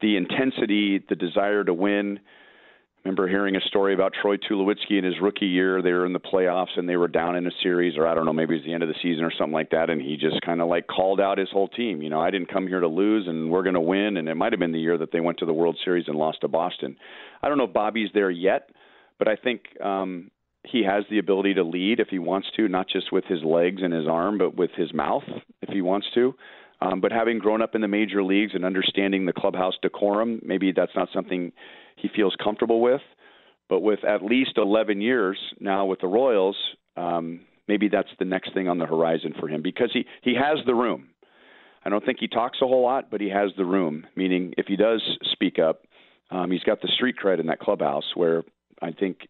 the 0.00 0.16
intensity, 0.16 1.02
the 1.08 1.16
desire 1.16 1.64
to 1.64 1.74
win, 1.74 2.20
remember 3.06 3.28
hearing 3.28 3.54
a 3.54 3.60
story 3.60 3.94
about 3.94 4.12
Troy 4.20 4.36
Tulowitzki 4.36 4.98
in 4.98 5.04
his 5.04 5.14
rookie 5.22 5.46
year. 5.46 5.80
They 5.80 5.92
were 5.92 6.06
in 6.06 6.12
the 6.12 6.18
playoffs 6.18 6.76
and 6.76 6.88
they 6.88 6.96
were 6.96 7.06
down 7.06 7.36
in 7.36 7.46
a 7.46 7.52
series, 7.62 7.96
or 7.96 8.04
I 8.04 8.16
don't 8.16 8.24
know, 8.24 8.32
maybe 8.32 8.54
it 8.54 8.58
was 8.58 8.66
the 8.66 8.72
end 8.72 8.82
of 8.82 8.88
the 8.88 8.96
season 9.00 9.24
or 9.24 9.30
something 9.30 9.52
like 9.52 9.70
that. 9.70 9.90
And 9.90 10.02
he 10.02 10.16
just 10.16 10.40
kind 10.44 10.60
of 10.60 10.68
like 10.68 10.88
called 10.88 11.20
out 11.20 11.38
his 11.38 11.48
whole 11.52 11.68
team. 11.68 12.02
You 12.02 12.10
know, 12.10 12.20
I 12.20 12.32
didn't 12.32 12.52
come 12.52 12.66
here 12.66 12.80
to 12.80 12.88
lose, 12.88 13.28
and 13.28 13.48
we're 13.48 13.62
going 13.62 13.74
to 13.74 13.80
win. 13.80 14.16
And 14.16 14.28
it 14.28 14.34
might 14.34 14.52
have 14.52 14.58
been 14.58 14.72
the 14.72 14.80
year 14.80 14.98
that 14.98 15.12
they 15.12 15.20
went 15.20 15.38
to 15.38 15.46
the 15.46 15.52
World 15.52 15.78
Series 15.84 16.06
and 16.08 16.18
lost 16.18 16.40
to 16.40 16.48
Boston. 16.48 16.96
I 17.44 17.48
don't 17.48 17.58
know 17.58 17.64
if 17.64 17.72
Bobby's 17.72 18.10
there 18.12 18.30
yet, 18.30 18.70
but 19.20 19.28
I 19.28 19.36
think 19.36 19.60
um, 19.80 20.32
he 20.64 20.82
has 20.82 21.04
the 21.08 21.18
ability 21.20 21.54
to 21.54 21.62
lead 21.62 22.00
if 22.00 22.08
he 22.08 22.18
wants 22.18 22.48
to, 22.56 22.66
not 22.66 22.88
just 22.88 23.12
with 23.12 23.24
his 23.26 23.44
legs 23.44 23.82
and 23.84 23.92
his 23.92 24.08
arm, 24.08 24.36
but 24.36 24.56
with 24.56 24.72
his 24.76 24.92
mouth 24.92 25.22
if 25.62 25.68
he 25.68 25.80
wants 25.80 26.08
to. 26.14 26.34
Um, 26.80 27.00
but 27.00 27.12
having 27.12 27.38
grown 27.38 27.62
up 27.62 27.76
in 27.76 27.80
the 27.80 27.88
major 27.88 28.22
leagues 28.22 28.52
and 28.54 28.64
understanding 28.64 29.26
the 29.26 29.32
clubhouse 29.32 29.74
decorum, 29.80 30.40
maybe 30.44 30.72
that's 30.72 30.94
not 30.96 31.08
something 31.14 31.52
he 31.96 32.08
feels 32.14 32.34
comfortable 32.42 32.80
with. 32.80 33.00
But 33.68 33.80
with 33.80 34.04
at 34.04 34.22
least 34.22 34.52
11 34.56 35.00
years 35.00 35.38
now 35.58 35.86
with 35.86 36.00
the 36.00 36.06
Royals, 36.06 36.56
um, 36.96 37.40
maybe 37.66 37.88
that's 37.88 38.08
the 38.18 38.24
next 38.24 38.54
thing 38.54 38.68
on 38.68 38.78
the 38.78 38.86
horizon 38.86 39.34
for 39.38 39.48
him 39.48 39.60
because 39.62 39.90
he, 39.92 40.06
he 40.22 40.34
has 40.34 40.58
the 40.66 40.74
room. 40.74 41.08
I 41.84 41.88
don't 41.88 42.04
think 42.04 42.18
he 42.20 42.28
talks 42.28 42.58
a 42.62 42.66
whole 42.66 42.82
lot, 42.82 43.10
but 43.10 43.20
he 43.20 43.28
has 43.28 43.50
the 43.56 43.64
room, 43.64 44.06
meaning 44.16 44.54
if 44.56 44.66
he 44.66 44.76
does 44.76 45.02
speak 45.32 45.58
up, 45.58 45.82
um, 46.30 46.50
he's 46.50 46.62
got 46.62 46.80
the 46.80 46.88
street 46.88 47.16
cred 47.22 47.40
in 47.40 47.46
that 47.46 47.60
clubhouse 47.60 48.14
where 48.14 48.44
I 48.82 48.92
think 48.92 49.28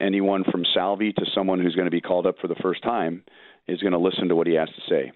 anyone 0.00 0.44
from 0.50 0.64
Salvy 0.74 1.12
to 1.12 1.26
someone 1.34 1.60
who's 1.60 1.74
going 1.74 1.86
to 1.86 1.90
be 1.90 2.00
called 2.00 2.26
up 2.26 2.36
for 2.40 2.48
the 2.48 2.54
first 2.56 2.82
time 2.82 3.24
is 3.66 3.80
going 3.80 3.92
to 3.92 3.98
listen 3.98 4.28
to 4.28 4.36
what 4.36 4.46
he 4.46 4.54
has 4.54 4.68
to 4.68 4.82
say. 4.88 5.12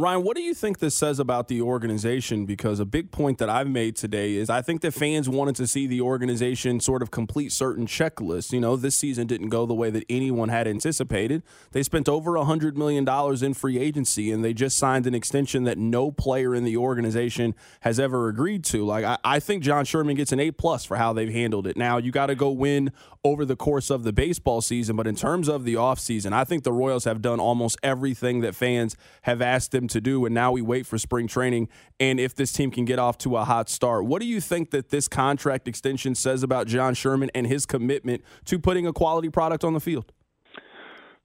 Ryan, 0.00 0.22
what 0.22 0.36
do 0.36 0.42
you 0.42 0.54
think 0.54 0.78
this 0.78 0.94
says 0.94 1.18
about 1.18 1.48
the 1.48 1.60
organization? 1.60 2.46
Because 2.46 2.78
a 2.78 2.84
big 2.84 3.10
point 3.10 3.38
that 3.38 3.48
I've 3.50 3.66
made 3.66 3.96
today 3.96 4.34
is 4.34 4.48
I 4.48 4.62
think 4.62 4.80
that 4.82 4.94
fans 4.94 5.28
wanted 5.28 5.56
to 5.56 5.66
see 5.66 5.88
the 5.88 6.02
organization 6.02 6.78
sort 6.78 7.02
of 7.02 7.10
complete 7.10 7.50
certain 7.50 7.84
checklists. 7.84 8.52
You 8.52 8.60
know, 8.60 8.76
this 8.76 8.94
season 8.94 9.26
didn't 9.26 9.48
go 9.48 9.66
the 9.66 9.74
way 9.74 9.90
that 9.90 10.04
anyone 10.08 10.50
had 10.50 10.68
anticipated. 10.68 11.42
They 11.72 11.82
spent 11.82 12.08
over 12.08 12.34
$100 12.34 12.76
million 12.76 13.08
in 13.44 13.54
free 13.54 13.76
agency, 13.80 14.30
and 14.30 14.44
they 14.44 14.54
just 14.54 14.78
signed 14.78 15.08
an 15.08 15.16
extension 15.16 15.64
that 15.64 15.78
no 15.78 16.12
player 16.12 16.54
in 16.54 16.62
the 16.62 16.76
organization 16.76 17.56
has 17.80 17.98
ever 17.98 18.28
agreed 18.28 18.62
to. 18.66 18.86
Like, 18.86 19.04
I, 19.04 19.18
I 19.24 19.40
think 19.40 19.64
John 19.64 19.84
Sherman 19.84 20.14
gets 20.14 20.30
an 20.30 20.38
A 20.38 20.52
plus 20.52 20.84
for 20.84 20.96
how 20.96 21.12
they've 21.12 21.28
handled 21.28 21.66
it. 21.66 21.76
Now, 21.76 21.96
you 21.98 22.12
got 22.12 22.26
to 22.26 22.36
go 22.36 22.50
win 22.50 22.92
over 23.24 23.44
the 23.44 23.56
course 23.56 23.90
of 23.90 24.04
the 24.04 24.12
baseball 24.12 24.60
season, 24.60 24.94
but 24.94 25.08
in 25.08 25.16
terms 25.16 25.48
of 25.48 25.64
the 25.64 25.74
offseason, 25.74 26.32
I 26.32 26.44
think 26.44 26.62
the 26.62 26.72
Royals 26.72 27.02
have 27.02 27.20
done 27.20 27.40
almost 27.40 27.76
everything 27.82 28.42
that 28.42 28.54
fans 28.54 28.94
have 29.22 29.42
asked 29.42 29.72
them 29.72 29.87
to 29.88 30.00
do, 30.00 30.24
and 30.24 30.34
now 30.34 30.52
we 30.52 30.62
wait 30.62 30.86
for 30.86 30.98
spring 30.98 31.26
training 31.26 31.68
and 31.98 32.20
if 32.20 32.34
this 32.34 32.52
team 32.52 32.70
can 32.70 32.84
get 32.84 32.98
off 32.98 33.18
to 33.18 33.36
a 33.36 33.44
hot 33.44 33.68
start. 33.68 34.04
What 34.04 34.20
do 34.20 34.28
you 34.28 34.40
think 34.40 34.70
that 34.70 34.90
this 34.90 35.08
contract 35.08 35.68
extension 35.68 36.14
says 36.14 36.42
about 36.42 36.66
John 36.66 36.94
Sherman 36.94 37.30
and 37.34 37.46
his 37.46 37.66
commitment 37.66 38.22
to 38.46 38.58
putting 38.58 38.86
a 38.86 38.92
quality 38.92 39.28
product 39.28 39.64
on 39.64 39.74
the 39.74 39.80
field? 39.80 40.12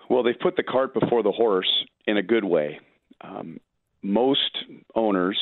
Well, 0.09 0.23
they've 0.23 0.39
put 0.39 0.55
the 0.55 0.63
cart 0.63 0.93
before 0.93 1.23
the 1.23 1.31
horse 1.31 1.69
in 2.05 2.17
a 2.17 2.23
good 2.23 2.43
way. 2.43 2.79
Um, 3.21 3.59
most 4.01 4.57
owners, 4.95 5.39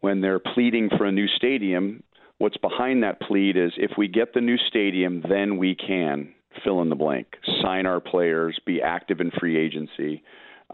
when 0.00 0.20
they're 0.20 0.40
pleading 0.40 0.90
for 0.96 1.04
a 1.04 1.12
new 1.12 1.28
stadium, 1.36 2.02
what's 2.38 2.56
behind 2.56 3.02
that 3.02 3.20
plead 3.20 3.56
is 3.56 3.72
if 3.76 3.92
we 3.96 4.08
get 4.08 4.34
the 4.34 4.40
new 4.40 4.56
stadium, 4.68 5.22
then 5.28 5.58
we 5.58 5.74
can 5.74 6.34
fill 6.64 6.82
in 6.82 6.88
the 6.88 6.96
blank, 6.96 7.26
sign 7.62 7.86
our 7.86 8.00
players, 8.00 8.58
be 8.66 8.82
active 8.82 9.20
in 9.20 9.30
free 9.38 9.56
agency. 9.56 10.22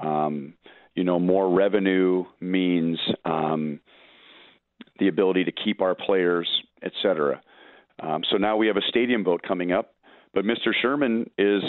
Um, 0.00 0.54
you 0.94 1.04
know, 1.04 1.18
more 1.18 1.52
revenue 1.52 2.24
means 2.40 2.98
um, 3.24 3.80
the 4.98 5.08
ability 5.08 5.44
to 5.44 5.52
keep 5.52 5.80
our 5.80 5.94
players, 5.94 6.48
et 6.82 6.92
cetera. 7.02 7.40
Um, 8.00 8.22
so 8.30 8.36
now 8.36 8.56
we 8.56 8.66
have 8.68 8.76
a 8.76 8.88
stadium 8.88 9.24
vote 9.24 9.42
coming 9.46 9.72
up, 9.72 9.94
but 10.32 10.44
Mr. 10.44 10.72
Sherman 10.80 11.30
is 11.38 11.62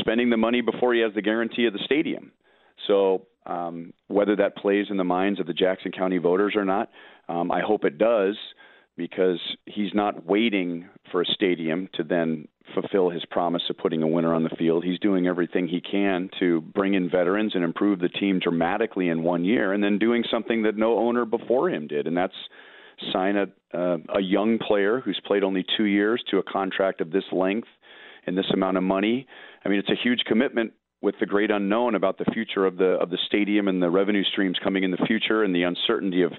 spending 0.00 0.30
the 0.30 0.36
money 0.36 0.60
before 0.60 0.94
he 0.94 1.00
has 1.00 1.12
the 1.14 1.22
guarantee 1.22 1.66
of 1.66 1.72
the 1.72 1.80
stadium. 1.84 2.32
So 2.86 3.26
um, 3.46 3.92
whether 4.08 4.36
that 4.36 4.56
plays 4.56 4.86
in 4.90 4.96
the 4.96 5.04
minds 5.04 5.40
of 5.40 5.46
the 5.46 5.52
Jackson 5.52 5.92
County 5.92 6.18
voters 6.18 6.54
or 6.56 6.64
not, 6.64 6.90
um, 7.28 7.50
I 7.50 7.60
hope 7.60 7.84
it 7.84 7.98
does 7.98 8.36
because 8.96 9.40
he's 9.66 9.94
not 9.94 10.26
waiting 10.26 10.88
for 11.10 11.22
a 11.22 11.26
stadium 11.26 11.88
to 11.94 12.04
then 12.04 12.46
fulfill 12.74 13.10
his 13.10 13.24
promise 13.30 13.62
of 13.70 13.78
putting 13.78 14.02
a 14.02 14.06
winner 14.06 14.34
on 14.34 14.44
the 14.44 14.56
field. 14.58 14.84
He's 14.84 14.98
doing 14.98 15.26
everything 15.26 15.66
he 15.66 15.80
can 15.80 16.30
to 16.38 16.60
bring 16.60 16.94
in 16.94 17.10
veterans 17.10 17.52
and 17.54 17.64
improve 17.64 17.98
the 17.98 18.08
team 18.08 18.38
dramatically 18.38 19.08
in 19.08 19.22
one 19.22 19.44
year, 19.44 19.72
and 19.72 19.82
then 19.82 19.98
doing 19.98 20.24
something 20.30 20.62
that 20.62 20.76
no 20.76 20.98
owner 20.98 21.24
before 21.24 21.70
him 21.70 21.86
did, 21.86 22.06
and 22.06 22.16
that's 22.16 22.34
sign 23.12 23.36
a 23.36 23.46
uh, 23.76 23.96
a 24.14 24.20
young 24.20 24.58
player 24.58 25.00
who's 25.00 25.20
played 25.26 25.42
only 25.42 25.64
two 25.76 25.84
years 25.84 26.22
to 26.30 26.38
a 26.38 26.42
contract 26.42 27.00
of 27.00 27.10
this 27.10 27.24
length 27.32 27.68
and 28.26 28.36
this 28.36 28.50
amount 28.52 28.76
of 28.76 28.82
money. 28.82 29.26
I 29.64 29.68
mean, 29.68 29.78
it's 29.78 29.88
a 29.88 30.00
huge 30.02 30.20
commitment 30.26 30.72
with 31.00 31.14
the 31.18 31.26
great 31.26 31.50
unknown 31.50 31.94
about 31.94 32.18
the 32.18 32.26
future 32.32 32.66
of 32.66 32.76
the 32.76 32.98
of 33.00 33.10
the 33.10 33.18
stadium 33.26 33.68
and 33.68 33.82
the 33.82 33.90
revenue 33.90 34.24
streams 34.24 34.58
coming 34.62 34.84
in 34.84 34.90
the 34.90 35.04
future 35.06 35.42
and 35.42 35.54
the 35.54 35.62
uncertainty 35.62 36.22
of 36.22 36.32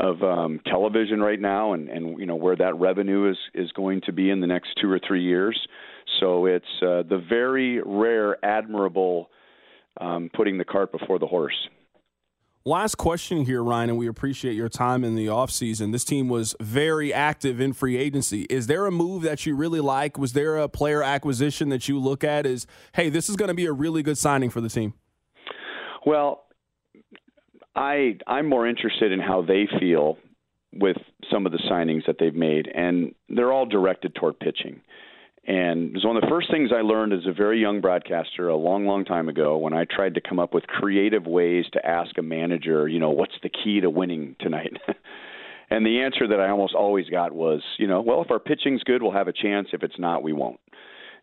of 0.00 0.22
um, 0.22 0.60
television 0.66 1.20
right 1.20 1.38
now, 1.38 1.74
and, 1.74 1.88
and 1.88 2.18
you 2.18 2.26
know 2.26 2.34
where 2.34 2.56
that 2.56 2.74
revenue 2.78 3.30
is 3.30 3.36
is 3.54 3.70
going 3.72 4.00
to 4.06 4.12
be 4.12 4.30
in 4.30 4.40
the 4.40 4.46
next 4.46 4.70
two 4.80 4.90
or 4.90 4.98
three 5.06 5.22
years. 5.22 5.58
So 6.18 6.46
it's 6.46 6.64
uh, 6.82 7.02
the 7.08 7.22
very 7.28 7.80
rare, 7.84 8.42
admirable 8.44 9.30
um, 10.00 10.30
putting 10.34 10.58
the 10.58 10.64
cart 10.64 10.90
before 10.90 11.18
the 11.18 11.26
horse. 11.26 11.68
Last 12.64 12.96
question 12.96 13.46
here, 13.46 13.64
Ryan, 13.64 13.90
and 13.90 13.98
we 13.98 14.06
appreciate 14.06 14.52
your 14.52 14.68
time 14.68 15.02
in 15.02 15.14
the 15.16 15.26
offseason. 15.26 15.92
This 15.92 16.04
team 16.04 16.28
was 16.28 16.54
very 16.60 17.12
active 17.12 17.58
in 17.58 17.72
free 17.72 17.96
agency. 17.96 18.42
Is 18.50 18.66
there 18.66 18.84
a 18.84 18.90
move 18.90 19.22
that 19.22 19.46
you 19.46 19.56
really 19.56 19.80
like? 19.80 20.18
Was 20.18 20.34
there 20.34 20.58
a 20.58 20.68
player 20.68 21.02
acquisition 21.02 21.70
that 21.70 21.88
you 21.88 21.98
look 21.98 22.22
at 22.22 22.44
as, 22.44 22.66
hey, 22.94 23.08
this 23.08 23.30
is 23.30 23.36
going 23.36 23.48
to 23.48 23.54
be 23.54 23.64
a 23.64 23.72
really 23.72 24.02
good 24.02 24.18
signing 24.18 24.50
for 24.50 24.60
the 24.60 24.68
team? 24.68 24.92
Well, 26.04 26.44
I 27.74 28.18
I'm 28.26 28.48
more 28.48 28.66
interested 28.66 29.12
in 29.12 29.20
how 29.20 29.42
they 29.42 29.68
feel 29.78 30.18
with 30.72 30.96
some 31.30 31.46
of 31.46 31.52
the 31.52 31.62
signings 31.70 32.06
that 32.06 32.16
they've 32.18 32.34
made, 32.34 32.68
and 32.68 33.14
they're 33.28 33.52
all 33.52 33.66
directed 33.66 34.14
toward 34.14 34.38
pitching. 34.38 34.80
And 35.46 35.90
it 35.90 35.94
was 35.94 36.04
one 36.04 36.16
of 36.16 36.22
the 36.22 36.28
first 36.28 36.50
things 36.50 36.70
I 36.72 36.82
learned 36.82 37.12
as 37.12 37.26
a 37.26 37.32
very 37.32 37.60
young 37.60 37.80
broadcaster 37.80 38.48
a 38.48 38.56
long, 38.56 38.86
long 38.86 39.04
time 39.04 39.28
ago 39.28 39.56
when 39.56 39.72
I 39.72 39.84
tried 39.84 40.14
to 40.14 40.20
come 40.20 40.38
up 40.38 40.52
with 40.52 40.66
creative 40.66 41.26
ways 41.26 41.64
to 41.72 41.84
ask 41.84 42.16
a 42.18 42.22
manager, 42.22 42.86
you 42.86 43.00
know, 43.00 43.10
what's 43.10 43.34
the 43.42 43.48
key 43.48 43.80
to 43.80 43.88
winning 43.88 44.36
tonight? 44.38 44.76
and 45.70 45.84
the 45.84 46.00
answer 46.02 46.28
that 46.28 46.40
I 46.40 46.50
almost 46.50 46.74
always 46.74 47.08
got 47.08 47.32
was, 47.32 47.62
you 47.78 47.86
know, 47.86 48.02
well, 48.02 48.22
if 48.22 48.30
our 48.30 48.38
pitching's 48.38 48.82
good, 48.84 49.02
we'll 49.02 49.12
have 49.12 49.28
a 49.28 49.32
chance. 49.32 49.68
If 49.72 49.82
it's 49.82 49.98
not, 49.98 50.22
we 50.22 50.34
won't. 50.34 50.60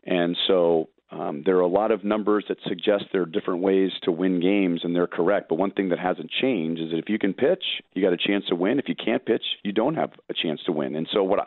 And 0.03 0.35
so 0.47 0.89
um, 1.11 1.43
there 1.45 1.55
are 1.57 1.61
a 1.61 1.67
lot 1.67 1.91
of 1.91 2.03
numbers 2.03 2.45
that 2.49 2.57
suggest 2.67 3.05
there 3.11 3.21
are 3.21 3.25
different 3.25 3.61
ways 3.61 3.91
to 4.03 4.11
win 4.11 4.41
games, 4.41 4.81
and 4.83 4.95
they're 4.95 5.07
correct. 5.07 5.47
But 5.47 5.55
one 5.55 5.71
thing 5.71 5.89
that 5.89 5.99
hasn't 5.99 6.29
changed 6.29 6.81
is 6.81 6.91
that 6.91 6.97
if 6.97 7.07
you 7.07 7.17
can 7.17 7.33
pitch, 7.33 7.63
you 7.93 8.03
got 8.03 8.13
a 8.13 8.17
chance 8.17 8.45
to 8.49 8.55
win. 8.55 8.77
If 8.77 8.89
you 8.89 8.95
can't 8.95 9.25
pitch, 9.25 9.43
you 9.63 9.71
don't 9.71 9.95
have 9.95 10.11
a 10.29 10.33
chance 10.33 10.61
to 10.65 10.71
win. 10.71 10.95
And 10.95 11.07
so 11.13 11.23
what? 11.23 11.39
I, 11.39 11.45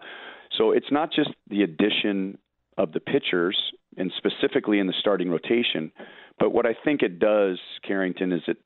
so 0.56 0.72
it's 0.72 0.90
not 0.90 1.12
just 1.12 1.30
the 1.48 1.62
addition 1.62 2.38
of 2.78 2.92
the 2.92 3.00
pitchers, 3.00 3.56
and 3.96 4.11
specifically 4.16 4.78
in 4.78 4.86
the 4.86 4.94
starting 4.98 5.30
rotation, 5.30 5.92
but 6.38 6.50
what 6.50 6.64
I 6.64 6.74
think 6.84 7.02
it 7.02 7.18
does, 7.18 7.58
Carrington, 7.86 8.32
is 8.32 8.40
that 8.46 8.56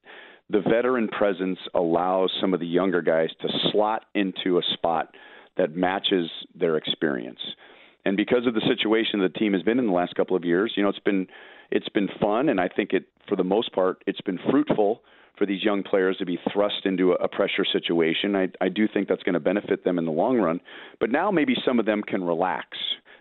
the 0.49 0.61
veteran 0.61 1.09
presence 1.09 1.59
allows 1.74 2.30
some 2.40 2.55
of 2.55 2.61
the 2.61 2.66
younger 2.66 3.03
guys 3.03 3.30
to 3.40 3.49
slot 3.72 4.05
into 4.14 4.59
a 4.59 4.62
spot 4.74 5.14
that 5.57 5.74
matches 5.74 6.30
their 6.55 6.76
experience. 6.76 7.40
And 8.05 8.16
because 8.16 8.46
of 8.46 8.55
the 8.55 8.62
situation 8.68 9.20
the 9.20 9.28
team 9.28 9.52
has 9.52 9.62
been 9.62 9.78
in 9.78 9.86
the 9.86 9.92
last 9.92 10.14
couple 10.14 10.36
of 10.36 10.44
years, 10.44 10.72
you 10.76 10.82
know, 10.82 10.88
it's 10.88 10.98
been 10.98 11.26
it's 11.70 11.88
been 11.88 12.09
fun, 12.20 12.48
and 12.48 12.61
I 12.61 12.68
think 12.68 12.92
it 12.92 13.07
for 13.28 13.36
the 13.36 13.44
most 13.44 13.72
part 13.72 14.02
it's 14.07 14.20
been 14.20 14.38
fruitful 14.50 15.02
for 15.36 15.46
these 15.46 15.64
young 15.64 15.82
players 15.82 16.16
to 16.18 16.26
be 16.26 16.38
thrust 16.52 16.84
into 16.84 17.12
a, 17.12 17.28
pressure 17.28 17.64
situation. 17.64 18.36
I, 18.36 18.48
I 18.61 18.68
do 18.68 18.86
think 18.86 19.09
that's 19.09 19.22
going 19.24 19.34
to 19.34 19.40
benefit 19.40 19.82
them 19.82 19.98
in 19.98 20.05
the 20.05 20.12
long 20.12 20.38
run. 20.38 20.61
But 21.00 21.11
now 21.11 21.32
maybe 21.32 21.57
some 21.64 21.80
of 21.80 21.86
them 21.86 22.02
can 22.02 22.22
relax 22.22 22.68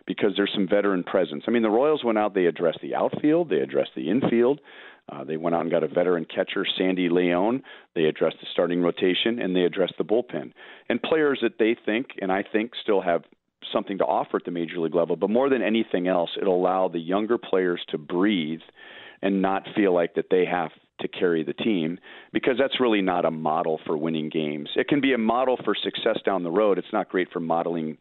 because 0.05 0.33
there's 0.35 0.51
some 0.53 0.67
veteran 0.67 1.03
presence. 1.03 1.45
I 1.47 1.51
mean, 1.51 1.63
the 1.63 1.69
Royals 1.69 2.03
went 2.03 2.17
out, 2.19 2.35
they 2.35 2.45
addressed 2.45 2.79
the 2.81 2.93
outfield, 2.93 3.49
they 3.49 3.59
addressed 3.59 3.91
the 3.95 4.09
infield. 4.09 4.59
Uh, 5.11 5.23
they 5.23 5.35
went 5.35 5.53
out 5.53 5.61
and 5.61 5.71
got 5.71 5.83
a 5.83 5.87
veteran 5.87 6.25
catcher, 6.25 6.65
Sandy 6.77 7.09
Leon. 7.09 7.61
They 7.93 8.05
addressed 8.05 8.37
the 8.39 8.47
starting 8.53 8.81
rotation 8.81 9.39
and 9.39 9.53
they 9.53 9.63
addressed 9.63 9.95
the 9.97 10.05
bullpen. 10.05 10.53
And 10.87 11.01
players 11.01 11.39
that 11.41 11.59
they 11.59 11.75
think, 11.85 12.07
and 12.21 12.31
I 12.31 12.43
think, 12.43 12.71
still 12.81 13.01
have 13.01 13.23
something 13.71 13.97
to 13.99 14.05
offer 14.05 14.37
at 14.37 14.45
the 14.45 14.51
major 14.51 14.79
league 14.79 14.95
level. 14.95 15.15
But 15.15 15.29
more 15.29 15.49
than 15.49 15.61
anything 15.61 16.07
else, 16.07 16.31
it'll 16.39 16.55
allow 16.55 16.87
the 16.87 16.99
younger 16.99 17.37
players 17.37 17.81
to 17.89 17.97
breathe 17.97 18.61
and 19.21 19.41
not 19.41 19.67
feel 19.75 19.93
like 19.93 20.15
that 20.15 20.25
they 20.29 20.45
have 20.45 20.71
to 20.99 21.07
carry 21.07 21.43
the 21.43 21.53
team 21.53 21.99
because 22.31 22.55
that's 22.59 22.79
really 22.79 23.01
not 23.01 23.25
a 23.25 23.31
model 23.31 23.79
for 23.85 23.97
winning 23.97 24.29
games. 24.29 24.69
It 24.75 24.87
can 24.87 25.01
be 25.01 25.13
a 25.13 25.17
model 25.17 25.57
for 25.63 25.75
success 25.75 26.19
down 26.25 26.43
the 26.43 26.51
road. 26.51 26.77
It's 26.77 26.93
not 26.93 27.09
great 27.09 27.31
for 27.31 27.39
modeling 27.39 27.97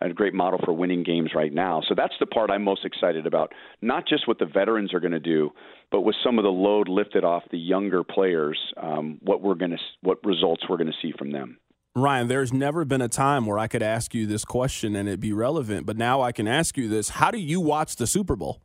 a 0.00 0.12
great 0.12 0.34
model 0.34 0.60
for 0.64 0.72
winning 0.72 1.02
games 1.02 1.30
right 1.34 1.52
now. 1.52 1.80
So 1.88 1.94
that's 1.96 2.14
the 2.20 2.26
part 2.26 2.50
I'm 2.50 2.64
most 2.64 2.84
excited 2.84 3.26
about. 3.26 3.52
Not 3.80 4.06
just 4.06 4.28
what 4.28 4.38
the 4.38 4.46
veterans 4.46 4.92
are 4.92 5.00
going 5.00 5.12
to 5.12 5.20
do, 5.20 5.50
but 5.90 6.02
with 6.02 6.16
some 6.22 6.38
of 6.38 6.42
the 6.42 6.50
load 6.50 6.88
lifted 6.88 7.24
off 7.24 7.44
the 7.50 7.58
younger 7.58 8.02
players, 8.04 8.58
um, 8.76 9.18
what 9.22 9.40
we're 9.40 9.54
going 9.54 9.70
to 9.70 9.78
what 10.02 10.18
results 10.24 10.64
we're 10.68 10.76
going 10.76 10.90
to 10.90 10.98
see 11.00 11.12
from 11.16 11.30
them. 11.30 11.58
Ryan, 11.96 12.26
there's 12.26 12.52
never 12.52 12.84
been 12.84 13.00
a 13.00 13.08
time 13.08 13.46
where 13.46 13.58
I 13.58 13.68
could 13.68 13.82
ask 13.82 14.14
you 14.14 14.26
this 14.26 14.44
question 14.44 14.96
and 14.96 15.08
it'd 15.08 15.20
be 15.20 15.32
relevant, 15.32 15.86
but 15.86 15.96
now 15.96 16.22
I 16.22 16.32
can 16.32 16.48
ask 16.48 16.76
you 16.76 16.88
this: 16.88 17.10
How 17.10 17.30
do 17.30 17.38
you 17.38 17.60
watch 17.60 17.96
the 17.96 18.06
Super 18.06 18.36
Bowl? 18.36 18.60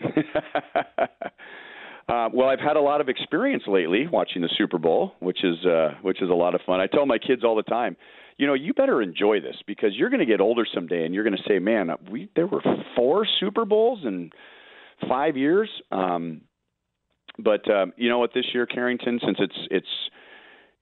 Uh, 2.06 2.28
well, 2.34 2.48
I've 2.48 2.60
had 2.60 2.76
a 2.76 2.80
lot 2.80 3.00
of 3.00 3.08
experience 3.08 3.62
lately 3.66 4.06
watching 4.06 4.42
the 4.42 4.50
Super 4.58 4.78
Bowl, 4.78 5.14
which 5.20 5.42
is 5.42 5.64
uh, 5.64 5.94
which 6.02 6.20
is 6.20 6.28
a 6.28 6.34
lot 6.34 6.54
of 6.54 6.60
fun. 6.66 6.78
I 6.78 6.86
tell 6.86 7.06
my 7.06 7.16
kids 7.16 7.42
all 7.42 7.56
the 7.56 7.62
time, 7.62 7.96
you 8.36 8.46
know, 8.46 8.52
you 8.52 8.74
better 8.74 9.00
enjoy 9.00 9.40
this 9.40 9.56
because 9.66 9.92
you're 9.94 10.10
going 10.10 10.20
to 10.20 10.26
get 10.26 10.40
older 10.40 10.66
someday, 10.74 11.06
and 11.06 11.14
you're 11.14 11.24
going 11.24 11.36
to 11.36 11.42
say, 11.48 11.58
"Man, 11.58 11.90
we 12.10 12.28
there 12.36 12.46
were 12.46 12.60
four 12.94 13.26
Super 13.40 13.64
Bowls 13.64 14.00
in 14.04 14.30
five 15.08 15.38
years." 15.38 15.70
Um, 15.90 16.42
but 17.38 17.68
um, 17.70 17.94
you 17.96 18.10
know 18.10 18.18
what? 18.18 18.34
This 18.34 18.46
year, 18.52 18.66
Carrington, 18.66 19.18
since 19.24 19.38
it's 19.40 19.68
it's 19.70 20.10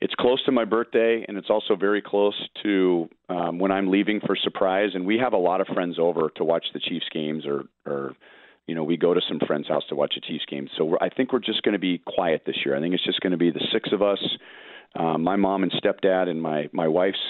it's 0.02 0.14
close 0.16 0.42
to 0.46 0.52
my 0.52 0.64
birthday, 0.64 1.24
and 1.28 1.38
it's 1.38 1.48
also 1.48 1.76
very 1.76 2.02
close 2.02 2.34
to 2.64 3.08
um, 3.28 3.60
when 3.60 3.70
I'm 3.70 3.88
leaving 3.88 4.18
for 4.18 4.34
surprise, 4.34 4.90
and 4.94 5.06
we 5.06 5.16
have 5.18 5.32
a 5.32 5.38
lot 5.38 5.60
of 5.60 5.68
friends 5.68 5.96
over 5.96 6.28
to 6.36 6.44
watch 6.44 6.66
the 6.74 6.80
Chiefs 6.80 7.06
games 7.12 7.46
or 7.46 7.66
or 7.86 8.16
you 8.66 8.74
know, 8.74 8.82
we 8.82 8.96
go 8.96 9.14
to 9.14 9.20
some 9.28 9.38
friend's 9.46 9.68
house 9.68 9.84
to 9.88 9.96
watch 9.96 10.14
a 10.16 10.20
Chiefs 10.20 10.44
game. 10.48 10.68
So 10.76 10.96
I 11.00 11.08
think 11.08 11.32
we're 11.32 11.40
just 11.40 11.62
going 11.62 11.74
to 11.74 11.80
be 11.80 11.98
quiet 11.98 12.42
this 12.46 12.56
year. 12.64 12.76
I 12.76 12.80
think 12.80 12.94
it's 12.94 13.04
just 13.04 13.20
going 13.20 13.32
to 13.32 13.36
be 13.36 13.50
the 13.50 13.64
six 13.72 13.90
of 13.92 14.02
us, 14.02 14.20
uh, 14.94 15.18
my 15.18 15.36
mom 15.36 15.62
and 15.62 15.72
stepdad, 15.72 16.28
and 16.28 16.42
my 16.42 16.68
my 16.72 16.88
wife's 16.88 17.22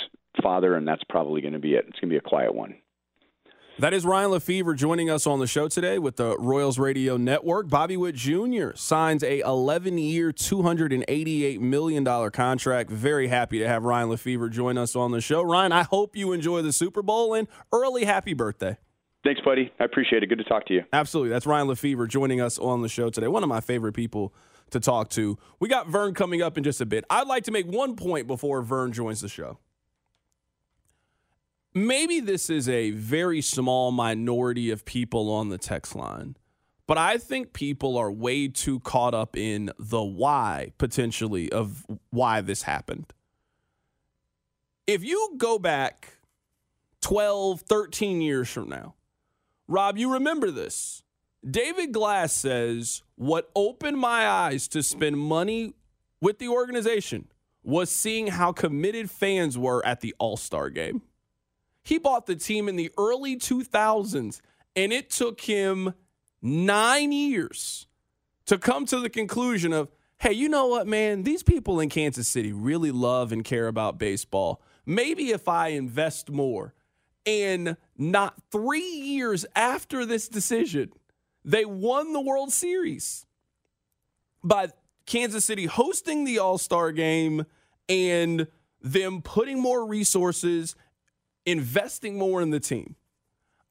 father, 0.43 0.75
and 0.75 0.89
that's 0.89 1.05
probably 1.11 1.43
going 1.43 1.53
to 1.53 1.59
be 1.59 1.75
it. 1.75 1.85
It's 1.89 2.01
going 2.01 2.09
to 2.09 2.15
be 2.15 2.25
a 2.25 2.29
quiet 2.29 2.55
one. 2.55 2.77
That 3.79 3.95
is 3.95 4.05
Ryan 4.05 4.33
Lefebvre 4.33 4.75
joining 4.75 5.09
us 5.09 5.27
on 5.27 5.39
the 5.41 5.47
show 5.47 5.67
today 5.67 5.99
with 5.99 6.17
the 6.17 6.37
Royals 6.39 6.79
Radio 6.79 7.17
Network. 7.17 7.69
Bobby 7.69 7.97
Witt 7.97 8.15
Jr. 8.15 8.71
signs 8.75 9.23
a 9.23 9.41
11-year, 9.41 10.31
$288 10.31 11.59
million 11.59 12.31
contract. 12.31 12.91
Very 12.91 13.29
happy 13.29 13.59
to 13.61 13.67
have 13.67 13.83
Ryan 13.83 14.11
Lefebvre 14.11 14.51
join 14.51 14.77
us 14.77 14.95
on 14.95 15.11
the 15.11 15.23
show. 15.23 15.43
Ryan, 15.43 15.73
I 15.73 15.85
hope 15.85 16.17
you 16.17 16.33
enjoy 16.33 16.61
the 16.61 16.73
Super 16.73 17.03
Bowl 17.03 17.33
and 17.35 17.49
early 17.73 18.05
happy 18.05 18.35
birthday. 18.35 18.77
Thanks, 19.25 19.41
buddy. 19.41 19.73
I 19.81 19.85
appreciate 19.85 20.23
it. 20.23 20.27
Good 20.27 20.39
to 20.39 20.45
talk 20.45 20.67
to 20.67 20.75
you. 20.75 20.85
Absolutely. 20.93 21.31
That's 21.31 21.47
Ryan 21.47 21.69
Lefebvre 21.69 22.07
joining 22.07 22.41
us 22.43 22.59
on 22.59 22.83
the 22.83 22.89
show 22.89 23.09
today. 23.09 23.27
One 23.27 23.43
of 23.43 23.49
my 23.49 23.61
favorite 23.61 23.95
people 23.95 24.35
to 24.71 24.81
talk 24.81 25.09
to. 25.11 25.39
We 25.61 25.69
got 25.69 25.89
Vern 25.89 26.13
coming 26.13 26.43
up 26.43 26.59
in 26.59 26.65
just 26.65 26.81
a 26.83 26.87
bit. 26.87 27.05
I'd 27.09 27.27
like 27.27 27.45
to 27.45 27.51
make 27.51 27.67
one 27.67 27.97
point 27.97 28.27
before 28.27 28.61
Vern 28.63 28.93
joins 28.93 29.23
the 29.23 29.29
show. 29.29 29.59
Maybe 31.75 32.21
this 32.21 32.51
is 32.51 32.69
a 32.69 32.91
very 32.91 33.41
small 33.41 33.93
minority 33.93 34.71
of 34.71 34.85
people 34.85 35.31
on 35.31 35.49
the 35.49 35.57
text 35.57 35.97
line, 35.97 36.37
but 36.87 36.99
I 36.99 37.17
think 37.17 37.55
people 37.55 37.97
are 37.97 38.13
way 38.13 38.49
too 38.49 38.81
caught 38.81 39.15
up 39.15 39.37
in 39.39 39.71
the 39.79 40.03
why, 40.03 40.73
potentially, 40.77 41.51
of 41.51 41.87
why 42.11 42.43
this 42.43 42.63
happened. 42.63 43.15
If 44.87 45.03
you 45.03 45.35
go 45.39 45.59
back 45.59 46.19
12, 47.01 47.63
13 47.63 48.21
years 48.21 48.51
from 48.51 48.69
now, 48.69 48.95
Rob, 49.67 49.97
you 49.97 50.13
remember 50.13 50.51
this. 50.51 51.03
David 51.49 51.93
Glass 51.93 52.35
says, 52.35 53.03
What 53.17 53.51
opened 53.57 53.97
my 53.97 54.29
eyes 54.29 54.69
to 54.69 54.83
spend 54.83 55.19
money 55.19 55.73
with 56.21 56.39
the 56.39 56.49
organization 56.49 57.29
was 57.63 57.91
seeing 57.91 58.27
how 58.27 58.53
committed 58.53 59.11
fans 59.11 59.57
were 59.57 59.85
at 59.87 60.01
the 60.01 60.15
All 60.19 60.37
Star 60.37 60.69
game. 60.69 61.01
He 61.83 61.99
bought 61.99 62.27
the 62.27 62.37
team 62.37 62.69
in 62.69 62.77
the 62.77 62.91
early 62.97 63.37
2000s, 63.37 64.41
and 64.77 64.93
it 64.93 65.11
took 65.11 65.41
him 65.43 65.95
nine 66.41 67.13
years 67.13 67.87
to 68.47 68.59
come 68.59 68.87
to 68.87 69.01
the 69.01 69.11
conclusion 69.11 69.73
of, 69.73 69.91
hey, 70.19 70.33
you 70.33 70.49
know 70.49 70.67
what, 70.67 70.87
man? 70.87 71.23
These 71.23 71.43
people 71.43 71.81
in 71.81 71.89
Kansas 71.89 72.29
City 72.29 72.53
really 72.53 72.91
love 72.91 73.33
and 73.33 73.45
care 73.45 73.69
about 73.69 73.99
baseball. 73.99 74.63
Maybe 74.87 75.31
if 75.31 75.49
I 75.49 75.69
invest 75.69 76.31
more, 76.31 76.75
and 77.25 77.77
not 77.97 78.35
three 78.51 78.81
years 78.81 79.47
after 79.55 80.05
this 80.05 80.29
decision, 80.29 80.93
they 81.45 81.65
won 81.65 82.13
the 82.13 82.21
World 82.21 82.53
Series 82.53 83.27
by 84.43 84.69
Kansas 85.07 85.45
City 85.45 85.67
hosting 85.67 86.25
the 86.25 86.39
All 86.39 86.59
Star 86.59 86.93
game 86.93 87.47
and 87.89 88.47
them 88.81 89.23
putting 89.23 89.61
more 89.61 89.87
resources, 89.87 90.75
investing 91.47 92.19
more 92.19 92.43
in 92.43 92.51
the 92.51 92.61
team. 92.61 92.97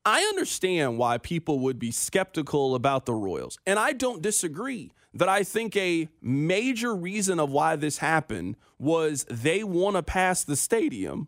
I 0.04 0.22
understand 0.24 0.98
why 0.98 1.18
people 1.20 1.60
would 1.60 1.78
be 1.78 1.92
skeptical 1.92 2.74
about 2.74 3.06
the 3.06 3.14
Royals, 3.14 3.60
and 3.68 3.78
I 3.78 3.94
don't 3.94 4.22
disagree 4.22 4.92
that 5.14 5.30
I 5.30 5.44
think 5.44 5.76
a 5.76 6.08
major 6.22 6.96
reason 6.96 7.40
of 7.40 7.52
why 7.52 7.76
this 7.76 8.00
happened 8.00 8.56
was 8.80 9.26
they 9.26 9.64
want 9.64 9.98
to 9.98 10.04
pass 10.04 10.44
the 10.44 10.56
stadium 10.56 11.28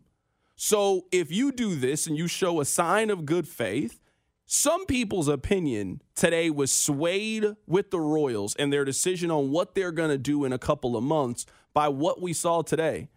so 0.56 1.06
if 1.10 1.32
you 1.32 1.52
do 1.52 1.74
this 1.74 2.06
and 2.06 2.16
you 2.16 2.28
show 2.28 2.60
a 2.60 2.64
sign 2.64 3.10
of 3.10 3.26
good 3.26 3.48
faith, 3.48 4.00
some 4.46 4.86
people's 4.86 5.28
opinion 5.28 6.00
today 6.14 6.50
was 6.50 6.72
swayed 6.72 7.56
with 7.66 7.90
the 7.90 8.00
Royals 8.00 8.54
and 8.56 8.72
their 8.72 8.84
decision 8.84 9.30
on 9.30 9.50
what 9.50 9.74
they're 9.74 9.92
going 9.92 10.10
to 10.10 10.18
do 10.18 10.44
in 10.44 10.52
a 10.52 10.58
couple 10.58 10.96
of 10.96 11.02
months 11.02 11.46
by 11.72 11.88
what 11.88 12.22
we 12.22 12.32
saw 12.32 12.62
today. 12.62 13.08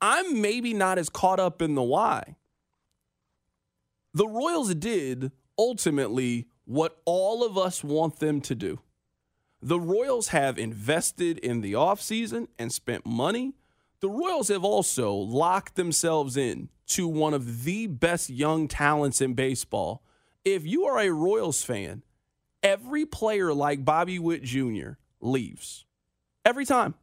I'm 0.00 0.40
maybe 0.40 0.74
not 0.74 0.98
as 0.98 1.08
caught 1.08 1.40
up 1.40 1.62
in 1.62 1.76
the 1.76 1.82
why. 1.82 2.36
The 4.14 4.26
Royals 4.26 4.74
did 4.74 5.32
ultimately 5.58 6.48
what 6.64 7.00
all 7.04 7.44
of 7.44 7.56
us 7.56 7.82
want 7.82 8.18
them 8.18 8.40
to 8.42 8.54
do. 8.54 8.80
The 9.60 9.80
Royals 9.80 10.28
have 10.28 10.58
invested 10.58 11.38
in 11.38 11.60
the 11.60 11.72
offseason 11.74 12.48
and 12.58 12.72
spent 12.72 13.06
money. 13.06 13.54
The 14.00 14.10
Royals 14.10 14.48
have 14.48 14.64
also 14.64 15.12
locked 15.14 15.76
themselves 15.76 16.36
in 16.36 16.68
to 16.88 17.06
one 17.06 17.32
of 17.32 17.64
the 17.64 17.86
best 17.86 18.28
young 18.28 18.68
talents 18.68 19.20
in 19.20 19.34
baseball. 19.34 20.02
If 20.44 20.66
you 20.66 20.84
are 20.84 20.98
a 20.98 21.10
Royals 21.10 21.62
fan, 21.62 22.02
every 22.62 23.06
player 23.06 23.54
like 23.54 23.84
Bobby 23.84 24.18
Witt 24.18 24.42
Jr. 24.42 24.92
leaves. 25.20 25.86
Every 26.44 26.66
time. 26.66 26.94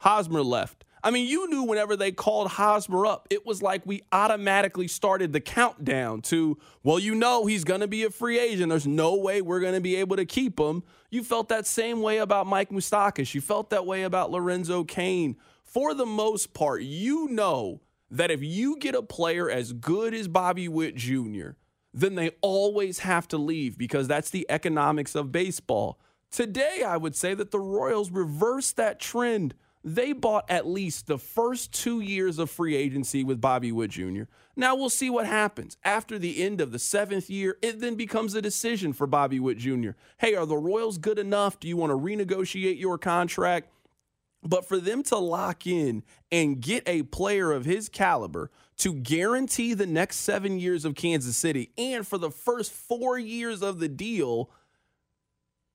Hosmer 0.00 0.42
left. 0.42 0.84
I 1.02 1.10
mean, 1.10 1.26
you 1.26 1.48
knew 1.48 1.62
whenever 1.62 1.96
they 1.96 2.12
called 2.12 2.48
Hosmer 2.48 3.06
up, 3.06 3.28
it 3.30 3.46
was 3.46 3.62
like 3.62 3.86
we 3.86 4.02
automatically 4.12 4.88
started 4.88 5.32
the 5.32 5.40
countdown 5.40 6.22
to, 6.22 6.58
well, 6.82 6.98
you 6.98 7.14
know, 7.14 7.46
he's 7.46 7.64
going 7.64 7.80
to 7.80 7.88
be 7.88 8.04
a 8.04 8.10
free 8.10 8.38
agent. 8.38 8.70
There's 8.70 8.86
no 8.86 9.14
way 9.14 9.40
we're 9.40 9.60
going 9.60 9.74
to 9.74 9.80
be 9.80 9.96
able 9.96 10.16
to 10.16 10.24
keep 10.24 10.58
him. 10.58 10.82
You 11.10 11.22
felt 11.22 11.48
that 11.48 11.66
same 11.66 12.02
way 12.02 12.18
about 12.18 12.46
Mike 12.46 12.70
Moustakas. 12.70 13.34
You 13.34 13.40
felt 13.40 13.70
that 13.70 13.86
way 13.86 14.02
about 14.02 14.30
Lorenzo 14.30 14.84
Cain. 14.84 15.36
For 15.62 15.94
the 15.94 16.06
most 16.06 16.54
part, 16.54 16.82
you 16.82 17.28
know 17.28 17.80
that 18.10 18.30
if 18.30 18.42
you 18.42 18.78
get 18.78 18.94
a 18.94 19.02
player 19.02 19.50
as 19.50 19.72
good 19.72 20.14
as 20.14 20.28
Bobby 20.28 20.68
Witt 20.68 20.94
Jr., 20.96 21.50
then 21.92 22.14
they 22.14 22.30
always 22.40 23.00
have 23.00 23.28
to 23.28 23.38
leave 23.38 23.76
because 23.76 24.08
that's 24.08 24.30
the 24.30 24.46
economics 24.48 25.14
of 25.14 25.32
baseball. 25.32 25.98
Today, 26.30 26.82
I 26.86 26.96
would 26.96 27.16
say 27.16 27.34
that 27.34 27.50
the 27.50 27.60
Royals 27.60 28.10
reversed 28.10 28.76
that 28.76 29.00
trend. 29.00 29.54
They 29.84 30.12
bought 30.12 30.50
at 30.50 30.66
least 30.66 31.06
the 31.06 31.18
first 31.18 31.72
two 31.72 32.00
years 32.00 32.38
of 32.38 32.50
free 32.50 32.74
agency 32.74 33.22
with 33.24 33.40
Bobby 33.40 33.72
Witt 33.72 33.90
Jr. 33.90 34.24
Now 34.56 34.74
we'll 34.74 34.90
see 34.90 35.08
what 35.08 35.26
happens. 35.26 35.76
After 35.84 36.18
the 36.18 36.42
end 36.42 36.60
of 36.60 36.72
the 36.72 36.78
seventh 36.78 37.30
year, 37.30 37.58
it 37.62 37.80
then 37.80 37.94
becomes 37.94 38.34
a 38.34 38.42
decision 38.42 38.92
for 38.92 39.06
Bobby 39.06 39.38
Witt 39.38 39.58
Jr. 39.58 39.90
Hey, 40.18 40.34
are 40.34 40.46
the 40.46 40.56
Royals 40.56 40.98
good 40.98 41.18
enough? 41.18 41.60
Do 41.60 41.68
you 41.68 41.76
want 41.76 41.90
to 41.90 41.96
renegotiate 41.96 42.80
your 42.80 42.98
contract? 42.98 43.70
But 44.42 44.66
for 44.66 44.78
them 44.78 45.02
to 45.04 45.16
lock 45.16 45.66
in 45.66 46.04
and 46.30 46.60
get 46.60 46.82
a 46.88 47.02
player 47.04 47.52
of 47.52 47.64
his 47.64 47.88
caliber 47.88 48.50
to 48.78 48.94
guarantee 48.94 49.74
the 49.74 49.86
next 49.86 50.18
seven 50.18 50.58
years 50.58 50.84
of 50.84 50.94
Kansas 50.94 51.36
City 51.36 51.72
and 51.76 52.06
for 52.06 52.18
the 52.18 52.30
first 52.30 52.72
four 52.72 53.18
years 53.18 53.62
of 53.62 53.80
the 53.80 53.88
deal 53.88 54.50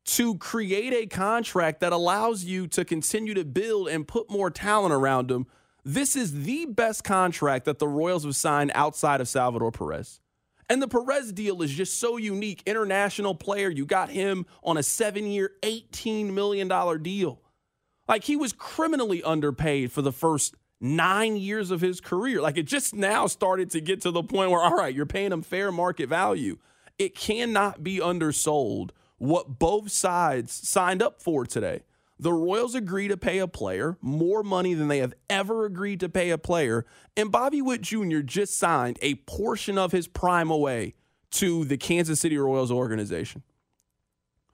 to 0.06 0.38
create 0.38 0.94
a 0.94 1.06
contract 1.06 1.80
that 1.80 1.94
allows 1.94 2.44
you 2.44 2.68
to 2.68 2.84
continue 2.84 3.34
to 3.34 3.46
build 3.46 3.88
and 3.88 4.08
put 4.08 4.30
more 4.30 4.50
talent 4.50 4.94
around 4.94 5.32
him, 5.32 5.48
this 5.86 6.16
is 6.16 6.44
the 6.44 6.66
best 6.66 7.04
contract 7.04 7.66
that 7.66 7.80
the 7.80 7.88
Royals 7.88 8.24
have 8.24 8.36
signed 8.36 8.72
outside 8.74 9.22
of 9.22 9.28
Salvador 9.28 9.72
Perez. 9.72 10.20
And 10.70 10.82
the 10.82 10.88
Perez 10.88 11.32
deal 11.34 11.62
is 11.62 11.72
just 11.72 12.00
so 12.00 12.18
unique. 12.18 12.64
International 12.66 13.36
player, 13.36 13.70
you 13.70 13.86
got 13.86 14.10
him 14.10 14.46
on 14.64 14.78
a 14.78 14.84
seven 14.84 15.26
year, 15.28 15.52
$18 15.62 16.32
million 16.32 16.68
deal. 17.02 17.42
Like 18.08 18.24
he 18.24 18.36
was 18.36 18.54
criminally 18.54 19.24
underpaid 19.24 19.92
for 19.92 20.02
the 20.02 20.12
first 20.12 20.56
nine 20.80 21.38
years 21.38 21.72
of 21.72 21.82
his 21.82 22.02
career. 22.02 22.42
Like 22.42 22.58
it 22.58 22.64
just 22.64 22.94
now 22.94 23.28
started 23.28 23.70
to 23.72 23.82
get 23.82 24.02
to 24.02 24.12
the 24.12 24.24
point 24.24 24.52
where, 24.52 24.62
all 24.62 24.76
right, 24.76 24.94
you're 24.94 25.06
paying 25.06 25.32
him 25.32 25.42
fair 25.42 25.72
market 25.72 26.10
value. 26.10 26.58
It 26.98 27.16
cannot 27.16 27.84
be 27.84 28.02
undersold 28.02 28.94
what 29.18 29.60
both 29.60 29.92
sides 29.92 30.52
signed 30.52 31.02
up 31.02 31.22
for 31.22 31.46
today. 31.46 31.82
The 32.20 32.34
Royals 32.34 32.76
agree 32.76 33.08
to 33.08 33.18
pay 33.18 33.40
a 33.40 33.48
player 33.48 33.98
more 34.00 34.44
money 34.44 34.74
than 34.74 34.88
they 34.88 35.00
have 35.00 35.14
ever 35.30 35.66
agreed 35.66 36.00
to 36.02 36.10
pay 36.10 36.30
a 36.30 36.38
player. 36.38 36.86
And 37.18 37.32
Bobby 37.32 37.62
Witt 37.62 37.82
Jr. 37.82 38.20
just 38.20 38.58
signed 38.58 39.00
a 39.02 39.16
portion 39.16 39.78
of 39.78 39.92
his 39.92 40.08
prime 40.08 40.50
away 40.50 40.94
to 41.32 41.66
the 41.66 41.78
Kansas 41.78 42.20
City 42.22 42.38
Royals 42.38 42.72
organization. 42.72 43.44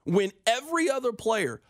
When 0.04 0.32
every 0.46 0.88
other 0.90 1.12
player, 1.12 1.60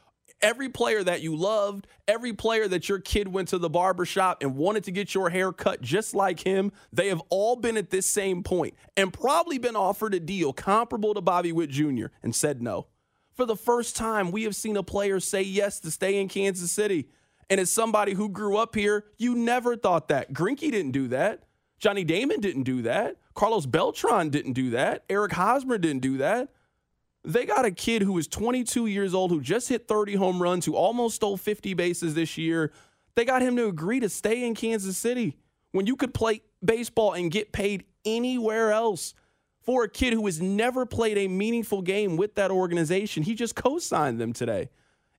every 0.42 0.68
player 0.68 1.02
that 1.02 1.20
you 1.20 1.36
loved, 1.36 1.86
every 2.08 2.32
player 2.32 2.68
that 2.68 2.88
your 2.88 2.98
kid 2.98 3.28
went 3.28 3.48
to 3.48 3.58
the 3.58 3.70
barbershop 3.70 4.42
and 4.42 4.56
wanted 4.56 4.84
to 4.84 4.90
get 4.90 5.14
your 5.14 5.30
hair 5.30 5.52
cut 5.52 5.80
just 5.80 6.14
like 6.14 6.40
him, 6.40 6.72
they 6.92 7.08
have 7.08 7.22
all 7.28 7.56
been 7.56 7.76
at 7.76 7.90
this 7.90 8.06
same 8.06 8.42
point 8.42 8.74
and 8.96 9.12
probably 9.12 9.58
been 9.58 9.76
offered 9.76 10.14
a 10.14 10.20
deal 10.20 10.52
comparable 10.52 11.14
to 11.14 11.20
Bobby 11.20 11.52
Witt 11.52 11.70
Jr. 11.70 12.06
and 12.22 12.34
said 12.34 12.62
no. 12.62 12.86
For 13.32 13.46
the 13.46 13.56
first 13.56 13.96
time, 13.96 14.32
we 14.32 14.42
have 14.44 14.56
seen 14.56 14.76
a 14.76 14.82
player 14.82 15.20
say 15.20 15.42
yes 15.42 15.80
to 15.80 15.90
stay 15.90 16.20
in 16.20 16.28
Kansas 16.28 16.72
City. 16.72 17.08
And 17.48 17.58
as 17.58 17.70
somebody 17.70 18.14
who 18.14 18.28
grew 18.28 18.56
up 18.56 18.74
here, 18.74 19.06
you 19.18 19.34
never 19.34 19.76
thought 19.76 20.08
that. 20.08 20.32
Greinke 20.32 20.70
didn't 20.70 20.92
do 20.92 21.08
that. 21.08 21.44
Johnny 21.78 22.04
Damon 22.04 22.40
didn't 22.40 22.64
do 22.64 22.82
that. 22.82 23.16
Carlos 23.34 23.66
Beltran 23.66 24.28
didn't 24.28 24.52
do 24.52 24.70
that. 24.70 25.04
Eric 25.08 25.32
Hosmer 25.32 25.78
didn't 25.78 26.02
do 26.02 26.18
that. 26.18 26.50
They 27.24 27.44
got 27.44 27.64
a 27.64 27.70
kid 27.70 28.02
who 28.02 28.16
is 28.18 28.26
22 28.26 28.86
years 28.86 29.12
old 29.12 29.30
who 29.30 29.40
just 29.40 29.68
hit 29.68 29.86
30 29.86 30.14
home 30.14 30.42
runs, 30.42 30.64
who 30.64 30.74
almost 30.74 31.16
stole 31.16 31.36
50 31.36 31.74
bases 31.74 32.14
this 32.14 32.38
year. 32.38 32.72
They 33.14 33.24
got 33.24 33.42
him 33.42 33.56
to 33.56 33.66
agree 33.66 34.00
to 34.00 34.08
stay 34.08 34.46
in 34.46 34.54
Kansas 34.54 34.96
City 34.96 35.36
when 35.72 35.86
you 35.86 35.96
could 35.96 36.14
play 36.14 36.42
baseball 36.64 37.12
and 37.12 37.30
get 37.30 37.52
paid 37.52 37.84
anywhere 38.04 38.72
else 38.72 39.14
for 39.60 39.84
a 39.84 39.88
kid 39.88 40.14
who 40.14 40.24
has 40.24 40.40
never 40.40 40.86
played 40.86 41.18
a 41.18 41.28
meaningful 41.28 41.82
game 41.82 42.16
with 42.16 42.34
that 42.36 42.50
organization. 42.50 43.22
He 43.22 43.34
just 43.34 43.54
co 43.54 43.78
signed 43.78 44.18
them 44.18 44.32
today. 44.32 44.70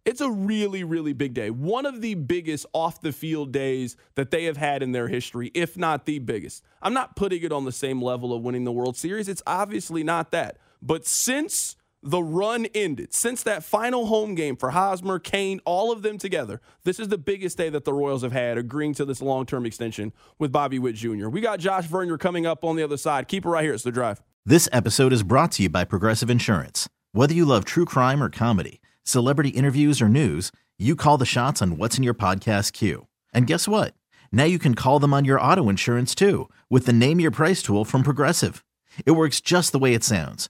It's 0.04 0.22
a 0.22 0.32
really, 0.32 0.84
really 0.84 1.14
big 1.14 1.36
day. 1.36 1.52
One 1.52 1.86
of 1.86 2.02
the 2.02 2.16
biggest 2.16 2.66
off 2.74 3.02
the 3.02 3.12
field 3.12 3.52
days 3.52 3.96
that 4.16 4.32
they 4.32 4.46
have 4.46 4.58
had 4.58 4.82
in 4.82 4.94
their 4.94 5.08
history, 5.08 5.52
if 5.54 5.78
not 5.78 6.08
the 6.08 6.18
biggest. 6.18 6.64
I'm 6.82 6.96
not 6.96 7.16
putting 7.16 7.44
it 7.44 7.52
on 7.52 7.66
the 7.66 7.72
same 7.72 8.02
level 8.02 8.34
of 8.34 8.42
winning 8.42 8.64
the 8.64 8.72
World 8.72 8.98
Series. 8.98 9.30
It's 9.30 9.44
obviously 9.46 10.04
not 10.04 10.32
that. 10.32 10.58
But 10.82 11.06
since 11.06 11.76
the 12.04 12.24
run 12.24 12.66
ended, 12.74 13.14
since 13.14 13.44
that 13.44 13.64
final 13.64 14.08
home 14.08 14.34
game 14.34 14.56
for 14.56 14.72
Hosmer, 14.72 15.20
Cain, 15.20 15.62
all 15.66 15.92
of 15.92 16.02
them 16.02 16.18
together, 16.18 16.60
this 16.84 17.00
is 17.00 17.10
the 17.10 17.18
biggest 17.18 17.58
day 17.58 17.70
that 17.70 17.86
the 17.86 17.94
Royals 17.94 18.24
have 18.24 18.32
had 18.32 18.58
agreeing 18.58 18.94
to 18.96 19.06
this 19.06 19.22
long 19.22 19.46
term 19.46 19.66
extension 19.66 20.12
with 20.40 20.52
Bobby 20.52 20.80
Witt 20.80 20.96
Jr. 20.96 21.30
We 21.30 21.42
got 21.42 21.60
Josh 21.60 21.86
Vernier 21.86 22.18
coming 22.18 22.46
up 22.46 22.64
on 22.64 22.76
the 22.76 22.84
other 22.84 22.98
side. 22.98 23.28
Keep 23.28 23.46
it 23.46 23.50
right 23.50 23.64
here. 23.64 23.74
It's 23.74 23.84
the 23.84 23.92
drive. 23.92 24.22
This 24.46 24.68
episode 24.72 25.14
is 25.14 25.22
brought 25.22 25.52
to 25.54 25.64
you 25.64 25.70
by 25.70 25.84
Progressive 25.84 26.30
Insurance. 26.30 26.90
Whether 27.12 27.36
you 27.36 27.46
love 27.46 27.66
true 27.66 27.86
crime 27.86 28.24
or 28.24 28.30
comedy, 28.30 28.82
celebrity 29.04 29.50
interviews 29.50 30.02
or 30.02 30.10
news, 30.10 30.52
you 30.80 30.96
call 30.96 31.20
the 31.20 31.26
shots 31.26 31.62
on 31.62 31.78
what's 31.78 31.98
in 31.98 32.04
your 32.04 32.16
podcast 32.16 32.74
queue. 32.74 33.06
And 33.34 33.46
guess 33.46 33.68
what? 33.68 33.94
Now 34.32 34.46
you 34.46 34.58
can 34.58 34.74
call 34.74 34.98
them 34.98 35.14
on 35.14 35.26
your 35.26 35.40
auto 35.40 35.70
insurance 35.70 36.16
too 36.16 36.50
with 36.70 36.88
the 36.88 36.94
Name 36.94 37.20
Your 37.20 37.32
Price 37.32 37.62
tool 37.62 37.86
from 37.86 38.02
Progressive. 38.02 38.66
It 39.06 39.12
works 39.12 39.40
just 39.42 39.72
the 39.72 39.80
way 39.80 39.94
it 39.94 40.04
sounds. 40.04 40.50